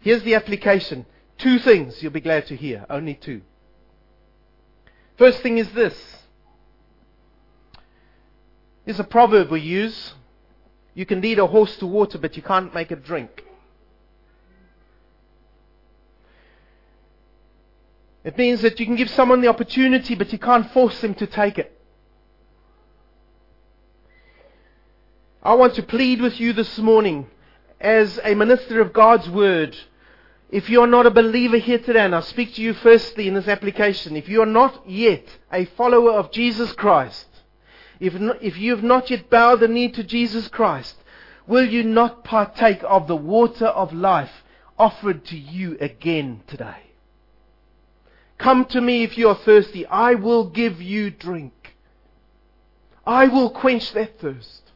Here's 0.00 0.22
the 0.22 0.36
application. 0.36 1.06
Two 1.38 1.58
things 1.58 2.02
you'll 2.02 2.12
be 2.12 2.20
glad 2.20 2.46
to 2.46 2.56
hear. 2.56 2.86
Only 2.88 3.14
two. 3.14 3.42
First 5.18 5.40
thing 5.40 5.58
is 5.58 5.70
this 5.72 6.21
there's 8.84 9.00
a 9.00 9.04
proverb 9.04 9.50
we 9.50 9.60
use. 9.60 10.14
You 10.94 11.06
can 11.06 11.20
lead 11.20 11.38
a 11.38 11.46
horse 11.46 11.76
to 11.76 11.86
water, 11.86 12.18
but 12.18 12.36
you 12.36 12.42
can't 12.42 12.74
make 12.74 12.90
it 12.90 13.04
drink. 13.04 13.44
It 18.24 18.38
means 18.38 18.62
that 18.62 18.78
you 18.78 18.86
can 18.86 18.96
give 18.96 19.10
someone 19.10 19.40
the 19.40 19.48
opportunity, 19.48 20.14
but 20.14 20.32
you 20.32 20.38
can't 20.38 20.70
force 20.72 21.00
them 21.00 21.14
to 21.14 21.26
take 21.26 21.58
it. 21.58 21.78
I 25.42 25.54
want 25.54 25.74
to 25.74 25.82
plead 25.82 26.20
with 26.20 26.38
you 26.38 26.52
this 26.52 26.78
morning 26.78 27.26
as 27.80 28.20
a 28.22 28.34
minister 28.34 28.80
of 28.80 28.92
God's 28.92 29.28
Word. 29.28 29.76
If 30.50 30.70
you 30.70 30.82
are 30.82 30.86
not 30.86 31.06
a 31.06 31.10
believer 31.10 31.56
here 31.56 31.78
today, 31.78 32.04
and 32.04 32.14
I 32.14 32.20
speak 32.20 32.54
to 32.54 32.62
you 32.62 32.74
firstly 32.74 33.26
in 33.26 33.34
this 33.34 33.48
application, 33.48 34.16
if 34.16 34.28
you 34.28 34.40
are 34.42 34.46
not 34.46 34.88
yet 34.88 35.24
a 35.52 35.64
follower 35.64 36.12
of 36.12 36.30
Jesus 36.30 36.72
Christ, 36.74 37.26
if, 38.02 38.14
not, 38.14 38.42
if 38.42 38.58
you 38.58 38.74
have 38.74 38.82
not 38.82 39.10
yet 39.10 39.30
bowed 39.30 39.60
the 39.60 39.68
knee 39.68 39.88
to 39.92 40.02
Jesus 40.02 40.48
Christ, 40.48 40.96
will 41.46 41.64
you 41.64 41.84
not 41.84 42.24
partake 42.24 42.80
of 42.82 43.06
the 43.06 43.14
water 43.14 43.66
of 43.66 43.92
life 43.92 44.42
offered 44.76 45.24
to 45.26 45.38
you 45.38 45.78
again 45.80 46.42
today? 46.48 46.90
Come 48.38 48.64
to 48.66 48.80
me 48.80 49.04
if 49.04 49.16
you 49.16 49.28
are 49.28 49.36
thirsty. 49.36 49.86
I 49.86 50.14
will 50.14 50.50
give 50.50 50.82
you 50.82 51.12
drink. 51.12 51.76
I 53.06 53.28
will 53.28 53.50
quench 53.50 53.92
that 53.92 54.18
thirst. 54.18 54.72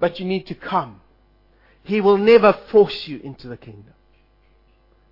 But 0.00 0.18
you 0.18 0.26
need 0.26 0.48
to 0.48 0.56
come. 0.56 1.02
He 1.84 2.00
will 2.00 2.18
never 2.18 2.52
force 2.52 3.06
you 3.06 3.20
into 3.20 3.46
the 3.46 3.56
kingdom. 3.56 3.94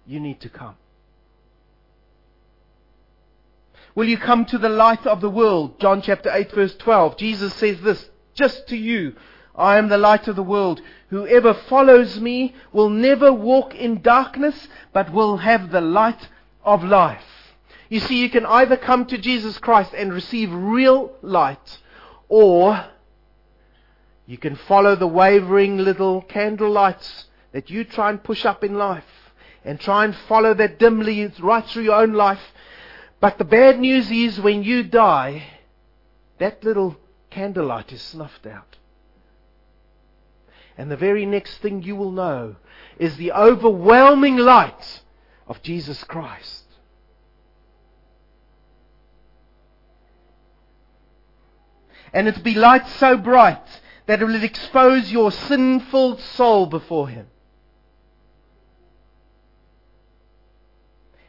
You 0.09 0.18
need 0.18 0.41
to 0.41 0.49
come. 0.49 0.74
Will 3.95 4.09
you 4.09 4.18
come 4.18 4.45
to 4.47 4.59
the 4.59 4.68
light 4.68 5.07
of 5.07 5.20
the 5.20 5.30
world? 5.30 5.80
John 5.80 6.03
chapter 6.03 6.30
8 6.32 6.53
verse 6.53 6.76
12. 6.76 7.16
Jesus 7.16 7.55
says 7.55 7.80
this, 7.80 8.09
just 8.34 8.68
to 8.68 8.76
you, 8.76 9.14
I 9.55 9.78
am 9.78 9.89
the 9.89 9.99
light 9.99 10.28
of 10.28 10.36
the 10.36 10.43
world. 10.43 10.80
Whoever 11.11 11.53
follows 11.53 12.20
me 12.20 12.55
will 12.72 12.91
never 12.91 13.32
walk 13.32 13.74
in 13.74 14.03
darkness, 14.03 14.68
but 14.93 15.12
will 15.12 15.39
have 15.39 15.72
the 15.72 15.80
light 15.80 16.28
of 16.62 16.84
life. 16.84 17.24
You 17.89 17.99
see, 17.99 18.20
you 18.20 18.30
can 18.30 18.47
either 18.47 18.76
come 18.76 19.07
to 19.07 19.18
Jesus 19.18 19.59
Christ 19.59 19.95
and 19.95 20.12
receive 20.12 20.53
real 20.53 21.12
light, 21.22 21.78
or 22.28 22.84
you 24.26 24.39
can 24.39 24.55
follow 24.55 24.95
the 24.95 25.07
wavering 25.07 25.78
little 25.78 26.22
candle 26.22 26.70
lights 26.70 27.24
that 27.53 27.70
you 27.70 27.82
try 27.82 28.11
and 28.11 28.22
push 28.22 28.45
up 28.45 28.62
in 28.62 28.76
life, 28.78 29.32
and 29.64 29.80
try 29.80 30.05
and 30.05 30.14
follow 30.14 30.55
that 30.55 30.78
dimly 30.78 31.32
right 31.41 31.66
through 31.66 31.82
your 31.82 32.01
own 32.01 32.12
life. 32.12 32.53
But 33.20 33.38
the 33.38 33.44
bad 33.44 33.80
news 33.80 34.10
is 34.10 34.40
when 34.40 34.62
you 34.62 34.82
die, 34.84 35.44
that 36.38 36.62
little 36.62 36.96
candlelight 37.30 37.92
is 37.92 38.00
snuffed 38.00 38.46
out. 38.46 38.76
And 40.76 40.90
the 40.90 40.96
very 40.96 41.26
next 41.26 41.58
thing 41.58 41.82
you 41.82 41.96
will 41.96 42.12
know 42.12 42.56
is 42.98 43.16
the 43.16 43.32
overwhelming 43.32 44.36
light 44.36 45.02
of 45.48 45.60
Jesus 45.62 46.04
Christ. 46.04 46.64
And 52.12 52.28
it'll 52.28 52.42
be 52.42 52.54
light 52.54 52.86
so 52.88 53.16
bright 53.16 53.80
that 54.06 54.22
it 54.22 54.24
will 54.24 54.42
expose 54.42 55.10
your 55.10 55.32
sinful 55.32 56.18
soul 56.18 56.66
before 56.66 57.08
Him. 57.08 57.26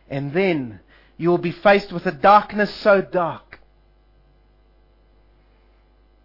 And 0.09 0.33
then 0.33 0.79
you 1.19 1.29
will 1.29 1.37
be 1.37 1.51
faced 1.51 1.91
with 1.91 2.05
a 2.05 2.13
darkness 2.13 2.73
so 2.73 3.01
dark 3.01 3.59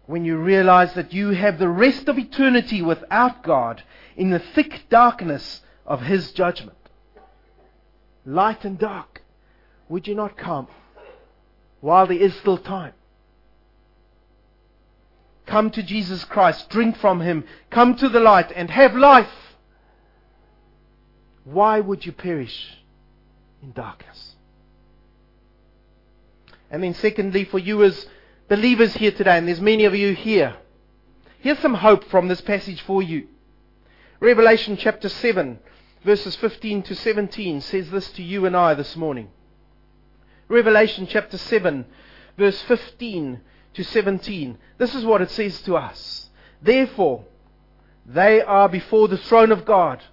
when 0.05 0.23
you 0.23 0.37
realize 0.37 0.93
that 0.93 1.11
you 1.11 1.31
have 1.31 1.59
the 1.59 1.67
rest 1.67 2.07
of 2.07 2.17
eternity 2.17 2.81
without 2.81 3.43
God 3.43 3.83
in 4.15 4.29
the 4.29 4.39
thick 4.39 4.83
darkness 4.89 5.61
of 5.85 6.01
His 6.01 6.31
judgment. 6.31 6.77
Light 8.25 8.63
and 8.63 8.79
dark, 8.79 9.21
would 9.89 10.07
you 10.07 10.15
not 10.15 10.37
come 10.37 10.67
while 11.81 12.07
there 12.07 12.17
is 12.17 12.33
still 12.35 12.57
time? 12.57 12.93
Come 15.45 15.71
to 15.71 15.83
Jesus 15.83 16.23
Christ, 16.23 16.69
drink 16.69 16.95
from 16.95 17.19
Him, 17.19 17.43
come 17.69 17.97
to 17.97 18.07
the 18.07 18.21
light, 18.21 18.49
and 18.55 18.69
have 18.69 18.95
life. 18.95 19.55
Why 21.43 21.81
would 21.81 22.05
you 22.05 22.13
perish 22.13 22.77
in 23.61 23.73
darkness? 23.73 24.34
And 26.69 26.83
then, 26.83 26.93
secondly, 26.93 27.43
for 27.45 27.59
you 27.59 27.83
as 27.83 28.07
believers 28.47 28.93
here 28.95 29.11
today, 29.11 29.37
and 29.37 29.47
there's 29.47 29.61
many 29.61 29.85
of 29.85 29.95
you 29.95 30.13
here, 30.13 30.55
here's 31.39 31.59
some 31.59 31.75
hope 31.75 32.03
from 32.05 32.27
this 32.27 32.41
passage 32.41 32.81
for 32.81 33.01
you. 33.01 33.27
Revelation 34.19 34.77
chapter 34.77 35.09
7, 35.09 35.59
verses 36.03 36.35
15 36.37 36.83
to 36.83 36.95
17 36.95 37.61
says 37.61 37.89
this 37.89 38.11
to 38.11 38.23
you 38.23 38.45
and 38.45 38.55
I 38.55 38.73
this 38.73 38.95
morning. 38.95 39.29
Revelation 40.47 41.07
chapter 41.07 41.37
7, 41.37 41.85
verse 42.37 42.61
15 42.63 43.41
to 43.73 43.83
17. 43.83 44.57
This 44.77 44.95
is 44.95 45.03
what 45.03 45.21
it 45.21 45.31
says 45.31 45.61
to 45.63 45.75
us. 45.75 46.29
Therefore, 46.61 47.25
they 48.05 48.41
are 48.41 48.69
before 48.69 49.07
the 49.07 49.17
throne 49.17 49.51
of 49.51 49.65
God, 49.65 50.03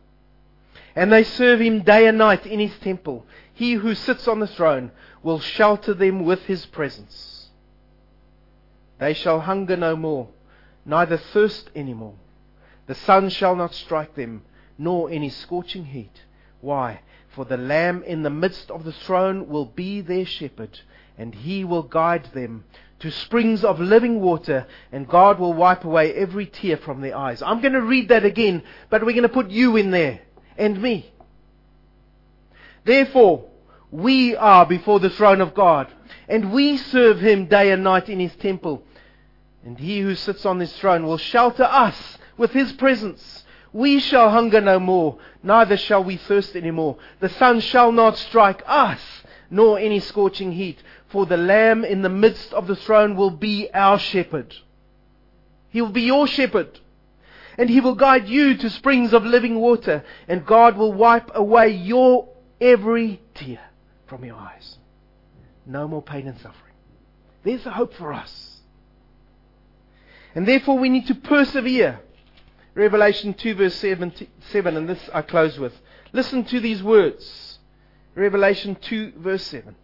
and 0.96 1.12
they 1.12 1.24
serve 1.24 1.60
him 1.60 1.82
day 1.82 2.06
and 2.06 2.18
night 2.18 2.46
in 2.46 2.60
his 2.60 2.76
temple. 2.78 3.26
He 3.52 3.74
who 3.74 3.94
sits 3.94 4.26
on 4.26 4.40
the 4.40 4.46
throne 4.46 4.90
will 5.22 5.40
shelter 5.40 5.94
them 5.94 6.24
with 6.24 6.44
his 6.44 6.66
presence. 6.66 7.50
They 8.98 9.14
shall 9.14 9.40
hunger 9.40 9.76
no 9.76 9.96
more, 9.96 10.28
neither 10.84 11.16
thirst 11.16 11.70
any 11.74 11.94
more. 11.94 12.14
The 12.86 12.94
sun 12.94 13.30
shall 13.30 13.56
not 13.56 13.74
strike 13.74 14.14
them, 14.14 14.42
nor 14.78 15.10
any 15.10 15.28
scorching 15.28 15.86
heat. 15.86 16.22
Why? 16.60 17.00
For 17.28 17.44
the 17.44 17.56
Lamb 17.56 18.02
in 18.04 18.22
the 18.22 18.30
midst 18.30 18.70
of 18.70 18.84
the 18.84 18.92
throne 18.92 19.48
will 19.48 19.64
be 19.64 20.00
their 20.00 20.26
shepherd, 20.26 20.80
and 21.16 21.34
he 21.34 21.64
will 21.64 21.82
guide 21.82 22.26
them 22.34 22.64
to 22.98 23.10
springs 23.10 23.64
of 23.64 23.80
living 23.80 24.20
water, 24.20 24.66
and 24.92 25.08
God 25.08 25.40
will 25.40 25.52
wipe 25.52 25.84
away 25.84 26.14
every 26.14 26.46
tear 26.46 26.76
from 26.76 27.00
their 27.00 27.16
eyes. 27.16 27.42
I'm 27.42 27.60
going 27.60 27.72
to 27.72 27.80
read 27.80 28.08
that 28.10 28.24
again, 28.24 28.62
but 28.90 29.04
we're 29.04 29.12
going 29.12 29.22
to 29.22 29.28
put 29.28 29.50
you 29.50 29.76
in 29.76 29.90
there, 29.90 30.20
and 30.56 30.80
me. 30.80 31.10
Therefore, 32.84 33.48
we 33.92 34.34
are 34.34 34.64
before 34.64 35.00
the 35.00 35.10
throne 35.10 35.42
of 35.42 35.52
God, 35.52 35.92
and 36.26 36.50
we 36.50 36.78
serve 36.78 37.20
him 37.20 37.44
day 37.44 37.70
and 37.70 37.84
night 37.84 38.08
in 38.08 38.18
his 38.18 38.34
temple. 38.36 38.82
And 39.64 39.78
he 39.78 40.00
who 40.00 40.14
sits 40.14 40.46
on 40.46 40.58
this 40.58 40.76
throne 40.78 41.04
will 41.04 41.18
shelter 41.18 41.64
us 41.64 42.18
with 42.38 42.52
his 42.52 42.72
presence. 42.72 43.44
We 43.70 44.00
shall 44.00 44.30
hunger 44.30 44.62
no 44.62 44.80
more, 44.80 45.18
neither 45.42 45.76
shall 45.76 46.02
we 46.02 46.16
thirst 46.16 46.56
any 46.56 46.70
more. 46.70 46.96
The 47.20 47.28
sun 47.28 47.60
shall 47.60 47.92
not 47.92 48.16
strike 48.16 48.62
us, 48.66 49.00
nor 49.50 49.78
any 49.78 50.00
scorching 50.00 50.52
heat, 50.52 50.82
for 51.08 51.26
the 51.26 51.36
Lamb 51.36 51.84
in 51.84 52.00
the 52.00 52.08
midst 52.08 52.54
of 52.54 52.66
the 52.66 52.76
throne 52.76 53.14
will 53.14 53.30
be 53.30 53.68
our 53.74 53.98
shepherd. 53.98 54.54
He 55.68 55.82
will 55.82 55.90
be 55.90 56.02
your 56.02 56.26
shepherd. 56.26 56.80
And 57.58 57.68
he 57.68 57.82
will 57.82 57.94
guide 57.94 58.26
you 58.26 58.56
to 58.56 58.70
springs 58.70 59.12
of 59.12 59.26
living 59.26 59.60
water, 59.60 60.02
and 60.26 60.46
God 60.46 60.78
will 60.78 60.94
wipe 60.94 61.30
away 61.34 61.68
your 61.68 62.30
every 62.58 63.20
tear 63.34 63.60
from 64.12 64.26
your 64.26 64.36
eyes. 64.36 64.76
No 65.64 65.88
more 65.88 66.02
pain 66.02 66.28
and 66.28 66.36
suffering. 66.36 66.74
There's 67.44 67.64
the 67.64 67.70
hope 67.70 67.94
for 67.94 68.12
us. 68.12 68.60
And 70.34 70.46
therefore 70.46 70.78
we 70.78 70.90
need 70.90 71.06
to 71.06 71.14
persevere. 71.14 72.00
Revelation 72.74 73.32
2 73.32 73.54
verse 73.54 73.74
7, 73.74 74.12
and 74.76 74.88
this 74.88 75.08
I 75.14 75.22
close 75.22 75.58
with. 75.58 75.72
Listen 76.12 76.44
to 76.44 76.60
these 76.60 76.82
words. 76.82 77.58
Revelation 78.14 78.76
2 78.82 79.14
verse 79.16 79.44
7. 79.44 79.76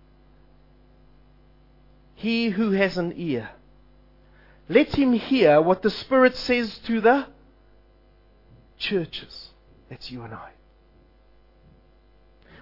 He 2.14 2.50
who 2.50 2.72
has 2.72 2.98
an 2.98 3.14
ear, 3.16 3.48
let 4.68 4.94
him 4.94 5.14
hear 5.14 5.62
what 5.62 5.82
the 5.82 5.90
Spirit 5.90 6.36
says 6.36 6.78
to 6.84 7.00
the 7.00 7.28
churches. 8.76 9.48
That's 9.88 10.10
you 10.10 10.22
and 10.22 10.34
I. 10.34 10.50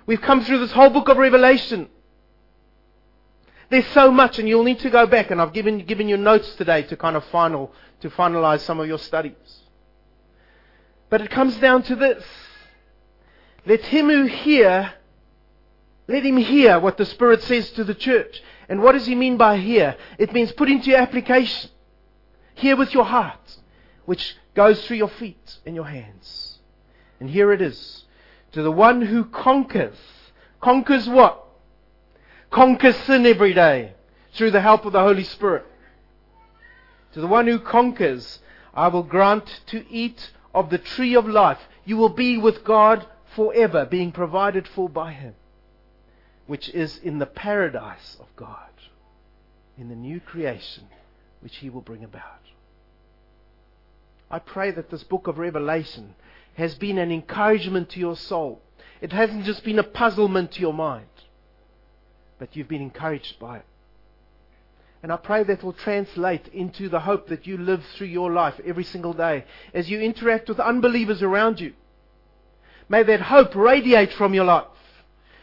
We've 0.06 0.20
come 0.20 0.44
through 0.44 0.60
this 0.60 0.72
whole 0.72 0.90
book 0.90 1.08
of 1.08 1.16
Revelation. 1.16 1.88
There's 3.68 3.86
so 3.88 4.12
much, 4.12 4.38
and 4.38 4.48
you'll 4.48 4.62
need 4.62 4.78
to 4.80 4.90
go 4.90 5.06
back, 5.06 5.32
and 5.32 5.42
I've 5.42 5.52
given, 5.52 5.78
given 5.78 6.08
you 6.08 6.16
notes 6.16 6.54
today 6.54 6.82
to 6.84 6.96
kind 6.96 7.16
of 7.16 7.24
final, 7.26 7.72
to 8.00 8.10
finalize 8.10 8.60
some 8.60 8.78
of 8.78 8.86
your 8.86 9.00
studies. 9.00 9.62
But 11.10 11.20
it 11.20 11.30
comes 11.30 11.56
down 11.56 11.82
to 11.84 11.96
this. 11.96 12.24
Let 13.66 13.80
him 13.86 14.08
who 14.08 14.26
hear, 14.26 14.92
let 16.06 16.24
him 16.24 16.36
hear 16.36 16.78
what 16.78 16.96
the 16.96 17.04
Spirit 17.04 17.42
says 17.42 17.70
to 17.72 17.82
the 17.82 17.94
church. 17.94 18.40
And 18.68 18.82
what 18.82 18.92
does 18.92 19.06
he 19.06 19.16
mean 19.16 19.36
by 19.36 19.58
hear? 19.58 19.96
It 20.18 20.32
means 20.32 20.52
put 20.52 20.70
into 20.70 20.90
your 20.90 21.00
application. 21.00 21.70
Hear 22.54 22.76
with 22.76 22.94
your 22.94 23.04
heart, 23.04 23.56
which 24.04 24.36
goes 24.54 24.86
through 24.86 24.98
your 24.98 25.08
feet 25.08 25.58
and 25.66 25.74
your 25.74 25.84
hands. 25.84 26.58
And 27.18 27.28
here 27.28 27.52
it 27.52 27.60
is 27.60 28.05
to 28.56 28.62
the 28.62 28.72
one 28.72 29.02
who 29.02 29.22
conquers. 29.22 29.98
Conquers 30.62 31.06
what? 31.06 31.44
Conquers 32.50 32.96
sin 32.96 33.26
every 33.26 33.52
day 33.52 33.92
through 34.32 34.50
the 34.50 34.62
help 34.62 34.86
of 34.86 34.94
the 34.94 35.02
Holy 35.02 35.24
Spirit. 35.24 35.66
To 37.12 37.20
the 37.20 37.26
one 37.26 37.46
who 37.46 37.58
conquers, 37.58 38.38
I 38.72 38.88
will 38.88 39.02
grant 39.02 39.60
to 39.66 39.86
eat 39.92 40.30
of 40.54 40.70
the 40.70 40.78
tree 40.78 41.14
of 41.14 41.28
life. 41.28 41.58
You 41.84 41.98
will 41.98 42.08
be 42.08 42.38
with 42.38 42.64
God 42.64 43.06
forever, 43.34 43.84
being 43.84 44.10
provided 44.10 44.66
for 44.66 44.88
by 44.88 45.12
Him, 45.12 45.34
which 46.46 46.70
is 46.70 46.96
in 46.96 47.18
the 47.18 47.26
paradise 47.26 48.16
of 48.18 48.34
God, 48.36 48.70
in 49.76 49.90
the 49.90 49.94
new 49.94 50.18
creation 50.18 50.84
which 51.40 51.56
He 51.56 51.68
will 51.68 51.82
bring 51.82 52.02
about. 52.02 52.40
I 54.30 54.38
pray 54.38 54.70
that 54.70 54.88
this 54.88 55.04
book 55.04 55.26
of 55.26 55.36
Revelation 55.36 56.14
has 56.56 56.74
been 56.74 56.98
an 56.98 57.12
encouragement 57.12 57.90
to 57.90 58.00
your 58.00 58.16
soul. 58.16 58.60
It 59.00 59.12
hasn't 59.12 59.44
just 59.44 59.62
been 59.62 59.78
a 59.78 59.84
puzzlement 59.84 60.52
to 60.52 60.60
your 60.60 60.74
mind, 60.74 61.06
but 62.38 62.56
you've 62.56 62.68
been 62.68 62.82
encouraged 62.82 63.38
by 63.38 63.58
it. 63.58 63.66
And 65.02 65.12
I 65.12 65.16
pray 65.18 65.44
that 65.44 65.62
will 65.62 65.74
translate 65.74 66.48
into 66.48 66.88
the 66.88 67.00
hope 67.00 67.28
that 67.28 67.46
you 67.46 67.58
live 67.58 67.84
through 67.94 68.08
your 68.08 68.32
life 68.32 68.58
every 68.64 68.84
single 68.84 69.12
day 69.12 69.44
as 69.74 69.90
you 69.90 70.00
interact 70.00 70.48
with 70.48 70.58
unbelievers 70.58 71.22
around 71.22 71.60
you. 71.60 71.74
May 72.88 73.02
that 73.02 73.20
hope 73.20 73.54
radiate 73.54 74.12
from 74.14 74.32
your 74.32 74.44
life. 74.44 74.66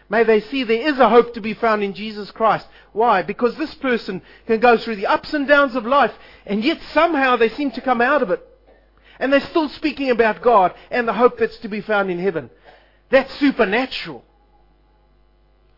May 0.10 0.24
they 0.24 0.42
see 0.42 0.64
there 0.64 0.90
is 0.90 1.00
a 1.00 1.10
hope 1.10 1.34
to 1.36 1.42
be 1.42 1.54
found 1.54 1.84
in 1.84 1.94
Jesus 1.94 2.32
Christ. 2.32 2.68
Why? 2.92 3.22
Because 3.22 3.56
this 3.56 3.74
person 3.76 4.22
can 4.48 4.60
go 4.60 4.78
through 4.78 4.98
the 4.98 5.08
ups 5.08 5.34
and 5.34 5.48
downs 5.48 5.76
of 5.76 5.86
life, 5.86 6.14
and 6.46 6.64
yet 6.64 6.82
somehow 6.92 7.36
they 7.36 7.50
seem 7.50 7.72
to 7.72 7.82
come 7.82 8.02
out 8.02 8.22
of 8.22 8.32
it. 8.32 8.46
And 9.24 9.32
they're 9.32 9.40
still 9.40 9.70
speaking 9.70 10.10
about 10.10 10.42
God 10.42 10.74
and 10.92 11.08
the 11.08 11.14
hope 11.14 11.38
that's 11.38 11.56
to 11.60 11.70
be 11.70 11.80
found 11.80 12.12
in 12.12 12.20
heaven. 12.20 12.50
That's 13.10 13.34
supernatural. 13.36 14.22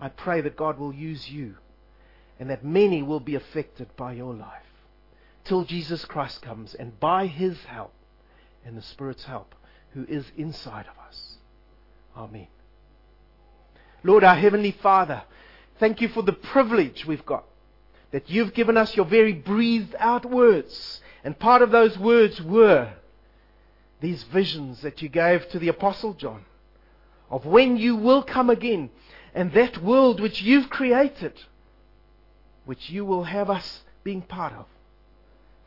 I 0.01 0.09
pray 0.09 0.41
that 0.41 0.57
God 0.57 0.79
will 0.79 0.91
use 0.91 1.29
you 1.29 1.53
and 2.39 2.49
that 2.49 2.65
many 2.65 3.03
will 3.03 3.19
be 3.19 3.35
affected 3.35 3.95
by 3.95 4.13
your 4.13 4.33
life 4.33 4.63
till 5.43 5.63
Jesus 5.63 6.05
Christ 6.05 6.41
comes 6.41 6.73
and 6.73 6.99
by 6.99 7.27
his 7.27 7.55
help 7.65 7.93
and 8.65 8.75
the 8.75 8.81
Spirit's 8.81 9.25
help 9.25 9.53
who 9.93 10.05
is 10.05 10.25
inside 10.35 10.87
of 10.87 10.97
us. 11.07 11.37
Amen. 12.17 12.47
Lord, 14.03 14.23
our 14.23 14.37
Heavenly 14.37 14.71
Father, 14.71 15.21
thank 15.79 16.01
you 16.01 16.07
for 16.07 16.23
the 16.23 16.33
privilege 16.33 17.05
we've 17.05 17.27
got 17.27 17.45
that 18.09 18.27
you've 18.27 18.55
given 18.55 18.75
us 18.75 18.95
your 18.95 19.05
very 19.05 19.33
breathed 19.33 19.95
out 19.99 20.25
words. 20.25 20.99
And 21.23 21.37
part 21.37 21.61
of 21.61 21.69
those 21.69 21.95
words 21.99 22.41
were 22.41 22.91
these 24.05 24.21
visions 24.21 24.81
that 24.83 25.01
you 25.01 25.09
gave 25.09 25.49
to 25.49 25.57
the 25.57 25.67
Apostle 25.67 26.13
John 26.13 26.45
of 27.31 27.43
when 27.43 27.75
you 27.75 27.95
will 27.95 28.21
come 28.21 28.51
again 28.51 28.91
and 29.33 29.51
that 29.53 29.81
world 29.81 30.19
which 30.19 30.43
you've 30.43 30.69
created, 30.69 31.33
which 32.65 32.91
you 32.91 33.03
will 33.03 33.23
have 33.23 33.49
us 33.49 33.81
being 34.03 34.21
part 34.21 34.53
of. 34.53 34.67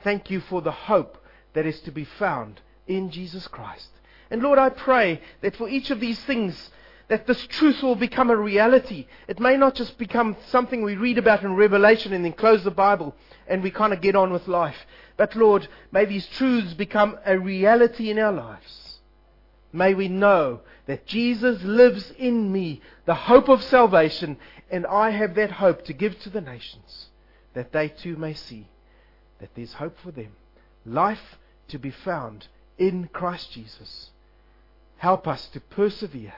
Thank 0.05 0.31
you 0.31 0.39
for 0.39 0.63
the 0.63 0.71
hope 0.71 1.19
that 1.55 1.67
is 1.67 1.81
to 1.81 1.91
be 1.91 2.05
found 2.05 2.61
in 2.87 3.11
Jesus 3.11 3.49
Christ. 3.49 3.89
And 4.31 4.41
Lord, 4.41 4.61
I 4.61 4.69
pray 4.69 5.21
that 5.41 5.57
for 5.57 5.69
each 5.69 5.91
of 5.91 5.99
these 5.99 6.21
things, 6.21 6.71
that 7.09 7.27
this 7.27 7.47
truth 7.47 7.83
will 7.83 7.97
become 7.97 8.31
a 8.31 8.37
reality. 8.37 9.07
It 9.27 9.41
may 9.41 9.57
not 9.57 9.75
just 9.75 9.97
become 9.99 10.37
something 10.49 10.83
we 10.83 10.95
read 10.95 11.19
about 11.19 11.43
in 11.43 11.55
Revelation 11.55 12.13
and 12.13 12.25
then 12.25 12.35
close 12.35 12.63
the 12.63 12.71
Bible 12.71 13.15
and 13.47 13.63
we 13.63 13.71
kind 13.71 13.93
of 13.93 14.03
get 14.03 14.15
on 14.15 14.33
with 14.33 14.47
life. 14.47 14.87
But 15.17 15.35
Lord, 15.35 15.69
may 15.91 16.05
these 16.05 16.27
truths 16.27 16.75
become 16.75 17.19
a 17.25 17.39
reality 17.39 18.11
in 18.11 18.19
our 18.19 18.33
lives. 18.33 18.99
May 19.73 19.95
we 19.95 20.09
know 20.09 20.61
that 20.87 21.07
Jesus 21.07 21.63
lives 21.63 22.13
in 22.19 22.53
me, 22.53 22.83
the 23.07 23.15
hope 23.15 23.49
of 23.49 23.63
salvation, 23.63 24.39
and 24.71 24.87
I 24.87 25.11
have 25.11 25.35
that 25.35 25.51
hope 25.51 25.85
to 25.87 25.93
give 25.93 26.19
to 26.21 26.31
the 26.31 26.41
nations, 26.41 27.09
that 27.55 27.73
they 27.73 27.89
too 27.89 28.17
may 28.17 28.35
see 28.35 28.69
that 29.41 29.55
there's 29.55 29.75
hope 29.75 29.97
for 30.03 30.11
them. 30.11 30.33
Life 30.85 31.39
to 31.69 31.79
be 31.79 31.91
found 31.91 32.49
in 32.77 33.09
Christ 33.13 33.53
Jesus. 33.53 34.11
Help 34.99 35.29
us 35.29 35.49
to 35.49 35.61
persevere 35.61 36.35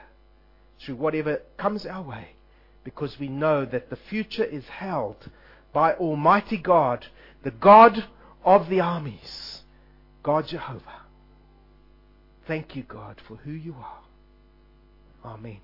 through 0.81 0.95
whatever 0.95 1.41
comes 1.57 1.85
our 1.85 2.01
way 2.01 2.29
because 2.83 3.19
we 3.19 3.27
know 3.27 3.65
that 3.65 3.89
the 3.89 3.95
future 3.95 4.43
is 4.43 4.67
held 4.67 5.29
by 5.73 5.93
Almighty 5.93 6.57
God, 6.57 7.05
the 7.43 7.51
God 7.51 8.05
of 8.43 8.69
the 8.69 8.79
armies, 8.79 9.61
God 10.23 10.47
Jehovah. 10.47 11.01
Thank 12.47 12.75
you, 12.75 12.83
God, 12.83 13.21
for 13.27 13.37
who 13.37 13.51
you 13.51 13.75
are. 13.75 13.99
Amen. 15.23 15.59